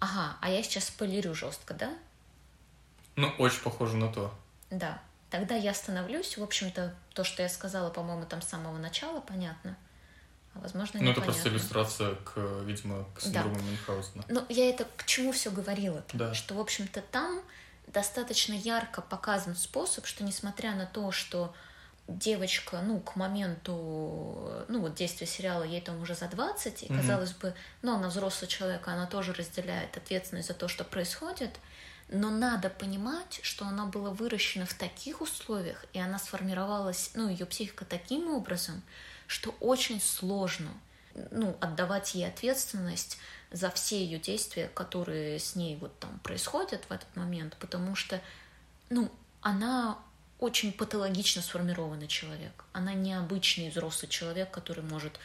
Ага, 0.00 0.36
а 0.40 0.50
я 0.50 0.62
сейчас 0.62 0.86
спойлерю 0.86 1.34
жестко, 1.34 1.74
да? 1.74 1.94
Ну, 3.14 3.28
очень 3.38 3.60
похоже 3.60 3.96
на 3.98 4.12
то. 4.12 4.34
Да. 4.70 5.00
Тогда 5.30 5.54
я 5.54 5.70
остановлюсь. 5.70 6.36
В 6.36 6.42
общем-то, 6.42 6.94
то, 7.14 7.22
что 7.22 7.42
я 7.42 7.48
сказала, 7.48 7.90
по-моему, 7.90 8.24
там 8.24 8.42
с 8.42 8.48
самого 8.48 8.78
начала, 8.78 9.20
понятно. 9.20 9.76
А 10.54 10.58
возможно, 10.58 11.00
Ну, 11.00 11.10
это 11.10 11.20
просто 11.20 11.48
иллюстрация 11.48 12.14
к, 12.16 12.36
видимо, 12.64 13.06
к 13.14 13.20
синдрому 13.20 13.60
Мюнхгаузена. 13.60 14.24
Ну, 14.28 14.44
я 14.48 14.68
это 14.68 14.86
к 14.96 15.06
чему 15.06 15.32
все 15.32 15.50
говорила-то? 15.50 16.16
Да. 16.16 16.34
Что, 16.34 16.54
в 16.54 16.60
общем-то, 16.60 17.00
там 17.00 17.42
достаточно 17.92 18.54
ярко 18.54 19.02
показан 19.02 19.54
способ, 19.54 20.06
что 20.06 20.24
несмотря 20.24 20.74
на 20.74 20.86
то, 20.86 21.12
что 21.12 21.54
девочка, 22.08 22.80
ну, 22.82 23.00
к 23.00 23.16
моменту, 23.16 24.64
ну, 24.68 24.80
вот 24.80 24.94
действия 24.94 25.26
сериала, 25.26 25.62
ей 25.62 25.80
там 25.80 26.00
уже 26.02 26.14
за 26.14 26.28
20, 26.28 26.82
и, 26.82 26.88
казалось 26.88 27.32
бы, 27.32 27.54
ну, 27.82 27.94
она 27.94 28.08
взрослый 28.08 28.48
человек, 28.48 28.86
она 28.88 29.06
тоже 29.06 29.32
разделяет 29.32 29.96
ответственность 29.96 30.48
за 30.48 30.54
то, 30.54 30.68
что 30.68 30.84
происходит, 30.84 31.50
но 32.08 32.30
надо 32.30 32.68
понимать, 32.68 33.40
что 33.42 33.64
она 33.64 33.86
была 33.86 34.10
выращена 34.10 34.66
в 34.66 34.74
таких 34.74 35.20
условиях, 35.20 35.84
и 35.92 35.98
она 35.98 36.18
сформировалась, 36.18 37.12
ну, 37.14 37.28
ее 37.28 37.46
психика 37.46 37.84
таким 37.84 38.28
образом, 38.30 38.82
что 39.26 39.54
очень 39.60 40.00
сложно, 40.00 40.70
ну, 41.30 41.56
отдавать 41.60 42.14
ей 42.14 42.26
ответственность 42.26 43.18
за 43.52 43.70
все 43.70 44.02
ее 44.02 44.18
действия, 44.18 44.68
которые 44.68 45.38
с 45.38 45.54
ней 45.54 45.76
вот 45.76 45.98
там 45.98 46.18
происходят 46.20 46.84
в 46.88 46.92
этот 46.92 47.14
момент, 47.16 47.56
потому 47.60 47.94
что, 47.94 48.20
ну, 48.90 49.10
она 49.40 49.98
очень 50.38 50.72
патологично 50.72 51.42
сформированный 51.42 52.08
человек. 52.08 52.64
Она 52.72 52.94
необычный 52.94 53.70
взрослый 53.70 54.08
человек, 54.08 54.50
который 54.50 54.82
может 54.82 55.20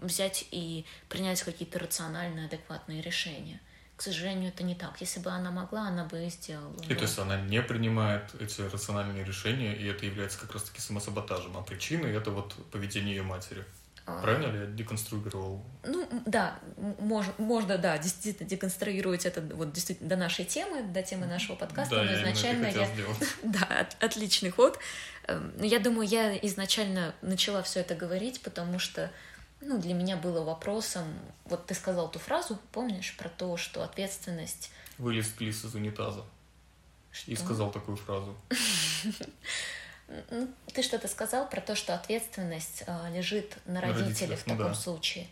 взять 0.00 0.46
и 0.50 0.84
принять 1.08 1.42
какие-то 1.42 1.78
рациональные, 1.78 2.46
адекватные 2.46 3.02
решения. 3.02 3.60
К 3.96 4.02
сожалению, 4.02 4.48
это 4.48 4.62
не 4.62 4.74
так. 4.74 5.00
Если 5.00 5.20
бы 5.20 5.30
она 5.30 5.50
могла, 5.50 5.88
она 5.88 6.04
бы 6.04 6.24
и 6.24 6.30
сделала. 6.30 6.74
И 6.88 6.94
то 6.94 7.02
есть 7.02 7.18
она 7.18 7.38
не 7.38 7.60
принимает 7.62 8.34
эти 8.40 8.62
рациональные 8.62 9.24
решения, 9.24 9.76
и 9.76 9.84
это 9.86 10.06
является 10.06 10.38
как 10.38 10.52
раз-таки 10.52 10.80
самосаботажем. 10.80 11.56
А 11.56 11.62
причиной 11.62 12.16
это 12.16 12.30
вот 12.30 12.54
поведение 12.70 13.16
ее 13.16 13.22
матери. 13.22 13.64
Правильно 14.22 14.46
ли 14.52 14.58
я 14.60 14.66
деконструировал? 14.66 15.62
Ну, 15.84 16.08
да, 16.26 16.58
мож- 17.00 17.34
можно, 17.38 17.78
да, 17.78 17.98
действительно 17.98 18.48
деконструировать 18.48 19.26
это 19.26 19.40
вот 19.40 19.72
действительно 19.72 20.08
до 20.08 20.16
нашей 20.16 20.44
темы, 20.44 20.82
до 20.82 21.02
темы 21.02 21.26
нашего 21.26 21.56
подкаста, 21.56 21.96
да, 21.96 22.04
но 22.04 22.14
изначально 22.14 22.66
я... 22.66 22.88
Да, 23.42 23.64
от- 23.80 24.02
отличный 24.02 24.50
ход. 24.50 24.78
Эм, 25.26 25.52
Я 25.62 25.78
думаю, 25.78 26.06
я 26.08 26.36
изначально 26.38 27.14
начала 27.22 27.62
все 27.62 27.80
это 27.80 27.94
говорить, 27.94 28.40
потому 28.42 28.78
что 28.78 29.10
ну, 29.60 29.78
для 29.78 29.92
меня 29.94 30.16
было 30.16 30.42
вопросом, 30.42 31.04
вот 31.44 31.66
ты 31.66 31.74
сказал 31.74 32.10
ту 32.10 32.18
фразу, 32.18 32.58
помнишь, 32.72 33.14
про 33.18 33.28
то, 33.28 33.56
что 33.56 33.82
ответственность... 33.82 34.70
Вылез 34.98 35.28
плис 35.28 35.64
из 35.64 35.74
унитаза 35.74 36.24
и 37.26 37.34
Что? 37.34 37.44
сказал 37.44 37.70
такую 37.70 37.96
фразу. 37.96 38.36
Ну, 40.30 40.48
ты 40.72 40.82
что-то 40.82 41.08
сказал 41.08 41.48
про 41.48 41.60
то, 41.60 41.74
что 41.74 41.94
ответственность 41.94 42.82
э, 42.86 43.14
лежит 43.14 43.56
на 43.66 43.74
На 43.74 43.80
родителях, 43.80 44.40
в 44.40 44.46
ну 44.46 44.56
таком 44.56 44.72
да. 44.72 44.74
случае. 44.74 45.26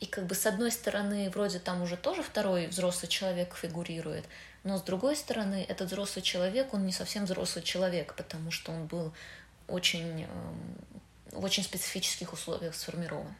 И 0.00 0.06
как 0.06 0.26
бы 0.26 0.34
с 0.34 0.46
одной 0.46 0.70
стороны, 0.70 1.30
вроде 1.30 1.58
там 1.58 1.82
уже 1.82 1.96
тоже 1.96 2.22
второй 2.22 2.66
взрослый 2.66 3.08
человек 3.08 3.56
фигурирует, 3.56 4.24
но 4.62 4.78
с 4.78 4.82
другой 4.82 5.16
стороны, 5.16 5.64
этот 5.68 5.88
взрослый 5.88 6.22
человек, 6.22 6.72
он 6.74 6.86
не 6.86 6.92
совсем 6.92 7.24
взрослый 7.24 7.64
человек, 7.64 8.14
потому 8.14 8.50
что 8.50 8.70
он 8.70 8.86
был 8.86 9.12
очень, 9.66 10.24
эм, 10.24 10.76
в 11.32 11.44
очень 11.44 11.62
специфических 11.64 12.32
условиях 12.32 12.74
сформирован. 12.74 13.34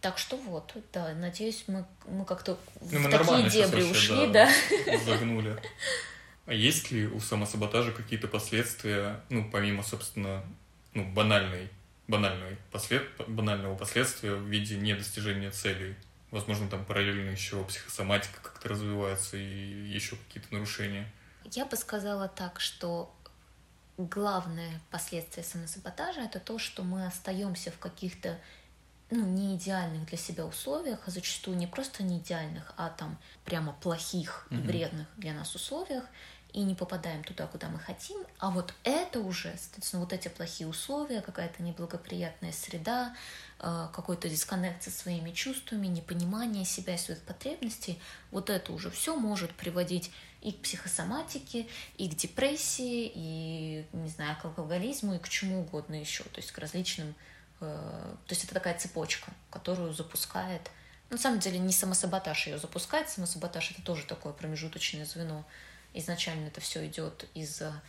Так 0.00 0.18
что 0.18 0.36
вот, 0.36 0.74
да, 0.92 1.14
надеюсь, 1.14 1.64
мы, 1.66 1.86
мы 2.06 2.26
как-то 2.26 2.58
Ну, 2.82 2.98
в 2.98 3.02
мы 3.02 3.10
такие 3.10 3.48
дебри 3.48 3.82
вообще, 3.82 4.12
ушли, 4.12 4.26
да. 4.26 4.50
Загнули. 5.06 5.58
А 6.46 6.52
есть 6.52 6.90
ли 6.90 7.06
у 7.06 7.20
самосаботажа 7.20 7.92
какие-то 7.92 8.28
последствия, 8.28 9.20
ну, 9.30 9.48
помимо, 9.50 9.82
собственно, 9.82 10.44
ну, 10.92 11.10
банальной, 11.12 11.70
банальной 12.06 12.58
послед... 12.70 13.02
банального 13.26 13.76
последствия 13.76 14.34
в 14.34 14.46
виде 14.46 14.76
недостижения 14.76 15.50
целей? 15.50 15.94
Возможно, 16.30 16.68
там 16.68 16.84
параллельно 16.84 17.30
еще 17.30 17.64
психосоматика 17.64 18.40
как-то 18.42 18.68
развивается 18.68 19.36
и 19.36 19.88
еще 19.88 20.16
какие-то 20.16 20.52
нарушения. 20.52 21.10
Я 21.44 21.64
бы 21.64 21.76
сказала 21.76 22.28
так, 22.28 22.60
что 22.60 23.14
главное 23.96 24.80
последствие 24.90 25.44
самосаботажа 25.44 26.22
это 26.22 26.40
то, 26.40 26.58
что 26.58 26.82
мы 26.82 27.06
остаемся 27.06 27.70
в 27.70 27.78
каких-то 27.78 28.38
ну, 29.10 29.24
не 29.24 29.56
идеальных 29.56 30.06
для 30.06 30.18
себя 30.18 30.44
условиях, 30.44 30.98
а 31.06 31.10
зачастую 31.10 31.56
не 31.56 31.66
просто 31.66 32.02
не 32.02 32.18
идеальных, 32.18 32.72
а 32.76 32.90
там 32.90 33.18
прямо 33.44 33.72
плохих 33.72 34.46
и 34.50 34.56
вредных 34.56 35.06
для 35.16 35.32
нас 35.32 35.54
условиях, 35.54 36.04
и 36.54 36.60
не 36.60 36.76
попадаем 36.76 37.24
туда, 37.24 37.48
куда 37.48 37.68
мы 37.68 37.80
хотим. 37.80 38.16
А 38.38 38.50
вот 38.50 38.72
это 38.84 39.18
уже, 39.18 39.52
соответственно, 39.58 40.02
вот 40.02 40.12
эти 40.12 40.28
плохие 40.28 40.68
условия, 40.68 41.20
какая-то 41.20 41.64
неблагоприятная 41.64 42.52
среда, 42.52 43.16
э, 43.58 43.88
какой-то 43.92 44.28
дисконнект 44.28 44.80
со 44.84 44.92
своими 44.92 45.32
чувствами, 45.32 45.88
непонимание 45.88 46.64
себя 46.64 46.94
и 46.94 46.98
своих 46.98 47.20
потребностей, 47.22 48.00
вот 48.30 48.50
это 48.50 48.72
уже 48.72 48.90
все 48.92 49.16
может 49.16 49.52
приводить 49.52 50.12
и 50.42 50.52
к 50.52 50.62
психосоматике, 50.62 51.66
и 51.96 52.08
к 52.08 52.14
депрессии, 52.14 53.10
и, 53.12 53.84
не 53.92 54.08
знаю, 54.08 54.36
к 54.40 54.44
алкоголизму, 54.44 55.16
и 55.16 55.18
к 55.18 55.28
чему 55.28 55.62
угодно 55.62 55.96
еще, 55.96 56.22
то 56.22 56.36
есть 56.36 56.52
к 56.52 56.58
различным... 56.58 57.16
э, 57.60 58.14
То 58.26 58.32
есть 58.32 58.44
это 58.44 58.54
такая 58.54 58.78
цепочка, 58.78 59.32
которую 59.50 59.92
запускает... 59.92 60.70
На 61.10 61.18
самом 61.18 61.38
деле 61.38 61.58
не 61.58 61.72
самосаботаж 61.72 62.46
ее 62.46 62.58
запускает, 62.58 63.08
самосаботаж 63.10 63.72
это 63.72 63.82
тоже 63.82 64.06
такое 64.06 64.32
промежуточное 64.32 65.04
звено. 65.04 65.44
Изначально 65.94 66.48
это 66.48 66.60
все 66.60 66.86
идет 66.86 67.26
из-за 67.34 67.82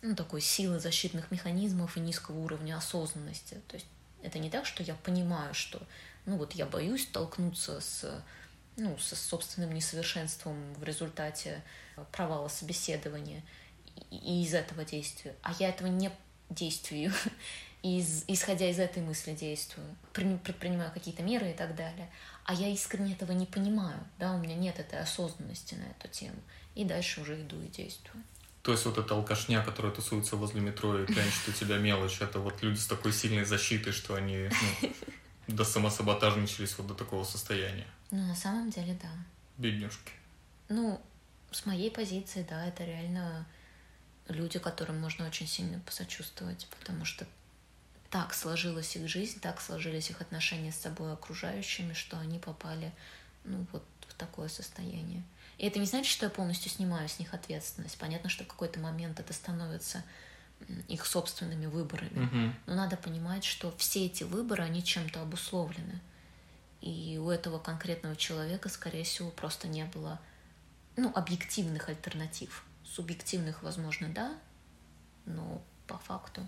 ну, 0.00 0.14
такой 0.14 0.40
силы 0.40 0.78
защитных 0.78 1.30
механизмов 1.30 1.96
и 1.96 2.00
низкого 2.00 2.38
уровня 2.38 2.76
осознанности. 2.76 3.60
То 3.68 3.74
есть 3.74 3.86
это 4.22 4.38
не 4.38 4.50
так, 4.50 4.64
что 4.64 4.82
я 4.82 4.94
понимаю, 4.94 5.54
что 5.54 5.82
ну 6.24 6.36
вот 6.36 6.52
я 6.52 6.66
боюсь 6.66 7.04
столкнуться 7.04 7.80
с 7.80 8.22
ну, 8.78 8.96
со 8.98 9.16
собственным 9.16 9.74
несовершенством 9.74 10.72
в 10.74 10.84
результате 10.84 11.62
провала 12.12 12.48
собеседования 12.48 13.42
и, 14.10 14.44
из 14.44 14.54
этого 14.54 14.84
действия. 14.84 15.34
А 15.42 15.52
я 15.58 15.70
этого 15.70 15.88
не 15.88 16.10
действую, 16.48 17.12
из, 17.82 18.24
исходя 18.28 18.70
из 18.70 18.78
этой 18.78 19.02
мысли 19.02 19.32
действую, 19.32 19.86
При- 20.12 20.36
предпринимаю 20.36 20.92
какие-то 20.92 21.22
меры 21.22 21.50
и 21.50 21.54
так 21.54 21.74
далее. 21.74 22.08
А 22.44 22.54
я 22.54 22.68
искренне 22.68 23.12
этого 23.12 23.32
не 23.32 23.46
понимаю, 23.46 23.98
да, 24.18 24.32
у 24.32 24.38
меня 24.38 24.54
нет 24.54 24.78
этой 24.78 25.00
осознанности 25.00 25.74
на 25.74 25.84
эту 25.84 26.08
тему. 26.08 26.38
И 26.78 26.84
дальше 26.84 27.20
уже 27.20 27.34
иду 27.42 27.60
и 27.60 27.66
действую. 27.66 28.22
То 28.62 28.70
есть 28.70 28.86
вот 28.86 28.98
эта 28.98 29.12
алкашня, 29.14 29.64
которая 29.64 29.92
тусуется 29.92 30.36
возле 30.36 30.60
метро 30.60 30.96
и 31.00 31.06
клянчит 31.06 31.48
у 31.48 31.50
тебя 31.50 31.76
мелочь, 31.78 32.20
это 32.20 32.38
вот 32.38 32.62
люди 32.62 32.78
с 32.78 32.86
такой 32.86 33.12
сильной 33.12 33.44
защитой, 33.44 33.90
что 33.90 34.14
они 34.14 34.48
ну, 34.80 34.92
до 35.48 35.64
самосаботажничались 35.64 36.78
вот 36.78 36.86
до 36.86 36.94
такого 36.94 37.24
состояния. 37.24 37.88
Но 38.12 38.18
на 38.18 38.36
самом 38.36 38.70
деле, 38.70 38.96
да. 39.02 39.08
Бедняжки. 39.56 40.12
Ну, 40.68 41.00
с 41.50 41.66
моей 41.66 41.90
позиции, 41.90 42.46
да, 42.48 42.64
это 42.68 42.84
реально 42.84 43.44
люди, 44.28 44.60
которым 44.60 45.00
можно 45.00 45.26
очень 45.26 45.48
сильно 45.48 45.80
посочувствовать, 45.80 46.68
потому 46.78 47.04
что 47.04 47.26
так 48.08 48.34
сложилась 48.34 48.94
их 48.94 49.08
жизнь, 49.08 49.40
так 49.40 49.60
сложились 49.60 50.10
их 50.10 50.20
отношения 50.20 50.70
с 50.70 50.76
собой 50.76 51.12
окружающими, 51.12 51.92
что 51.92 52.20
они 52.20 52.38
попали, 52.38 52.92
ну, 53.42 53.66
вот 53.72 53.82
в 54.06 54.14
такое 54.14 54.46
состояние. 54.46 55.24
И 55.58 55.66
это 55.66 55.80
не 55.80 55.86
значит, 55.86 56.10
что 56.10 56.26
я 56.26 56.30
полностью 56.30 56.70
снимаю 56.70 57.08
с 57.08 57.18
них 57.18 57.34
ответственность. 57.34 57.98
Понятно, 57.98 58.30
что 58.30 58.44
в 58.44 58.46
какой-то 58.46 58.78
момент 58.78 59.18
это 59.18 59.32
становится 59.32 60.04
их 60.88 61.04
собственными 61.04 61.66
выборами. 61.66 62.18
Мгм. 62.18 62.54
Но 62.66 62.74
надо 62.74 62.96
понимать, 62.96 63.44
что 63.44 63.74
все 63.76 64.06
эти 64.06 64.24
выборы, 64.24 64.62
они 64.62 64.84
чем-то 64.84 65.20
обусловлены. 65.22 66.00
И 66.80 67.18
у 67.20 67.30
этого 67.30 67.58
конкретного 67.58 68.14
человека, 68.16 68.68
скорее 68.68 69.04
всего, 69.04 69.30
просто 69.30 69.66
не 69.66 69.84
было 69.84 70.20
ну, 70.96 71.12
объективных 71.14 71.88
альтернатив. 71.88 72.64
Субъективных, 72.84 73.62
возможно, 73.62 74.08
да, 74.08 74.38
но 75.26 75.62
по 75.86 75.98
факту. 75.98 76.46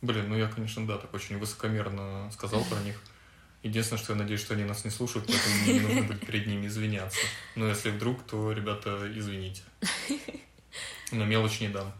Блин, 0.00 0.28
ну 0.28 0.36
я, 0.36 0.48
конечно, 0.48 0.86
да, 0.86 0.98
так 0.98 1.12
очень 1.12 1.38
высокомерно 1.38 2.30
сказал 2.32 2.62
про 2.64 2.78
них. 2.84 3.00
Единственное, 3.64 4.00
что 4.00 4.12
я 4.12 4.18
надеюсь, 4.18 4.42
что 4.42 4.52
они 4.52 4.64
нас 4.64 4.84
не 4.84 4.90
слушают, 4.90 5.26
поэтому 5.26 5.56
не 5.66 5.80
нужно 5.80 6.02
будет 6.02 6.26
перед 6.26 6.46
ними 6.46 6.66
извиняться. 6.66 7.18
Но 7.56 7.66
если 7.66 7.90
вдруг, 7.90 8.22
то, 8.26 8.52
ребята, 8.52 9.10
извините. 9.18 9.62
Но 11.10 11.24
мелочь 11.24 11.60
не 11.60 11.68
дам. 11.68 11.90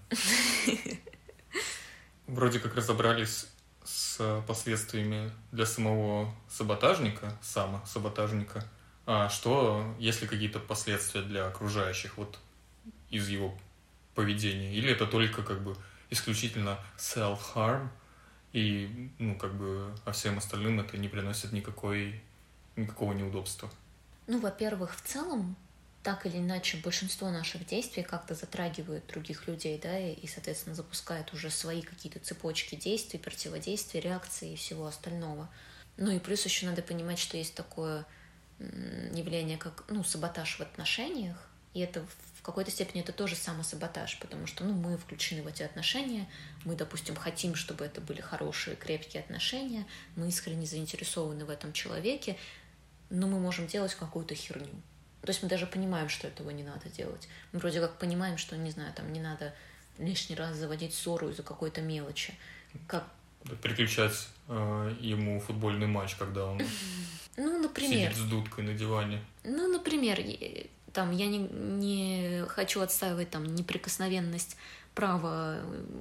Вроде 2.27 2.61
как 2.61 2.75
разобрались 2.75 3.47
с 3.83 4.43
последствиями 4.47 5.33
для 5.53 5.65
самого 5.65 6.35
саботажника, 6.51 7.35
сама 7.41 7.85
саботажника. 7.87 8.71
А 9.07 9.31
что, 9.31 9.97
есть 9.99 10.21
ли 10.21 10.29
какие-то 10.29 10.59
последствия 10.59 11.23
для 11.23 11.47
окружающих 11.47 12.19
вот 12.19 12.39
из 13.09 13.29
его 13.31 13.59
поведения? 14.15 14.75
Или 14.75 14.93
это 14.93 15.07
только 15.07 15.43
как 15.43 15.63
бы 15.63 15.75
исключительно 16.11 16.79
self-harm, 16.99 17.89
и, 18.55 19.11
ну, 19.19 19.37
как 19.37 19.53
бы, 19.55 19.93
а 20.05 20.13
всем 20.13 20.39
остальным 20.39 20.81
это 20.81 20.97
не 20.97 21.09
приносит 21.09 21.53
никакой, 21.53 22.23
никакого 22.77 23.13
неудобства? 23.13 23.69
Ну, 24.29 24.39
во-первых, 24.39 24.97
в 24.97 25.03
целом, 25.03 25.57
так 26.05 26.25
или 26.25 26.39
иначе, 26.39 26.79
большинство 26.79 27.31
наших 27.31 27.67
действий 27.67 28.05
как-то 28.05 28.35
затрагивают 28.35 29.09
других 29.09 29.49
людей, 29.49 29.81
да, 29.83 29.99
и, 29.99 30.27
соответственно, 30.29 30.77
запускает 30.77 31.35
уже 31.35 31.51
свои 31.51 31.83
какие-то 31.83 32.21
цепочки 32.21 32.77
действий, 32.77 33.19
противодействий, 33.19 34.01
реакций 34.01 34.53
и 34.53 34.57
всего 34.57 34.87
остального. 34.87 35.51
Ну 35.97 36.13
и 36.13 36.21
плюс 36.21 36.45
еще 36.45 36.67
надо 36.67 36.81
понимать, 36.81 37.19
что 37.19 37.37
есть 37.37 37.57
такое 37.57 38.07
явление, 38.61 39.59
как, 39.59 39.85
ну, 39.89 40.05
саботаж 40.05 40.59
в 40.59 40.61
отношениях, 40.61 41.37
и 41.75 41.81
это 41.81 42.07
какой-то 42.45 42.71
степени 42.71 43.03
это 43.03 43.13
тоже 43.13 43.37
самосаботаж, 43.37 44.19
потому 44.21 44.47
что, 44.47 44.65
ну, 44.65 44.75
мы 44.75 44.99
включены 44.99 45.43
в 45.43 45.47
эти 45.47 45.63
отношения, 45.63 46.29
мы, 46.65 46.77
допустим, 46.77 47.17
хотим, 47.17 47.55
чтобы 47.55 47.87
это 47.87 48.03
были 48.03 48.21
хорошие, 48.21 48.77
крепкие 48.77 49.23
отношения, 49.23 49.87
мы 50.15 50.29
искренне 50.29 50.67
заинтересованы 50.67 51.47
в 51.47 51.51
этом 51.51 51.73
человеке, 51.73 52.37
но 53.09 53.27
мы 53.27 53.41
можем 53.41 53.67
делать 53.67 53.95
какую-то 53.95 54.35
херню. 54.35 54.69
То 55.23 55.31
есть 55.31 55.43
мы 55.43 55.49
даже 55.49 55.67
понимаем, 55.67 56.11
что 56.11 56.29
этого 56.29 56.51
не 56.51 56.63
надо 56.63 56.91
делать. 56.91 57.29
Мы 57.53 57.61
вроде 57.61 57.81
как 57.81 57.99
понимаем, 57.99 58.37
что, 58.37 58.57
не 58.59 58.71
знаю, 58.71 58.93
там 58.93 59.11
не 59.11 59.21
надо 59.21 59.55
лишний 59.97 60.37
раз 60.37 60.57
заводить 60.57 60.93
ссору 60.93 61.31
из-за 61.31 61.43
какой-то 61.43 61.81
мелочи. 61.81 62.35
Как, 62.87 63.09
Переключать 63.63 64.29
э, 64.49 64.97
ему 65.01 65.41
футбольный 65.41 65.87
матч, 65.87 66.17
когда 66.17 66.45
он 66.45 66.61
ну, 67.39 67.63
например, 67.63 68.13
сидит 68.13 68.27
с 68.27 68.29
дудкой 68.29 68.65
на 68.65 68.75
диване. 68.75 69.25
Ну, 69.45 69.73
например, 69.73 70.21
там 70.95 71.11
я 71.11 71.27
не, 71.27 71.39
не 71.39 72.45
хочу 72.49 72.81
отстаивать 72.81 73.31
там 73.31 73.45
неприкосновенность 73.45 74.57
права 74.95 75.59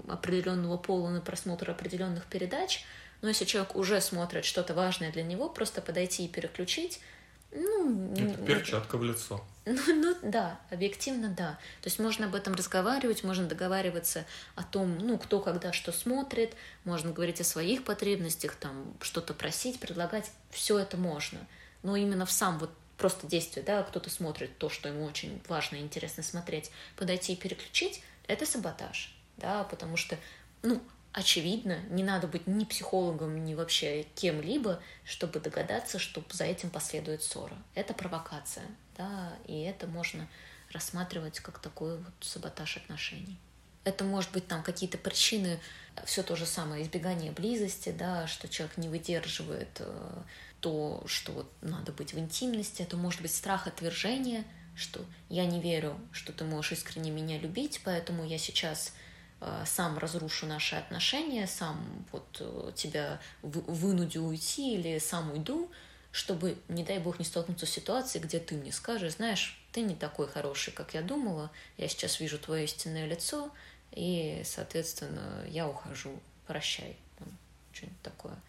определенного 0.08 0.78
пола 0.78 1.10
на 1.10 1.20
просмотр 1.20 1.72
определенных 1.72 2.26
передач, 2.26 2.86
но 3.22 3.30
если 3.30 3.46
человек 3.46 3.76
уже 3.76 4.00
смотрит 4.02 4.46
что-то 4.46 4.74
важное 4.74 5.12
для 5.12 5.24
него, 5.24 5.50
просто 5.50 5.82
подойти 5.82 6.26
и 6.26 6.28
переключить, 6.30 7.02
ну, 7.56 8.14
Это 8.16 8.42
перчатка 8.44 8.98
в 8.98 9.04
лицо. 9.04 9.44
ну, 9.66 9.78
ну 9.88 10.16
да, 10.24 10.60
объективно 10.72 11.30
да. 11.30 11.60
То 11.82 11.88
есть 11.88 12.00
можно 12.00 12.26
об 12.26 12.36
этом 12.36 12.56
разговаривать, 12.56 13.24
можно 13.24 13.48
договариваться 13.48 14.26
о 14.56 14.64
том, 14.64 14.98
ну, 14.98 15.18
кто 15.18 15.40
когда 15.40 15.72
что 15.72 15.92
смотрит, 15.92 16.56
можно 16.84 17.12
говорить 17.12 17.42
о 17.42 17.44
своих 17.44 17.84
потребностях, 17.84 18.56
там, 18.56 18.94
что-то 19.02 19.34
просить, 19.34 19.80
предлагать, 19.80 20.32
все 20.50 20.80
это 20.80 20.98
можно. 20.98 21.40
Но 21.84 21.96
именно 21.96 22.26
в 22.26 22.32
сам 22.32 22.58
вот 22.58 22.72
просто 23.04 23.28
действие, 23.28 23.66
да, 23.66 23.84
кто-то 23.84 24.10
смотрит 24.10 24.58
то, 24.58 24.70
что 24.70 24.88
ему 24.88 25.04
очень 25.04 25.42
важно 25.50 25.76
и 25.76 25.82
интересно 25.82 26.24
смотреть, 26.24 26.72
подойти 26.96 27.34
и 27.34 27.36
переключить, 27.36 28.02
это 28.30 28.46
саботаж, 28.46 29.14
да, 29.36 29.66
потому 29.66 29.98
что, 29.98 30.18
ну, 30.62 30.82
очевидно, 31.12 31.80
не 31.90 32.02
надо 32.02 32.28
быть 32.28 32.48
ни 32.48 32.64
психологом, 32.64 33.44
ни 33.44 33.56
вообще 33.56 34.04
кем-либо, 34.16 34.82
чтобы 35.04 35.42
догадаться, 35.42 36.00
что 36.00 36.24
за 36.32 36.46
этим 36.46 36.70
последует 36.70 37.22
ссора. 37.24 37.58
Это 37.76 37.94
провокация, 37.94 38.68
да, 38.98 39.34
и 39.48 39.64
это 39.64 39.86
можно 39.86 40.30
рассматривать 40.72 41.42
как 41.42 41.60
такой 41.60 41.98
вот 41.98 42.14
саботаж 42.22 42.78
отношений. 42.78 43.38
Это 43.84 44.06
может 44.06 44.32
быть 44.32 44.48
там 44.48 44.64
какие-то 44.64 44.98
причины, 44.98 45.60
все 46.06 46.24
то 46.24 46.38
же 46.38 46.46
самое, 46.46 46.84
избегание 46.84 47.34
близости, 47.34 47.90
да, 47.90 48.28
что 48.28 48.48
человек 48.48 48.78
не 48.78 48.88
выдерживает 48.88 49.82
э, 49.82 50.22
то, 50.64 51.04
что 51.08 51.46
надо 51.60 51.92
быть 51.92 52.14
в 52.14 52.18
интимности, 52.18 52.82
это 52.84 52.96
может 52.96 53.22
быть 53.22 53.36
страх 53.36 53.68
отвержения, 53.68 54.46
что 54.78 55.06
я 55.28 55.46
не 55.46 55.60
верю, 55.60 56.00
что 56.14 56.32
ты 56.32 56.46
можешь 56.46 56.72
искренне 56.72 57.12
меня 57.12 57.38
любить, 57.38 57.82
поэтому 57.84 58.24
я 58.24 58.38
сейчас 58.38 58.94
э, 59.42 59.64
сам 59.66 59.98
разрушу 59.98 60.46
наши 60.46 60.78
отношения, 60.78 61.48
сам 61.48 61.86
вот 62.14 62.38
э, 62.40 62.72
тебя 62.78 63.20
вы- 63.42 63.60
вынудю 63.68 64.22
уйти 64.22 64.76
или 64.76 65.00
сам 65.00 65.34
уйду, 65.34 65.70
чтобы, 66.14 66.58
не 66.70 66.86
дай 66.86 67.00
бог, 67.00 67.20
не 67.20 67.26
столкнуться 67.26 67.66
с 67.66 67.70
ситуацией, 67.70 68.24
где 68.24 68.40
ты 68.40 68.56
мне 68.56 68.72
скажешь, 68.72 69.16
знаешь, 69.16 69.62
ты 69.74 69.82
не 69.82 69.96
такой 69.96 70.30
хороший, 70.30 70.72
как 70.72 70.94
я 70.94 71.02
думала, 71.02 71.52
я 71.76 71.90
сейчас 71.90 72.22
вижу 72.22 72.40
твое 72.40 72.64
истинное 72.64 73.06
лицо, 73.06 73.52
и, 73.92 74.44
соответственно, 74.46 75.44
я 75.50 75.68
ухожу, 75.68 76.18
прощай, 76.48 76.96
что-нибудь 77.74 78.02
такое. 78.02 78.40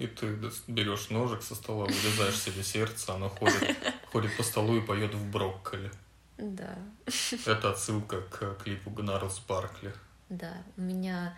И 0.00 0.06
ты 0.06 0.34
берешь 0.66 1.10
ножик 1.10 1.42
со 1.42 1.54
стола, 1.54 1.84
вырезаешь 1.84 2.40
себе 2.40 2.62
сердце, 2.62 3.12
оно 3.14 3.28
ходит, 3.28 3.76
ходит 4.10 4.34
по 4.34 4.42
столу 4.42 4.78
и 4.78 4.80
поет 4.80 5.12
в 5.12 5.30
брокколи. 5.30 5.90
Да, 6.38 6.78
Это 7.46 7.72
отсылка 7.72 8.22
к 8.22 8.54
клипу 8.62 8.88
Гнарлс 8.88 9.40
Баркли. 9.40 9.92
да, 10.30 10.54
у 10.78 10.80
меня 10.80 11.36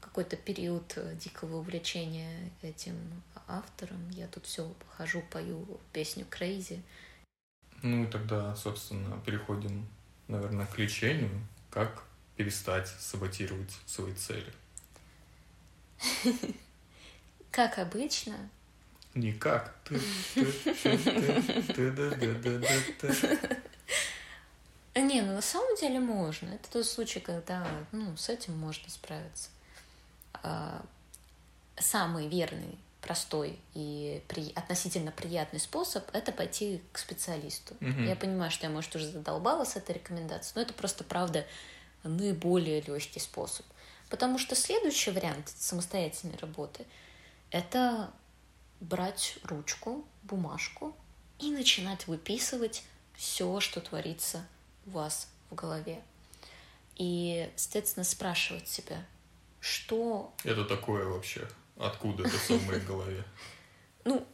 какой-то 0.00 0.36
период 0.36 0.92
э, 0.94 1.16
дикого 1.16 1.56
увлечения 1.56 2.52
этим 2.62 2.94
автором. 3.48 4.08
Я 4.10 4.28
тут 4.28 4.46
все 4.46 4.72
хожу, 4.96 5.20
пою 5.32 5.80
песню 5.92 6.24
Crazy. 6.30 6.80
Ну 7.82 8.04
и 8.04 8.06
тогда, 8.06 8.54
собственно, 8.54 9.18
переходим, 9.26 9.88
наверное, 10.28 10.66
к 10.66 10.78
лечению. 10.78 11.32
Как 11.68 12.04
перестать 12.36 12.86
саботировать 12.86 13.72
свои 13.86 14.14
цели? 14.14 14.52
Как 17.54 17.78
обычно, 17.78 18.34
Никак. 19.14 19.72
Не, 24.96 25.22
ну 25.22 25.34
на 25.34 25.40
самом 25.40 25.76
деле 25.76 26.00
можно. 26.00 26.50
Это 26.50 26.68
тот 26.70 26.84
случай, 26.84 27.20
когда 27.20 27.64
ну, 27.92 28.16
с 28.16 28.28
этим 28.28 28.58
можно 28.58 28.90
справиться. 28.90 29.50
А, 30.42 30.84
Самый 31.76 32.28
верный, 32.28 32.78
простой 33.00 33.58
и 33.74 34.22
при... 34.28 34.52
относительно 34.54 35.12
приятный 35.12 35.60
способ– 35.60 36.04
это 36.12 36.32
пойти 36.32 36.82
к 36.92 36.98
специалисту. 36.98 37.76
Мгм. 37.80 38.04
Я 38.06 38.16
понимаю, 38.16 38.50
что 38.50 38.66
я, 38.66 38.72
может, 38.72 38.94
уже 38.96 39.06
задолбала 39.06 39.64
с 39.64 39.76
этой 39.76 39.94
рекомендацией, 39.94 40.52
но 40.56 40.62
это 40.62 40.72
просто, 40.72 41.04
правда, 41.04 41.46
наиболее 42.02 42.80
легкий 42.80 43.20
способ. 43.20 43.66
Потому 44.08 44.38
что 44.38 44.54
следующий 44.54 45.12
вариант 45.12 45.52
самостоятельной 45.56 46.36
работы– 46.38 46.84
это 47.50 48.12
брать 48.80 49.38
ручку, 49.44 50.04
бумажку 50.22 50.96
и 51.38 51.50
начинать 51.50 52.06
выписывать 52.06 52.84
все, 53.14 53.60
что 53.60 53.80
творится 53.80 54.46
у 54.86 54.90
вас 54.90 55.28
в 55.50 55.54
голове. 55.54 56.02
И, 56.96 57.50
соответственно, 57.56 58.04
спрашивать 58.04 58.68
себя, 58.68 59.04
что 59.60 60.34
Это 60.44 60.64
такое 60.64 61.06
вообще? 61.06 61.48
Откуда 61.76 62.26
это 62.26 62.38
все 62.38 62.56
в 62.56 62.66
моей 62.66 62.80
голове? 62.86 63.24
Ну, 64.04 64.26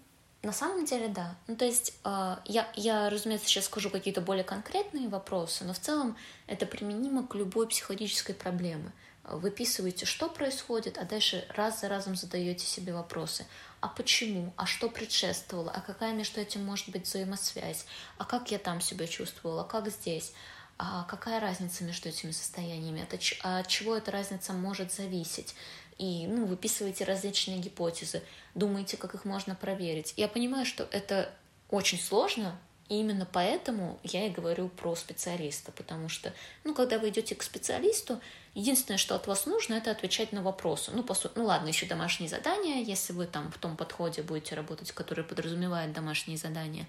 на 0.43 0.53
самом 0.53 0.85
деле, 0.85 1.09
да. 1.09 1.37
Ну, 1.47 1.57
то 1.57 1.65
есть, 1.65 1.95
э, 2.05 2.37
я, 2.47 2.71
я, 2.75 3.11
разумеется, 3.11 3.47
сейчас 3.47 3.67
скажу 3.67 3.91
какие-то 3.91 4.21
более 4.21 4.45
конкретные 4.45 5.09
вопросы, 5.09 5.65
но 5.65 5.73
в 5.73 5.79
целом 5.79 6.17
это 6.47 6.67
применимо 6.67 7.27
к 7.27 7.35
любой 7.35 7.69
психологической 7.69 8.35
проблеме. 8.35 8.93
Выписываете, 9.31 10.07
что 10.07 10.28
происходит, 10.28 10.99
а 10.99 11.05
дальше 11.05 11.47
раз 11.55 11.81
за 11.81 11.89
разом 11.89 12.16
задаете 12.16 12.66
себе 12.66 12.93
вопросы. 12.93 13.47
А 13.81 13.89
почему? 13.89 14.53
А 14.57 14.66
что 14.66 14.89
предшествовало? 14.89 15.70
А 15.70 15.81
какая 15.81 16.12
между 16.12 16.41
этим 16.41 16.64
может 16.64 16.89
быть 16.91 17.07
взаимосвязь? 17.07 17.87
А 18.18 18.24
как 18.24 18.51
я 18.51 18.59
там 18.59 18.81
себя 18.81 19.07
чувствовала? 19.07 19.64
Как 19.64 19.89
здесь? 19.89 20.33
А 20.78 21.05
какая 21.05 21.41
разница 21.41 21.85
между 21.85 22.09
этими 22.09 22.31
состояниями? 22.31 23.03
От, 23.03 23.14
от 23.43 23.68
чего 23.68 23.97
эта 23.97 24.11
разница 24.11 24.53
может 24.53 24.93
зависеть? 24.93 25.55
И 25.99 26.26
ну, 26.26 26.47
выписываете 26.47 27.05
различные 27.05 27.59
гипотезы, 27.59 28.22
думаете, 28.55 28.97
как 28.97 29.14
их 29.14 29.26
можно 29.26 29.55
проверить. 29.55 30.14
Я 30.16 30.28
понимаю, 30.28 30.64
что 30.64 30.89
это 30.91 31.33
очень 31.68 32.01
сложно, 32.01 32.59
И 32.91 32.97
именно 32.97 33.24
поэтому 33.24 34.01
я 34.03 34.26
и 34.26 34.30
говорю 34.30 34.68
про 34.68 34.97
специалиста, 34.97 35.70
потому 35.70 36.09
что, 36.09 36.34
ну, 36.64 36.74
когда 36.74 36.99
вы 36.99 37.11
идете 37.11 37.36
к 37.36 37.45
специалисту, 37.45 38.20
единственное, 38.55 38.99
что 38.99 39.14
от 39.14 39.28
вас 39.28 39.47
нужно, 39.47 39.74
это 39.74 39.93
отвечать 39.93 40.32
на 40.32 40.43
вопросы. 40.43 40.91
Ну, 40.93 41.05
по 41.05 41.14
сути, 41.14 41.34
ну 41.36 41.45
ладно, 41.45 41.68
еще 41.68 41.86
домашние 41.86 42.28
задания, 42.28 42.82
если 42.82 43.12
вы 43.12 43.26
там 43.26 43.53
в 43.53 43.59
том 43.59 43.76
подходе 43.76 44.22
будете 44.22 44.57
работать, 44.57 44.91
который 44.91 45.22
подразумевает 45.22 45.93
домашние 45.93 46.36
задания. 46.36 46.88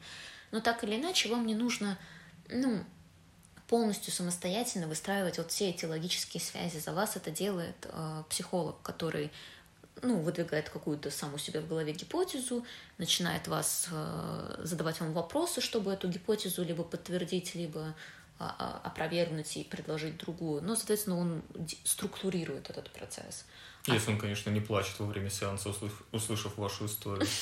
Но 0.50 0.60
так 0.60 0.84
или 0.84 0.96
иначе, 0.96 1.30
вам 1.30 1.46
не 1.46 1.54
нужно, 1.54 2.00
ну, 2.50 2.84
полностью 3.68 4.12
самостоятельно 4.12 4.88
выстраивать 4.88 5.38
вот 5.38 5.52
все 5.52 5.70
эти 5.70 5.86
логические 5.86 6.42
связи. 6.42 6.80
За 6.80 6.94
вас 6.94 7.16
это 7.16 7.30
делает 7.30 7.76
э, 7.84 8.24
психолог, 8.28 8.82
который 8.82 9.32
ну, 10.02 10.20
выдвигает 10.20 10.70
какую-то 10.70 11.12
сам 11.12 11.34
у 11.34 11.38
себя 11.38 11.62
в 11.62 11.68
голове 11.68 11.94
гипотезу, 11.94 12.66
начинает 12.98 13.48
вас 13.48 13.88
э, 13.92 14.62
задавать 14.64 15.00
вам 15.00 15.14
вопросы, 15.14 15.62
чтобы 15.62 15.92
эту 15.92 16.08
гипотезу 16.08 16.64
либо 16.64 16.84
подтвердить, 16.84 17.56
либо 17.56 17.94
а, 18.40 18.56
а, 18.58 18.88
опровергнуть 18.88 19.58
и 19.58 19.64
предложить 19.64 20.18
другую. 20.18 20.64
Но, 20.64 20.76
соответственно, 20.76 21.18
он 21.18 21.44
структурирует 21.84 22.70
этот 22.70 22.90
процесс. 22.92 23.46
Если 23.86 24.12
он, 24.12 24.18
конечно, 24.18 24.50
не 24.50 24.62
плачет 24.62 25.00
во 25.00 25.06
время 25.06 25.30
сеанса, 25.30 25.70
услышав, 25.70 26.04
услышав 26.12 26.58
вашу 26.58 26.86
историю. 26.86 27.28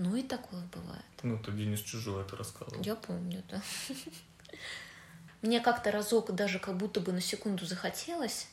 Ну 0.00 0.14
и 0.14 0.22
такое 0.22 0.62
бывает. 0.72 1.04
Ну, 1.24 1.42
то 1.42 1.50
Денис 1.50 1.80
Чужой 1.80 2.22
это 2.22 2.36
рассказывал. 2.36 2.80
Я 2.84 2.94
помню, 2.94 3.42
да. 3.50 3.60
Мне 5.42 5.58
как-то 5.58 5.90
разок 5.90 6.32
даже 6.32 6.60
как 6.60 6.76
будто 6.76 7.00
бы 7.00 7.10
на 7.10 7.20
секунду 7.20 7.66
захотелось, 7.66 8.46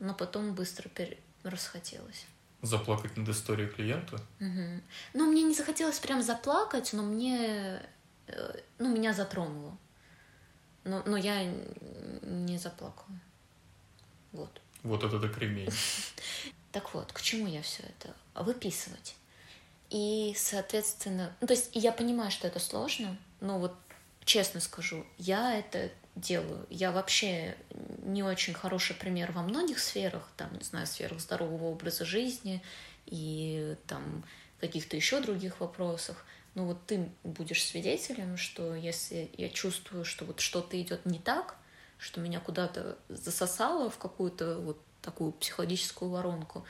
но 0.00 0.14
потом 0.14 0.54
быстро 0.54 0.88
расхотелось. 1.50 2.26
Заплакать 2.62 3.16
над 3.16 3.28
историей 3.28 3.68
клиента? 3.68 4.16
Угу. 4.40 4.82
Ну, 5.14 5.30
мне 5.30 5.42
не 5.42 5.54
захотелось 5.54 5.98
прям 5.98 6.22
заплакать, 6.22 6.92
но 6.92 7.02
мне... 7.02 7.82
Э, 8.26 8.60
ну, 8.78 8.94
меня 8.94 9.12
затронуло. 9.12 9.76
Но, 10.84 11.02
но 11.06 11.16
я 11.16 11.44
не 12.22 12.58
заплакала. 12.58 13.18
Вот. 14.32 14.60
Вот 14.82 15.04
это 15.04 15.20
так 15.20 15.34
кремень. 15.34 15.70
Так 16.70 16.92
вот, 16.92 17.12
к 17.12 17.22
чему 17.22 17.46
я 17.46 17.62
все 17.62 17.82
это? 17.82 18.14
Выписывать. 18.34 19.16
И, 19.88 20.34
соответственно, 20.36 21.34
ну, 21.40 21.46
то 21.46 21.54
есть 21.54 21.70
я 21.72 21.92
понимаю, 21.92 22.30
что 22.30 22.46
это 22.46 22.58
сложно, 22.58 23.16
но 23.40 23.58
вот 23.58 23.74
честно 24.24 24.60
скажу, 24.60 25.06
я 25.16 25.58
это 25.58 25.90
делаю. 26.14 26.66
Я 26.68 26.92
вообще 26.92 27.56
не 28.08 28.22
очень 28.22 28.54
хороший 28.54 28.96
пример 28.96 29.32
во 29.32 29.42
многих 29.42 29.78
сферах, 29.78 30.28
там, 30.36 30.52
не 30.56 30.64
знаю, 30.64 30.86
сферах 30.86 31.20
здорового 31.20 31.66
образа 31.66 32.04
жизни 32.04 32.62
и 33.06 33.76
там 33.86 34.24
каких-то 34.60 34.96
еще 34.96 35.20
других 35.20 35.60
вопросах. 35.60 36.24
Но 36.54 36.64
вот 36.64 36.84
ты 36.86 37.10
будешь 37.22 37.64
свидетелем, 37.64 38.36
что 38.36 38.74
если 38.74 39.30
я 39.36 39.48
чувствую, 39.48 40.04
что 40.04 40.24
вот 40.24 40.40
что-то 40.40 40.80
идет 40.80 41.06
не 41.06 41.18
так, 41.18 41.56
что 41.98 42.20
меня 42.20 42.40
куда-то 42.40 42.98
засосало 43.08 43.90
в 43.90 43.98
какую-то 43.98 44.58
вот 44.58 44.80
такую 45.02 45.32
психологическую 45.32 46.10
воронку, 46.10 46.64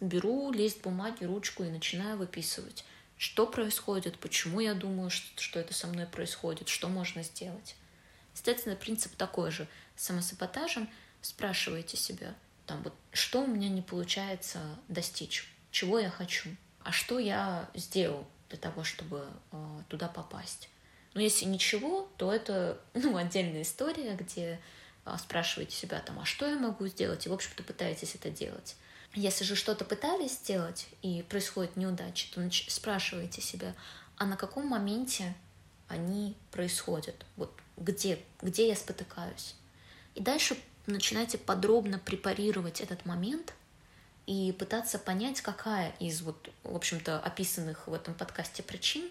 беру 0.00 0.52
лист 0.52 0.82
бумаги, 0.82 1.24
ручку 1.24 1.62
и 1.62 1.70
начинаю 1.70 2.18
выписывать, 2.18 2.84
что 3.16 3.46
происходит, 3.46 4.18
почему 4.18 4.60
я 4.60 4.74
думаю, 4.74 5.08
что, 5.08 5.40
что 5.40 5.60
это 5.60 5.72
со 5.72 5.86
мной 5.86 6.06
происходит, 6.06 6.68
что 6.68 6.88
можно 6.88 7.22
сделать. 7.22 7.76
Естественно, 8.34 8.76
принцип 8.76 9.14
такой 9.16 9.50
же. 9.50 9.68
Самосаботажем 10.02 10.90
спрашивайте 11.20 11.96
себя, 11.96 12.34
там 12.66 12.82
вот, 12.82 12.92
что 13.12 13.42
у 13.42 13.46
меня 13.46 13.68
не 13.68 13.82
получается 13.82 14.58
достичь, 14.88 15.48
чего 15.70 16.00
я 16.00 16.10
хочу, 16.10 16.50
а 16.82 16.90
что 16.90 17.20
я 17.20 17.70
сделал 17.72 18.26
для 18.48 18.58
того, 18.58 18.82
чтобы 18.82 19.28
э, 19.52 19.82
туда 19.88 20.08
попасть. 20.08 20.68
Но 21.14 21.20
если 21.20 21.44
ничего, 21.44 22.10
то 22.16 22.32
это 22.32 22.80
ну, 22.94 23.16
отдельная 23.16 23.62
история, 23.62 24.16
где 24.16 24.60
э, 25.04 25.16
спрашиваете 25.20 25.76
себя 25.76 26.00
там, 26.00 26.18
а 26.18 26.24
что 26.24 26.48
я 26.48 26.58
могу 26.58 26.88
сделать, 26.88 27.26
и, 27.26 27.28
в 27.28 27.32
общем-то, 27.32 27.62
пытаетесь 27.62 28.16
это 28.16 28.28
делать. 28.28 28.74
Если 29.14 29.44
же 29.44 29.54
что-то 29.54 29.84
пытались 29.84 30.32
сделать 30.32 30.88
и 31.02 31.22
происходит 31.28 31.76
неудача, 31.76 32.26
то 32.34 32.50
спрашивайте 32.50 33.40
себя, 33.40 33.72
а 34.16 34.26
на 34.26 34.36
каком 34.36 34.66
моменте 34.66 35.36
они 35.86 36.36
происходят? 36.50 37.24
Вот 37.36 37.56
где, 37.76 38.18
где 38.40 38.66
я 38.66 38.74
спотыкаюсь. 38.74 39.54
И 40.14 40.20
дальше 40.20 40.56
начинайте 40.86 41.38
подробно 41.38 41.98
препарировать 41.98 42.80
этот 42.80 43.06
момент 43.06 43.54
и 44.26 44.54
пытаться 44.58 44.98
понять, 44.98 45.40
какая 45.40 45.94
из 45.98 46.22
вот, 46.22 46.50
в 46.62 46.74
общем-то, 46.74 47.18
описанных 47.18 47.86
в 47.86 47.94
этом 47.94 48.14
подкасте 48.14 48.62
причин 48.62 49.10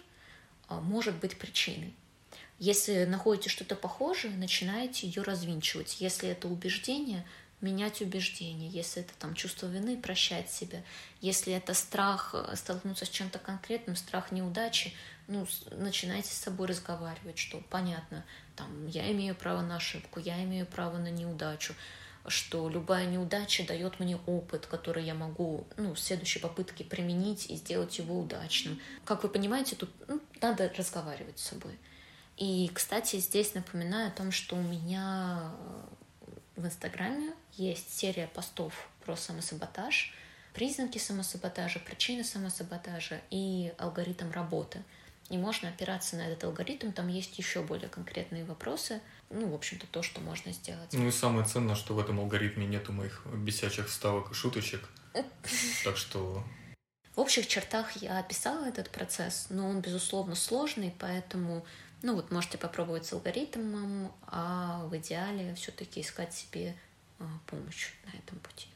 а, 0.67 0.79
может 0.79 1.15
быть 1.15 1.37
причиной. 1.37 1.93
Если 2.59 3.05
находите 3.05 3.49
что-то 3.49 3.75
похожее, 3.75 4.35
начинаете 4.35 5.07
ее 5.07 5.23
развинчивать. 5.23 5.99
Если 5.99 6.29
это 6.29 6.47
убеждение, 6.47 7.25
менять 7.61 8.01
убеждение. 8.01 8.69
Если 8.69 9.03
это 9.03 9.13
там 9.19 9.33
чувство 9.33 9.67
вины, 9.67 9.97
прощать 9.97 10.51
себя. 10.51 10.83
Если 11.21 11.53
это 11.53 11.73
страх 11.73 12.33
э, 12.33 12.55
столкнуться 12.55 13.05
с 13.05 13.09
чем-то 13.09 13.39
конкретным, 13.39 13.95
страх 13.95 14.31
неудачи, 14.31 14.93
ну, 15.27 15.47
начинайте 15.71 16.29
с 16.29 16.37
собой 16.37 16.67
разговаривать, 16.67 17.37
что 17.37 17.61
понятно, 17.69 18.25
там, 18.55 18.87
я 18.87 19.11
имею 19.11 19.35
право 19.35 19.61
на 19.61 19.77
ошибку, 19.77 20.19
я 20.19 20.43
имею 20.43 20.65
право 20.65 20.97
на 20.97 21.09
неудачу, 21.09 21.73
что 22.27 22.69
любая 22.69 23.07
неудача 23.07 23.65
дает 23.65 23.99
мне 23.99 24.17
опыт, 24.27 24.67
который 24.67 25.03
я 25.03 25.13
могу 25.13 25.67
ну, 25.77 25.93
в 25.93 25.99
следующей 25.99 26.39
попытке 26.39 26.83
применить 26.83 27.49
и 27.49 27.55
сделать 27.55 27.97
его 27.97 28.19
удачным. 28.19 28.79
Как 29.05 29.23
вы 29.23 29.29
понимаете, 29.29 29.75
тут 29.75 29.89
ну, 30.07 30.21
надо 30.41 30.71
разговаривать 30.77 31.39
с 31.39 31.49
собой. 31.49 31.77
И, 32.37 32.69
кстати, 32.73 33.17
здесь 33.17 33.53
напоминаю 33.53 34.09
о 34.09 34.11
том, 34.11 34.31
что 34.31 34.55
у 34.55 34.61
меня 34.61 35.51
в 36.55 36.65
Инстаграме 36.65 37.33
есть 37.53 37.97
серия 37.97 38.27
постов 38.27 38.89
про 39.05 39.15
самосаботаж, 39.15 40.13
признаки 40.53 40.97
самосаботажа, 40.97 41.79
причины 41.79 42.23
самосаботажа 42.23 43.21
и 43.29 43.73
алгоритм 43.77 44.31
работы– 44.31 44.83
и 45.31 45.37
можно 45.37 45.69
опираться 45.69 46.17
на 46.17 46.27
этот 46.27 46.43
алгоритм. 46.43 46.91
Там 46.91 47.07
есть 47.07 47.37
еще 47.37 47.61
более 47.61 47.87
конкретные 47.87 48.43
вопросы. 48.43 49.01
Ну, 49.29 49.47
в 49.47 49.55
общем-то, 49.55 49.87
то, 49.87 50.03
что 50.03 50.19
можно 50.19 50.51
сделать. 50.51 50.89
Ну 50.91 51.07
и 51.07 51.11
самое 51.11 51.45
ценное, 51.45 51.75
что 51.75 51.95
в 51.95 51.99
этом 51.99 52.19
алгоритме 52.19 52.65
нету 52.65 52.91
моих 52.91 53.25
бесячих 53.33 53.87
вставок 53.87 54.31
и 54.31 54.33
шуточек. 54.33 54.89
Так 55.83 55.97
что... 55.97 56.43
В 57.15 57.19
общих 57.19 57.47
чертах 57.47 57.97
я 57.97 58.19
описала 58.19 58.65
этот 58.65 58.89
процесс, 58.89 59.47
но 59.49 59.67
он, 59.67 59.81
безусловно, 59.81 60.35
сложный, 60.35 60.93
поэтому, 60.97 61.65
ну 62.03 62.15
вот, 62.15 62.31
можете 62.31 62.57
попробовать 62.57 63.05
с 63.05 63.13
алгоритмом, 63.13 64.13
а 64.27 64.85
в 64.85 64.97
идеале 64.97 65.53
все-таки 65.55 66.01
искать 66.01 66.33
себе 66.33 66.75
а, 67.19 67.25
помощь 67.47 67.91
на 68.05 68.17
этом 68.17 68.39
пути. 68.39 68.67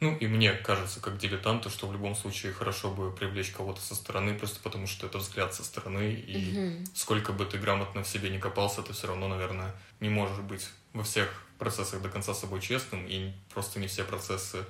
Ну, 0.00 0.16
и 0.16 0.26
мне 0.26 0.52
кажется, 0.54 0.98
как 1.00 1.18
дилетанту, 1.18 1.68
что 1.68 1.86
в 1.86 1.92
любом 1.92 2.14
случае 2.14 2.54
хорошо 2.54 2.90
бы 2.90 3.12
привлечь 3.12 3.50
кого-то 3.50 3.82
со 3.82 3.94
стороны, 3.94 4.34
просто 4.34 4.58
потому 4.60 4.86
что 4.86 5.06
это 5.06 5.18
взгляд 5.18 5.54
со 5.54 5.62
стороны, 5.62 6.14
и 6.14 6.58
угу. 6.58 6.86
сколько 6.94 7.32
бы 7.32 7.44
ты 7.44 7.58
грамотно 7.58 8.02
в 8.02 8.08
себе 8.08 8.30
не 8.30 8.38
копался, 8.38 8.82
ты 8.82 8.94
все 8.94 9.08
равно, 9.08 9.28
наверное, 9.28 9.74
не 10.00 10.08
можешь 10.08 10.38
быть 10.38 10.66
во 10.94 11.04
всех 11.04 11.28
процессах 11.58 12.00
до 12.00 12.08
конца 12.08 12.32
собой 12.32 12.62
честным, 12.62 13.06
и 13.06 13.32
просто 13.52 13.78
не 13.78 13.88
все 13.88 14.04
процессы 14.04 14.64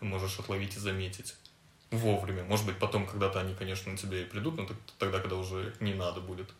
можешь 0.00 0.38
отловить 0.38 0.76
и 0.76 0.78
заметить 0.78 1.34
вовремя. 1.90 2.44
Может 2.44 2.66
быть, 2.66 2.78
потом 2.78 3.06
когда-то 3.06 3.40
они, 3.40 3.54
конечно, 3.54 3.90
на 3.90 3.96
тебя 3.96 4.20
и 4.20 4.24
придут, 4.24 4.58
но 4.58 4.68
тогда, 4.98 5.20
когда 5.20 5.36
уже 5.36 5.74
не 5.80 5.94
надо 5.94 6.20
будет. 6.20 6.50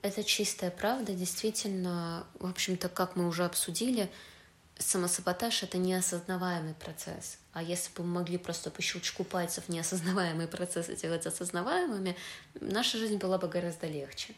Это 0.00 0.24
чистая 0.24 0.70
правда, 0.70 1.12
действительно, 1.12 2.26
в 2.38 2.46
общем-то, 2.46 2.88
как 2.88 3.16
мы 3.16 3.26
уже 3.26 3.44
обсудили, 3.44 4.10
самосаботаж— 4.78 5.62
это 5.64 5.76
неосознаваемый 5.76 6.74
процесс. 6.74 7.38
А 7.58 7.62
если 7.62 7.92
бы 7.92 8.04
мы 8.04 8.20
могли 8.20 8.38
просто 8.38 8.70
по 8.70 8.80
щелчку 8.80 9.24
пальцев 9.24 9.68
неосознаваемые 9.68 10.46
процессы 10.46 10.94
делать 10.94 11.26
осознаваемыми, 11.26 12.14
наша 12.60 12.98
жизнь 12.98 13.16
была 13.16 13.36
бы 13.36 13.48
гораздо 13.48 13.88
легче. 13.88 14.32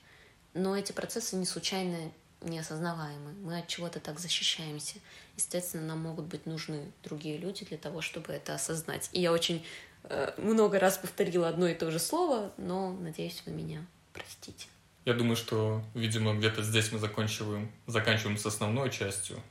Но 0.55 0.75
эти 0.75 0.93
процессы 0.93 1.37
не 1.37 1.45
случайно 1.45 1.99
неосознаваемы. 2.41 3.33
Мы 3.43 3.59
от 3.59 3.69
чего-то 3.69 4.01
так 4.01 4.19
защищаемся. 4.19 4.95
Естественно, 5.37 5.85
нам 5.85 5.99
могут 5.99 6.25
быть 6.25 6.47
нужны 6.47 6.91
другие 7.03 7.37
люди 7.37 7.67
для 7.67 7.77
того, 7.77 8.01
чтобы 8.01 8.33
это 8.33 8.55
осознать. 8.55 9.11
И 9.13 9.21
я 9.21 9.33
очень 9.33 9.67
э, 10.05 10.33
много 10.39 10.79
раз 10.79 10.97
повторила 10.97 11.51
одно 11.51 11.69
и 11.69 11.75
то 11.75 11.91
же 11.91 11.99
слово, 11.99 12.55
но 12.57 12.91
надеюсь, 12.91 13.43
вы 13.45 13.53
меня 13.53 13.85
простите. 14.15 14.67
Я 15.05 15.13
думаю, 15.13 15.37
что, 15.37 15.83
видимо, 15.93 16.33
где-то 16.33 16.63
здесь 16.63 16.91
мы 16.91 16.99
заканчиваем, 16.99 17.71
заканчиваем 17.87 18.39
с 18.39 18.47
основной 18.47 18.89
частью 18.89 19.43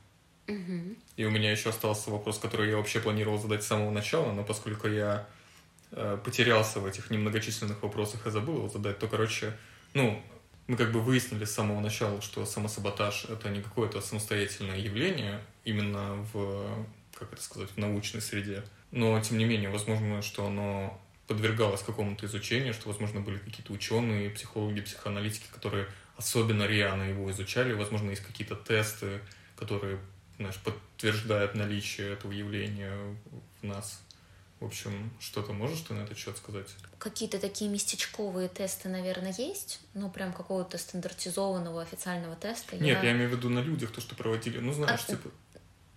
и 1.16 1.24
у 1.24 1.30
меня 1.30 1.50
еще 1.50 1.70
остался 1.70 2.10
вопрос, 2.10 2.38
который 2.38 2.70
я 2.70 2.76
вообще 2.76 3.00
планировал 3.00 3.38
задать 3.38 3.62
с 3.62 3.66
самого 3.66 3.90
начала, 3.90 4.32
но 4.32 4.44
поскольку 4.44 4.88
я 4.88 5.26
э, 5.92 6.18
потерялся 6.24 6.80
в 6.80 6.86
этих 6.86 7.10
немногочисленных 7.10 7.82
вопросах 7.82 8.26
и 8.26 8.30
забыл 8.30 8.56
его 8.56 8.68
задать, 8.68 8.98
то, 8.98 9.06
короче, 9.06 9.56
ну, 9.94 10.22
мы 10.66 10.76
как 10.76 10.92
бы 10.92 11.00
выяснили 11.00 11.44
с 11.44 11.52
самого 11.52 11.80
начала, 11.80 12.22
что 12.22 12.46
самосаботаж— 12.46 13.24
это 13.28 13.48
не 13.48 13.60
какое-то 13.60 14.00
самостоятельное 14.00 14.78
явление 14.78 15.40
именно 15.64 16.24
в, 16.32 16.86
как 17.14 17.32
это 17.32 17.42
сказать, 17.42 17.70
в 17.70 17.76
научной 17.76 18.20
среде. 18.20 18.62
Но, 18.92 19.20
тем 19.20 19.38
не 19.38 19.44
менее, 19.44 19.70
возможно, 19.70 20.22
что 20.22 20.46
оно 20.46 21.00
подвергалось 21.26 21.82
какому-то 21.82 22.26
изучению, 22.26 22.74
что, 22.74 22.88
возможно, 22.88 23.20
были 23.20 23.38
какие-то 23.38 23.72
ученые, 23.72 24.30
психологи, 24.30 24.80
психоаналитики, 24.80 25.46
которые 25.52 25.86
особенно 26.16 26.66
рьяно 26.66 27.04
его 27.04 27.30
изучали. 27.30 27.72
Возможно, 27.72 28.10
есть 28.10 28.22
какие-то 28.22 28.56
тесты, 28.56 29.20
которые, 29.56 29.98
знаешь, 30.40 30.58
подтверждают 30.58 31.54
наличие 31.54 32.14
этого 32.14 32.32
явления 32.32 32.94
в 33.60 33.66
нас. 33.66 34.00
В 34.58 34.64
общем, 34.64 35.10
что-то 35.20 35.52
можешь 35.52 35.80
ты 35.82 35.94
на 35.94 36.02
этот 36.02 36.16
счет 36.16 36.36
сказать? 36.36 36.66
Какие-то 36.98 37.38
такие 37.38 37.70
местечковые 37.70 38.48
тесты, 38.48 38.88
наверное, 38.88 39.34
есть, 39.36 39.80
ну, 39.94 40.10
прям 40.10 40.32
какого-то 40.32 40.78
стандартизованного 40.78 41.82
официального 41.82 42.36
теста. 42.36 42.76
Нет, 42.76 43.02
я, 43.02 43.10
я 43.10 43.12
имею 43.12 43.30
в 43.30 43.32
виду 43.32 43.48
на 43.48 43.60
людях, 43.60 43.92
то, 43.92 44.00
что 44.00 44.14
проводили. 44.14 44.58
Ну, 44.58 44.72
знаешь, 44.72 45.00
а, 45.08 45.10
типа... 45.10 45.30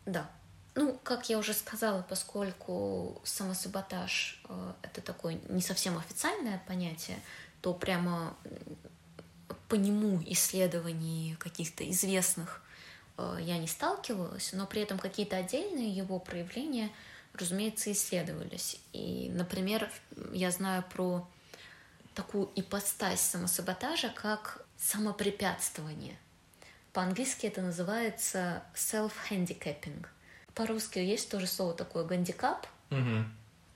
Да. 0.05 0.29
Ну, 0.75 0.99
как 1.03 1.29
я 1.29 1.37
уже 1.37 1.53
сказала, 1.53 2.05
поскольку 2.07 3.21
самосаботаж 3.23 4.41
э, 4.49 4.73
это 4.81 5.01
такое 5.01 5.39
не 5.49 5.61
совсем 5.61 5.97
официальное 5.97 6.61
понятие, 6.67 7.19
то 7.61 7.73
прямо 7.73 8.35
по 9.67 9.75
нему 9.75 10.21
исследований 10.25 11.35
каких-то 11.39 11.89
известных 11.89 12.62
я 13.17 13.57
не 13.57 13.67
сталкивалась, 13.67 14.53
но 14.53 14.65
при 14.65 14.81
этом 14.81 14.97
какие-то 14.99 15.37
отдельные 15.37 15.89
его 15.89 16.19
проявления– 16.19 16.89
разумеется, 17.33 17.91
исследовались. 17.91 18.79
И, 18.93 19.29
например, 19.33 19.89
я 20.31 20.51
знаю 20.51 20.83
про 20.83 21.27
такую 22.13 22.49
ипостась 22.55 23.21
самосаботажа, 23.21 24.09
как 24.09 24.65
самопрепятствование. 24.77 26.15
По-английски 26.91 27.47
это 27.47 27.61
называется 27.61 28.63
self-handicapping. 28.75 30.05
По-русски 30.53 30.99
есть 30.99 31.31
тоже 31.31 31.47
слово 31.47 31.73
такое 31.73 32.03
гандикап. 32.03 32.67
Угу. 32.91 33.25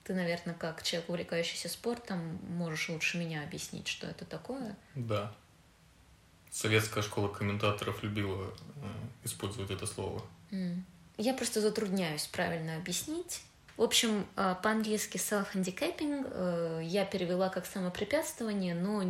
Ты, 0.03 0.13
наверное, 0.13 0.53
как 0.53 0.83
человек, 0.83 1.09
увлекающийся 1.09 1.67
спортом, 1.67 2.39
можешь 2.49 2.89
лучше 2.89 3.17
меня 3.17 3.43
объяснить, 3.43 3.87
что 3.87 4.05
это 4.05 4.23
такое. 4.25 4.75
Да. 4.93 5.33
Советская 6.51 7.03
школа 7.03 7.27
комментаторов 7.27 8.03
любила 8.03 8.45
э, 8.45 8.87
использовать 9.23 9.71
это 9.71 9.85
слово. 9.85 10.23
Mm. 10.51 10.81
Я 11.17 11.33
просто 11.33 11.61
затрудняюсь 11.61 12.27
правильно 12.27 12.75
объяснить. 12.75 13.41
В 13.77 13.83
общем, 13.83 14.25
э, 14.35 14.55
по-английски 14.63 15.17
self-handicapping 15.17 16.27
э, 16.31 16.81
я 16.83 17.05
перевела 17.05 17.49
как 17.49 17.67
самопрепятствование, 17.67 18.73
но, 18.73 19.03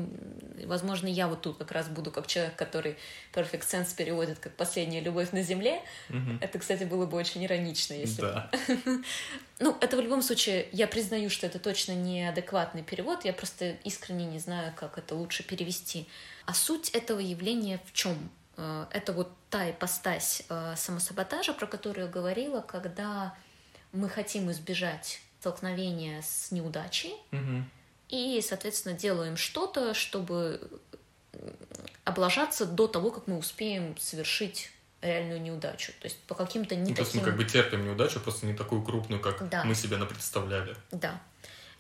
возможно, 0.66 1.08
я 1.08 1.30
вот 1.30 1.42
тут 1.42 1.58
как 1.58 1.72
раз 1.72 1.88
буду 1.88 2.12
как 2.12 2.28
человек, 2.28 2.58
который 2.58 2.98
Perfect 3.34 3.62
Sense 3.62 3.96
переводит 3.96 4.40
как 4.40 4.54
«последняя 4.58 5.00
любовь 5.00 5.32
на 5.32 5.42
земле». 5.42 5.82
Mm-hmm. 6.10 6.40
Это, 6.42 6.60
кстати, 6.60 6.84
было 6.84 7.06
бы 7.06 7.16
очень 7.16 7.46
иронично, 7.46 7.94
если... 7.94 8.22
Да. 8.22 8.52
ну, 9.60 9.78
это 9.80 9.96
в 9.96 10.02
любом 10.02 10.22
случае, 10.22 10.68
я 10.74 10.88
признаю, 10.88 11.30
что 11.30 11.48
это 11.48 11.60
точно 11.60 11.94
неадекватный 11.94 12.84
перевод, 12.84 13.24
я 13.24 13.32
просто 13.32 13.78
искренне 13.86 14.26
не 14.26 14.40
знаю, 14.40 14.74
как 14.76 14.98
это 14.98 15.16
лучше 15.16 15.44
перевести. 15.44 16.10
А 16.48 16.54
суть 16.54 16.90
этого 16.90 17.20
явления 17.20 17.80
в 17.86 17.94
чем? 17.94 18.18
Э, 18.56 18.88
это 18.90 19.14
вот 19.14 19.32
та 19.52 19.70
ипостась 19.70 20.44
самосаботажа, 20.76 21.54
про 21.54 21.68
которую 21.68 22.08
я 22.08 22.12
говорила, 22.12 22.62
когда 22.62 23.36
мы 23.94 24.10
хотим 24.10 24.52
избежать 24.52 25.22
столкновения 25.40 26.22
с 26.22 26.52
неудачей, 26.52 27.14
угу. 27.32 27.64
и, 28.10 28.42
соответственно, 28.42 28.96
делаем 28.96 29.38
что-то, 29.38 29.94
чтобы 29.94 30.60
облажаться 32.04 32.66
до 32.66 32.88
того, 32.88 33.12
как 33.12 33.28
мы 33.28 33.38
успеем 33.38 33.98
совершить 33.98 34.72
реальную 35.02 35.42
неудачу. 35.42 35.92
То 36.00 36.06
есть 36.06 36.18
по 36.24 36.36
каким-то 36.36 36.76
не 36.76 36.82
ну, 36.82 36.88
таким... 36.90 36.96
То 36.96 37.02
есть 37.04 37.16
мы 37.16 37.22
как 37.22 37.38
бы 37.38 37.46
терпим 37.46 37.86
неудачу, 37.86 38.20
просто 38.20 38.46
не 38.46 38.54
такую 38.54 38.82
крупную, 38.82 39.22
как 39.22 39.48
да. 39.50 39.64
мы 39.64 39.76
себе 39.76 39.98
представляли. 40.06 40.76
Да. 40.92 41.22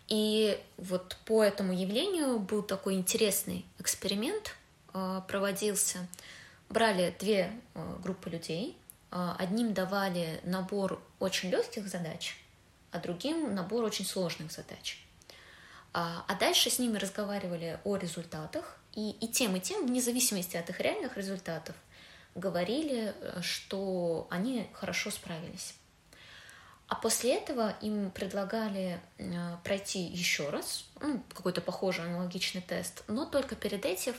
И 0.07 0.57
вот 0.77 1.17
по 1.25 1.43
этому 1.43 1.73
явлению 1.73 2.39
был 2.39 2.63
такой 2.63 2.95
интересный 2.95 3.65
эксперимент, 3.79 4.55
э, 4.93 5.21
проводился. 5.27 6.07
Брали 6.69 7.15
две 7.19 7.51
э, 7.73 7.95
группы 8.01 8.29
людей, 8.29 8.77
а, 9.09 9.35
одним 9.39 9.73
давали 9.73 10.39
набор 10.43 11.01
очень 11.19 11.49
легких 11.49 11.87
задач, 11.87 12.37
а 12.91 12.99
другим 12.99 13.55
набор 13.55 13.83
очень 13.83 14.05
сложных 14.05 14.51
задач. 14.51 15.01
А, 15.93 16.25
а 16.27 16.35
дальше 16.35 16.69
с 16.69 16.79
ними 16.79 16.97
разговаривали 16.97 17.79
о 17.83 17.95
результатах, 17.95 18.77
и, 18.93 19.11
и 19.11 19.27
тем, 19.27 19.55
и 19.55 19.61
тем, 19.61 19.85
вне 19.85 20.01
зависимости 20.01 20.57
от 20.57 20.69
их 20.69 20.79
реальных 20.79 21.15
результатов, 21.15 21.75
говорили, 22.35 23.13
э, 23.19 23.41
что 23.41 24.27
они 24.29 24.69
хорошо 24.73 25.09
справились. 25.09 25.73
А 26.87 26.95
после 26.95 27.35
этого 27.35 27.75
им 27.81 28.11
предлагали 28.11 28.99
э, 29.17 29.57
пройти 29.63 29.99
еще 29.99 30.49
раз, 30.49 30.85
ну, 31.01 31.21
какой-то 31.33 31.59
похожий 31.59 32.05
аналогичный 32.05 32.61
тест, 32.61 33.03
но 33.07 33.25
только 33.25 33.55
перед 33.55 33.85
этим 33.85 34.13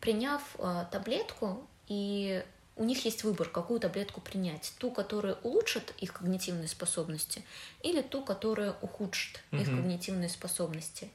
приняв 0.00 0.42
э, 0.58 0.86
таблетку 0.90 1.68
и 1.86 2.42
у 2.76 2.84
них 2.84 3.04
есть 3.04 3.24
выбор, 3.24 3.48
какую 3.48 3.78
таблетку 3.78 4.20
принять. 4.20 4.72
Ту, 4.78 4.90
которая 4.90 5.34
улучшит 5.42 5.94
их 5.98 6.12
когнитивные 6.12 6.66
способности, 6.66 7.44
или 7.82 8.02
ту, 8.02 8.24
которая 8.24 8.74
ухудшит 8.80 9.42
угу. 9.52 9.60
их 9.60 9.68
когнитивные 9.68 10.28
способности. 10.28 11.10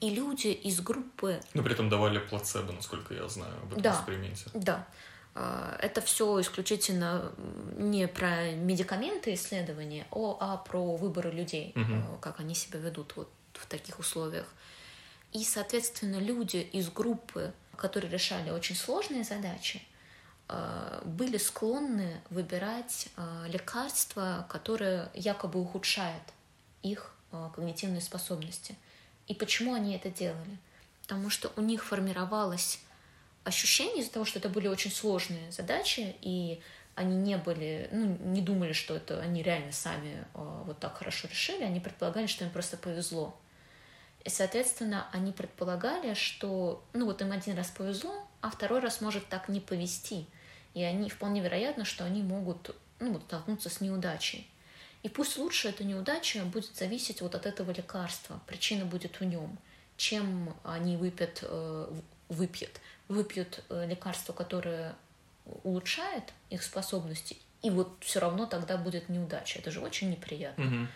И 0.00 0.10
люди 0.10 0.48
из 0.48 0.80
группы... 0.80 1.40
Но 1.54 1.62
при 1.62 1.72
этом 1.72 1.88
давали 1.88 2.18
плацебо, 2.18 2.72
насколько 2.72 3.14
я 3.14 3.28
знаю, 3.28 3.52
об 3.62 3.72
этом 3.72 3.82
да, 3.82 3.94
эксперименте. 3.94 4.44
Да. 4.54 4.86
А, 5.34 5.76
это 5.80 6.00
все 6.00 6.40
исключительно 6.40 7.32
не 7.76 8.08
про 8.08 8.52
медикаменты 8.52 9.34
исследования, 9.34 10.06
а 10.10 10.56
про 10.56 10.96
выборы 10.96 11.30
людей, 11.30 11.72
угу. 11.76 12.18
как 12.20 12.40
они 12.40 12.54
себя 12.54 12.78
ведут 12.78 13.14
вот 13.16 13.30
в 13.54 13.66
таких 13.66 13.98
условиях. 13.98 14.46
И, 15.32 15.44
соответственно, 15.44 16.16
люди 16.16 16.56
из 16.56 16.90
группы, 16.90 17.52
которые 17.76 18.10
решали 18.10 18.50
очень 18.50 18.76
сложные 18.76 19.24
задачи, 19.24 19.82
Э, 20.48 21.02
были 21.04 21.36
склонны 21.36 22.20
выбирать 22.30 23.08
э, 23.16 23.44
лекарства, 23.48 24.46
которые 24.48 25.10
якобы 25.14 25.60
ухудшают 25.60 26.22
их 26.82 27.14
когнитивные 27.30 28.00
способности. 28.00 28.74
И 29.26 29.34
почему 29.34 29.74
они 29.74 29.94
это 29.94 30.08
делали? 30.08 30.56
Потому 31.02 31.28
что 31.28 31.52
у 31.56 31.60
них 31.60 31.84
формировалось 31.84 32.80
ощущение 33.48 34.02
из-за 34.02 34.12
того, 34.12 34.24
что 34.24 34.38
это 34.38 34.48
были 34.48 34.68
очень 34.68 34.90
сложные 34.90 35.50
задачи, 35.50 36.16
и 36.20 36.60
они 36.94 37.16
не 37.16 37.36
были, 37.36 37.88
ну, 37.92 38.16
не 38.24 38.40
думали, 38.40 38.72
что 38.72 38.96
это 38.96 39.20
они 39.20 39.42
реально 39.42 39.72
сами 39.72 40.24
вот 40.34 40.78
так 40.78 40.96
хорошо 40.96 41.28
решили, 41.28 41.62
они 41.62 41.80
предполагали, 41.80 42.26
что 42.26 42.44
им 42.44 42.50
просто 42.50 42.76
повезло. 42.76 43.38
И, 44.24 44.30
соответственно, 44.30 45.06
они 45.12 45.32
предполагали, 45.32 46.14
что, 46.14 46.84
ну, 46.92 47.06
вот 47.06 47.22
им 47.22 47.32
один 47.32 47.56
раз 47.56 47.68
повезло, 47.68 48.26
а 48.40 48.50
второй 48.50 48.80
раз 48.80 49.00
может 49.00 49.28
так 49.28 49.48
не 49.48 49.60
повезти– 49.60 50.26
и 50.74 50.82
они 50.82 51.08
вполне 51.10 51.40
вероятно, 51.40 51.84
что 51.84 52.04
они 52.04 52.22
могут 52.22 52.74
ну, 53.00 53.20
столкнуться 53.20 53.68
с 53.68 53.80
неудачей. 53.80 54.48
И 55.02 55.08
пусть 55.08 55.36
лучше 55.38 55.68
эта 55.68 55.82
неудача 55.82 56.44
будет 56.44 56.76
зависеть 56.76 57.20
вот 57.20 57.34
от 57.34 57.46
этого 57.46 57.72
лекарства, 57.72 58.40
причина 58.46 58.84
будет 58.84 59.20
в 59.20 59.24
нем, 59.24 59.58
чем 59.96 60.54
они 60.64 60.96
выпьют, 60.96 61.40
э, 61.42 62.00
выпьют, 62.28 62.80
выпьют 63.08 63.64
э, 63.68 63.86
лекарство, 63.86 64.32
которое 64.32 64.94
улучшает 65.64 66.24
их 66.50 66.62
способности, 66.62 67.36
и 67.62 67.70
вот 67.70 67.96
все 68.00 68.20
равно 68.20 68.46
тогда 68.46 68.76
будет 68.76 69.08
неудача. 69.08 69.58
Это 69.58 69.70
же 69.70 69.80
очень 69.80 70.10
неприятно. 70.10 70.66
Угу. 70.66 70.88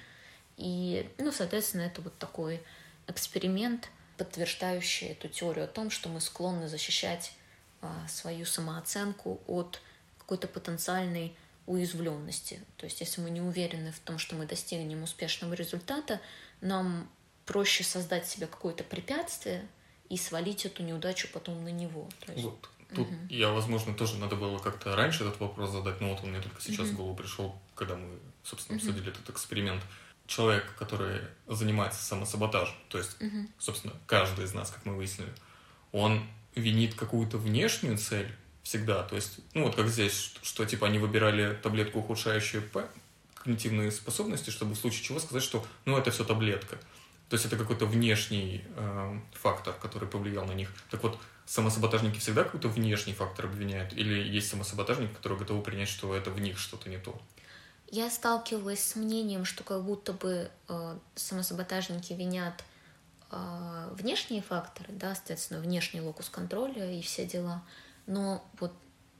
И, 0.58 1.10
ну, 1.18 1.32
соответственно, 1.32 1.82
это 1.82 2.02
вот 2.02 2.16
такой 2.18 2.62
эксперимент, 3.08 3.88
подтверждающий 4.16 5.08
эту 5.08 5.28
теорию 5.28 5.64
о 5.64 5.68
том, 5.68 5.90
что 5.90 6.08
мы 6.08 6.20
склонны 6.20 6.68
защищать 6.68 7.32
а, 7.80 8.06
свою 8.08 8.46
самооценку 8.46 9.40
от 9.46 9.80
какой-то 10.18 10.46
потенциальной 10.46 11.34
уязвленности. 11.66 12.60
То 12.76 12.84
есть, 12.84 13.00
если 13.00 13.20
мы 13.20 13.30
не 13.30 13.40
уверены 13.40 13.90
в 13.90 13.98
том, 13.98 14.18
что 14.18 14.36
мы 14.36 14.46
достигнем 14.46 15.02
успешного 15.02 15.54
результата, 15.54 16.20
нам 16.60 17.10
проще 17.44 17.82
создать 17.82 18.28
себе 18.28 18.46
какое-то 18.46 18.84
препятствие 18.84 19.66
и 20.12 20.18
свалить 20.18 20.66
эту 20.66 20.82
неудачу 20.82 21.26
потом 21.32 21.64
на 21.64 21.70
него. 21.70 22.06
То 22.26 22.32
есть... 22.32 22.44
Вот. 22.44 22.68
Тут 22.94 23.08
угу. 23.08 23.16
я, 23.30 23.48
возможно, 23.48 23.94
тоже 23.94 24.18
надо 24.18 24.36
было 24.36 24.58
как-то 24.58 24.94
раньше 24.94 25.24
этот 25.24 25.40
вопрос 25.40 25.70
задать, 25.70 26.02
но 26.02 26.10
вот 26.10 26.22
он 26.22 26.32
мне 26.32 26.42
только 26.42 26.60
сейчас 26.60 26.88
угу. 26.88 26.92
в 26.92 26.96
голову 26.96 27.16
пришел, 27.16 27.58
когда 27.74 27.96
мы, 27.96 28.18
собственно, 28.44 28.76
угу. 28.76 28.86
обсудили 28.86 29.10
этот 29.10 29.30
эксперимент. 29.30 29.82
Человек, 30.26 30.74
который 30.78 31.22
занимается 31.48 32.02
самосаботажем, 32.02 32.74
то 32.88 32.98
есть, 32.98 33.20
угу. 33.22 33.48
собственно, 33.58 33.94
каждый 34.06 34.44
из 34.44 34.52
нас, 34.52 34.70
как 34.70 34.84
мы 34.84 34.94
выяснили, 34.94 35.32
он 35.92 36.26
винит 36.54 36.94
какую-то 36.94 37.38
внешнюю 37.38 37.96
цель 37.96 38.30
всегда. 38.62 39.04
То 39.04 39.16
есть, 39.16 39.38
ну 39.54 39.64
вот 39.64 39.74
как 39.74 39.88
здесь, 39.88 40.12
что, 40.12 40.44
что 40.44 40.64
типа 40.66 40.86
они 40.86 40.98
выбирали 40.98 41.54
таблетку, 41.62 42.00
ухудшающую 42.00 42.62
когнитивные 43.34 43.90
способности, 43.90 44.50
чтобы 44.50 44.74
в 44.74 44.78
случае 44.78 45.02
чего 45.02 45.18
сказать, 45.18 45.42
что 45.42 45.66
ну 45.86 45.96
это 45.96 46.10
все 46.10 46.24
таблетка. 46.24 46.78
То 47.32 47.36
есть 47.36 47.46
это 47.46 47.56
какой-то 47.56 47.86
внешний 47.86 48.62
э, 48.76 49.18
фактор, 49.32 49.72
который 49.80 50.06
повлиял 50.06 50.44
на 50.44 50.52
них. 50.52 50.68
Так 50.90 51.02
вот, 51.02 51.18
самосаботажники 51.46 52.18
всегда 52.18 52.44
какой-то 52.44 52.68
внешний 52.68 53.14
фактор 53.14 53.46
обвиняют? 53.46 53.94
Или 53.94 54.22
есть 54.22 54.50
самосаботажники, 54.50 55.14
которые 55.14 55.38
готовы 55.38 55.62
принять, 55.62 55.88
что 55.88 56.14
это 56.14 56.30
в 56.30 56.38
них 56.38 56.58
что-то 56.58 56.90
не 56.90 56.98
то? 56.98 57.18
Я 57.90 58.10
сталкивалась 58.10 58.84
с 58.84 58.96
мнением, 58.96 59.46
что 59.46 59.64
как 59.64 59.82
будто 59.82 60.12
бы 60.12 60.50
э, 60.68 60.98
самосаботажники 61.14 62.12
винят 62.12 62.62
а, 63.30 63.88
внешние 63.94 64.42
факторы, 64.42 64.92
да, 64.92 65.14
соответственно, 65.14 65.60
внешний 65.60 66.02
локус 66.02 66.28
контроля 66.28 66.92
и 66.92 67.00
все 67.00 67.24
дела, 67.24 67.62
но 68.06 68.44
вот 68.60 68.74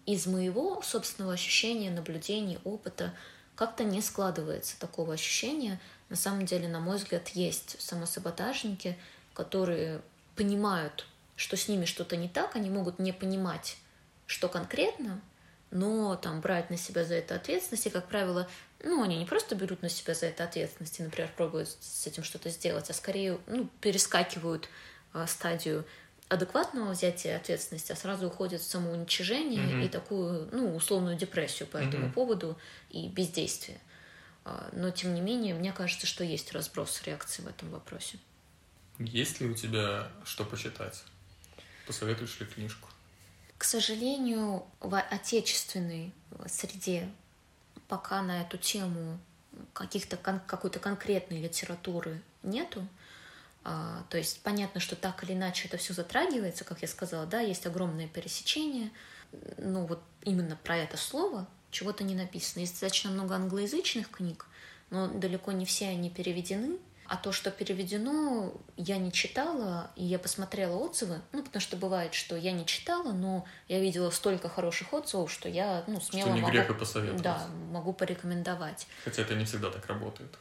из 0.04 0.26
моего 0.26 0.82
собственного 0.82 1.32
ощущения, 1.32 1.90
наблюдений, 1.90 2.58
опыта 2.64 3.14
как-то 3.54 3.84
не 3.84 4.02
складывается 4.02 4.78
такого 4.78 5.14
ощущения. 5.14 5.80
На 6.12 6.18
самом 6.18 6.44
деле, 6.44 6.68
на 6.68 6.78
мой 6.78 6.98
взгляд, 6.98 7.30
есть 7.30 7.80
самосаботажники, 7.80 8.98
которые 9.32 10.02
понимают, 10.36 11.06
что 11.36 11.56
с 11.56 11.68
ними 11.68 11.86
что-то 11.86 12.18
не 12.18 12.28
так, 12.28 12.54
они 12.54 12.68
могут 12.68 12.98
не 12.98 13.12
понимать, 13.12 13.78
что 14.26 14.50
конкретно, 14.50 15.22
но 15.70 16.14
там 16.16 16.42
брать 16.42 16.68
на 16.68 16.76
себя 16.76 17.06
за 17.06 17.14
это 17.14 17.36
ответственность, 17.36 17.86
и, 17.86 17.90
как 17.90 18.08
правило, 18.08 18.46
ну, 18.84 19.02
они 19.02 19.16
не 19.16 19.24
просто 19.24 19.54
берут 19.54 19.80
на 19.80 19.88
себя 19.88 20.12
за 20.12 20.26
это 20.26 20.44
ответственность 20.44 21.00
и, 21.00 21.02
например, 21.02 21.30
пробуют 21.34 21.74
с 21.80 22.06
этим 22.06 22.24
что-то 22.24 22.50
сделать, 22.50 22.90
а 22.90 22.92
скорее, 22.92 23.38
ну, 23.46 23.66
перескакивают 23.80 24.68
э, 25.14 25.24
стадию 25.26 25.86
адекватного 26.28 26.92
взятия 26.92 27.36
ответственности, 27.36 27.92
а 27.92 27.96
сразу 27.96 28.26
уходят 28.26 28.60
в 28.60 28.70
самоуничижение 28.70 29.64
mm-hmm. 29.64 29.86
и 29.86 29.88
такую, 29.88 30.50
ну, 30.52 30.76
условную 30.76 31.16
депрессию 31.16 31.66
по 31.68 31.78
mm-hmm. 31.78 31.88
этому 31.88 32.12
поводу 32.12 32.58
и 32.90 33.08
бездействие. 33.08 33.80
А, 34.45 34.68
но, 34.72 34.90
тем 34.90 35.14
не 35.14 35.20
менее, 35.20 35.55
мне 35.55 35.72
кажется, 35.72 36.07
что 36.07 36.24
есть 36.24 36.53
разброс 36.53 37.03
реакции 37.05 37.43
в 37.43 37.47
этом 37.47 37.70
вопросе. 37.70 38.18
Есть 38.99 39.40
ли 39.40 39.49
у 39.49 39.55
тебя 39.55 40.09
что 40.24 40.45
почитать? 40.45 41.05
Посоветуешь 41.86 42.38
ли 42.40 42.47
книжку? 42.47 42.88
К 43.59 43.64
сожалению, 43.64 44.66
в 44.80 44.99
отечественной 44.99 46.12
среде 46.47 47.09
пока 47.88 48.22
на 48.22 48.43
эту 48.43 48.59
тему 48.59 49.18
каких-то 49.72 50.16
какой-то 50.16 50.78
конкретной 50.78 51.40
литературы 51.40 52.22
нету. 52.43 52.86
А, 53.64 54.05
то 54.09 54.18
есть 54.18 54.40
понятно, 54.43 54.80
что 54.80 54.97
так 54.97 55.22
или 55.22 55.34
иначе 55.34 55.68
это 55.68 55.76
все 55.76 55.93
затрагивается, 55.93 56.64
как 56.64 56.82
я 56.82 56.88
сказала, 56.88 57.26
да, 57.26 57.40
есть 57.40 57.66
огромное 57.66 58.09
пересечение. 58.09 58.90
Ну 59.59 59.86
вот 59.86 60.03
именно 60.22 60.57
про 60.57 60.76
это 60.76 60.97
слово 60.97 61.47
чего-то 61.72 62.04
не 62.04 62.14
написано. 62.14 62.60
Есть 62.60 62.74
достаточно 62.74 63.10
много 63.10 63.34
англоязычных 63.34 64.10
книг, 64.10 64.46
но 64.90 65.08
далеко 65.08 65.50
не 65.50 65.66
все 65.66 65.88
они 65.88 66.10
переведены. 66.10 66.78
А 67.06 67.16
то, 67.16 67.32
что 67.32 67.50
переведено, 67.50 68.54
я 68.76 68.96
не 68.96 69.12
читала, 69.12 69.90
и 69.96 70.04
я 70.04 70.18
посмотрела 70.18 70.76
отзывы, 70.76 71.20
ну, 71.32 71.42
потому 71.42 71.60
что 71.60 71.76
бывает, 71.76 72.14
что 72.14 72.36
я 72.36 72.52
не 72.52 72.64
читала, 72.64 73.12
но 73.12 73.44
я 73.68 73.80
видела 73.80 74.08
столько 74.10 74.48
хороших 74.48 74.94
отзывов, 74.94 75.30
что 75.30 75.48
я, 75.48 75.84
ну, 75.88 76.00
смело 76.00 76.28
что 76.28 76.34
не 76.36 76.40
могу... 76.40 76.52
грех 76.52 76.70
и 76.70 76.74
посоветовать. 76.74 77.20
Да, 77.20 77.46
могу 77.70 77.92
порекомендовать. 77.92 78.86
Хотя 79.04 79.22
это 79.22 79.34
не 79.34 79.44
всегда 79.44 79.70
так 79.70 79.84
работает. 79.88 80.38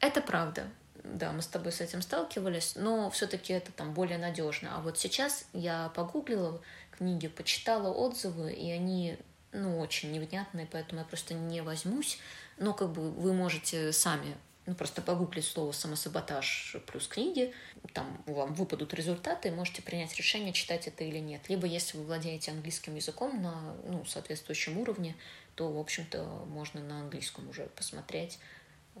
Это 0.00 0.22
правда. 0.22 0.66
Да, 1.02 1.32
мы 1.32 1.42
с 1.42 1.46
тобой 1.46 1.72
с 1.72 1.82
этим 1.82 2.00
сталкивались, 2.00 2.76
но 2.76 3.10
все-таки 3.10 3.52
это 3.52 3.72
там 3.72 3.92
более 3.92 4.16
надежно. 4.16 4.78
А 4.78 4.80
вот 4.80 4.98
сейчас 4.98 5.44
я 5.52 5.90
погуглила 5.94 6.62
книги, 6.90 7.28
почитала 7.28 7.92
отзывы, 7.92 8.50
и 8.52 8.70
они 8.70 9.18
ну, 9.54 9.78
очень 9.78 10.12
невнятные, 10.12 10.68
поэтому 10.70 11.00
я 11.00 11.06
просто 11.06 11.32
не 11.32 11.62
возьмусь. 11.62 12.18
Но 12.58 12.74
как 12.74 12.92
бы 12.92 13.10
вы 13.10 13.32
можете 13.32 13.92
сами 13.92 14.36
ну, 14.66 14.74
просто 14.74 15.02
погуглить 15.02 15.44
слово 15.44 15.72
«самосаботаж» 15.72 16.76
плюс 16.86 17.06
книги, 17.06 17.52
там 17.92 18.22
вам 18.26 18.54
выпадут 18.54 18.94
результаты, 18.94 19.50
можете 19.50 19.82
принять 19.82 20.14
решение, 20.16 20.52
читать 20.52 20.86
это 20.86 21.04
или 21.04 21.18
нет. 21.18 21.48
Либо, 21.48 21.66
если 21.66 21.98
вы 21.98 22.04
владеете 22.04 22.50
английским 22.50 22.94
языком 22.94 23.42
на 23.42 23.74
ну, 23.84 24.04
соответствующем 24.04 24.78
уровне, 24.78 25.16
то, 25.54 25.70
в 25.70 25.78
общем-то, 25.78 26.46
можно 26.48 26.82
на 26.82 27.00
английском 27.00 27.48
уже 27.48 27.66
посмотреть 27.76 28.38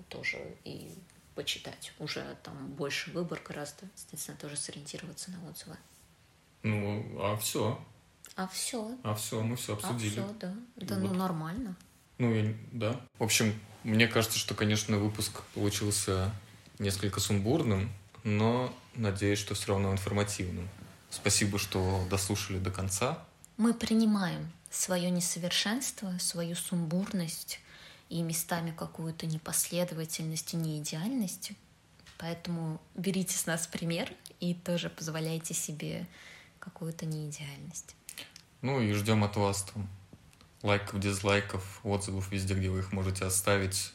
тоже 0.08 0.56
и 0.64 0.92
почитать. 1.34 1.92
Уже 1.98 2.36
там 2.42 2.68
больше 2.72 3.10
выбор 3.10 3.40
гораздо, 3.44 3.86
соответственно, 3.94 4.38
тоже 4.38 4.56
сориентироваться 4.56 5.30
на 5.30 5.48
отзывы. 5.48 5.76
Ну, 6.62 7.20
а 7.20 7.36
все. 7.36 7.78
А 8.36 8.46
все. 8.48 8.96
А 9.02 9.14
все, 9.14 9.42
мы 9.42 9.56
все 9.56 9.74
обсудили. 9.74 10.20
А 10.20 10.24
все, 10.24 10.34
да. 10.40 10.54
Да, 10.76 10.94
вот. 10.98 11.10
ну 11.10 11.14
нормально. 11.14 11.76
Ну, 12.18 12.32
я, 12.32 12.54
да. 12.72 13.00
В 13.18 13.24
общем, 13.24 13.54
мне 13.84 14.06
кажется, 14.08 14.38
что, 14.38 14.54
конечно, 14.54 14.98
выпуск 14.98 15.42
получился 15.54 16.32
несколько 16.78 17.20
сумбурным, 17.20 17.90
но 18.24 18.74
надеюсь, 18.94 19.38
что 19.38 19.54
все 19.54 19.68
равно 19.68 19.92
информативным. 19.92 20.68
Спасибо, 21.10 21.58
что 21.58 22.04
дослушали 22.10 22.58
до 22.58 22.70
конца. 22.70 23.24
Мы 23.56 23.72
принимаем 23.72 24.50
свое 24.70 25.10
несовершенство, 25.10 26.18
свою 26.18 26.56
сумбурность 26.56 27.60
и 28.08 28.22
местами 28.22 28.74
какую-то 28.76 29.26
непоследовательность 29.26 30.54
и 30.54 30.56
неидеальность. 30.56 31.52
Поэтому 32.18 32.80
берите 32.94 33.36
с 33.36 33.46
нас 33.46 33.66
пример 33.66 34.12
и 34.40 34.54
тоже 34.54 34.90
позволяйте 34.90 35.54
себе 35.54 36.06
какую-то 36.58 37.06
неидеальность. 37.06 37.94
Ну 38.64 38.80
и 38.80 38.94
ждем 38.94 39.22
от 39.24 39.36
вас 39.36 39.66
там 39.74 39.86
лайков, 40.62 40.98
дизлайков, 40.98 41.80
отзывов 41.82 42.32
везде, 42.32 42.54
где 42.54 42.70
вы 42.70 42.78
их 42.78 42.92
можете 42.92 43.26
оставить. 43.26 43.92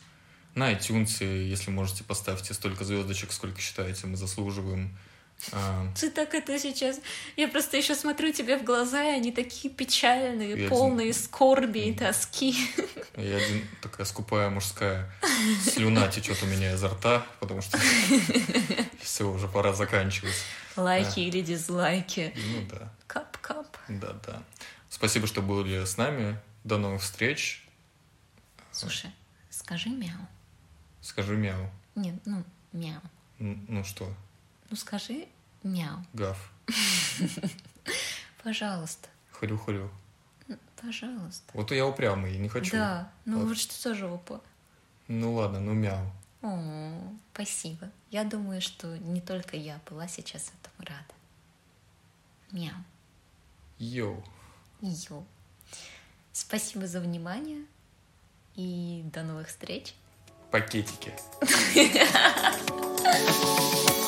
На 0.53 0.71
iTunes, 0.71 1.23
если 1.25 1.71
можете, 1.71 2.03
поставьте 2.03 2.53
столько 2.53 2.85
звездочек, 2.85 3.31
сколько 3.31 3.59
считаете, 3.59 4.05
мы 4.05 4.15
заслуживаем. 4.15 4.95
А... 5.53 5.91
Ты 5.99 6.11
так 6.11 6.35
это 6.35 6.59
сейчас... 6.59 6.99
Я 7.35 7.47
просто 7.47 7.77
еще 7.77 7.95
смотрю 7.95 8.31
тебе 8.31 8.59
в 8.59 8.63
глаза, 8.63 9.03
и 9.03 9.07
они 9.07 9.31
такие 9.31 9.73
печальные, 9.73 10.65
я 10.65 10.69
полные 10.69 11.09
один... 11.09 11.23
скорби 11.23 11.79
и 11.79 11.93
тоски. 11.95 12.55
Я 13.17 13.37
один, 13.37 13.67
такая 13.81 14.05
скупая 14.05 14.51
мужская 14.51 15.11
слюна 15.63 16.07
течет 16.09 16.43
у 16.43 16.45
меня 16.45 16.73
изо 16.73 16.89
рта, 16.89 17.25
потому 17.39 17.63
что 17.63 17.79
все, 19.01 19.23
уже 19.23 19.47
пора 19.47 19.73
заканчивать. 19.73 20.35
Лайки 20.75 21.21
или 21.21 21.41
дизлайки. 21.41 22.33
Ну 22.35 22.67
да. 22.69 22.93
Кап-кап. 23.07 23.65
Да-да. 23.87 24.43
Спасибо, 24.89 25.27
что 25.27 25.41
были 25.41 25.83
с 25.85 25.97
нами. 25.97 26.39
До 26.63 26.77
новых 26.77 27.01
встреч. 27.01 27.65
Слушай, 28.71 29.11
скажи 29.49 29.89
мяу. 29.89 30.27
Скажи 31.01 31.37
мяу. 31.37 31.69
Нет, 31.95 32.15
ну, 32.25 32.43
мяу. 32.73 33.01
Н- 33.39 33.65
ну 33.67 33.83
что? 33.83 34.13
Ну 34.69 34.75
скажи 34.75 35.27
мяу. 35.63 36.03
Гав. 36.13 36.51
Пожалуйста. 38.43 39.09
Хрю-хрю. 39.31 39.89
Пожалуйста. 40.81 41.51
Вот 41.53 41.71
я 41.71 41.85
упрямый, 41.85 42.37
не 42.37 42.47
хочу. 42.49 42.71
Да, 42.71 43.11
ну 43.25 43.45
вот, 43.45 43.57
что 43.57 43.73
за 43.75 43.95
жопа. 43.95 44.41
Ну 45.07 45.33
ладно, 45.33 45.59
ну 45.59 45.73
мяу. 45.73 46.09
О, 46.41 47.13
спасибо. 47.33 47.91
Я 48.11 48.23
думаю, 48.23 48.61
что 48.61 48.97
не 48.97 49.19
только 49.19 49.57
я 49.57 49.79
была 49.89 50.07
сейчас 50.07 50.51
этому 50.61 50.87
рада. 50.87 51.13
Мяу. 52.51 52.75
Йоу. 53.77 54.23
Йоу. 54.81 55.25
Спасибо 56.31 56.87
за 56.87 56.99
внимание 56.99 57.63
и 58.55 59.03
до 59.13 59.23
новых 59.23 59.47
встреч. 59.47 59.93
Пакетики. 60.51 61.13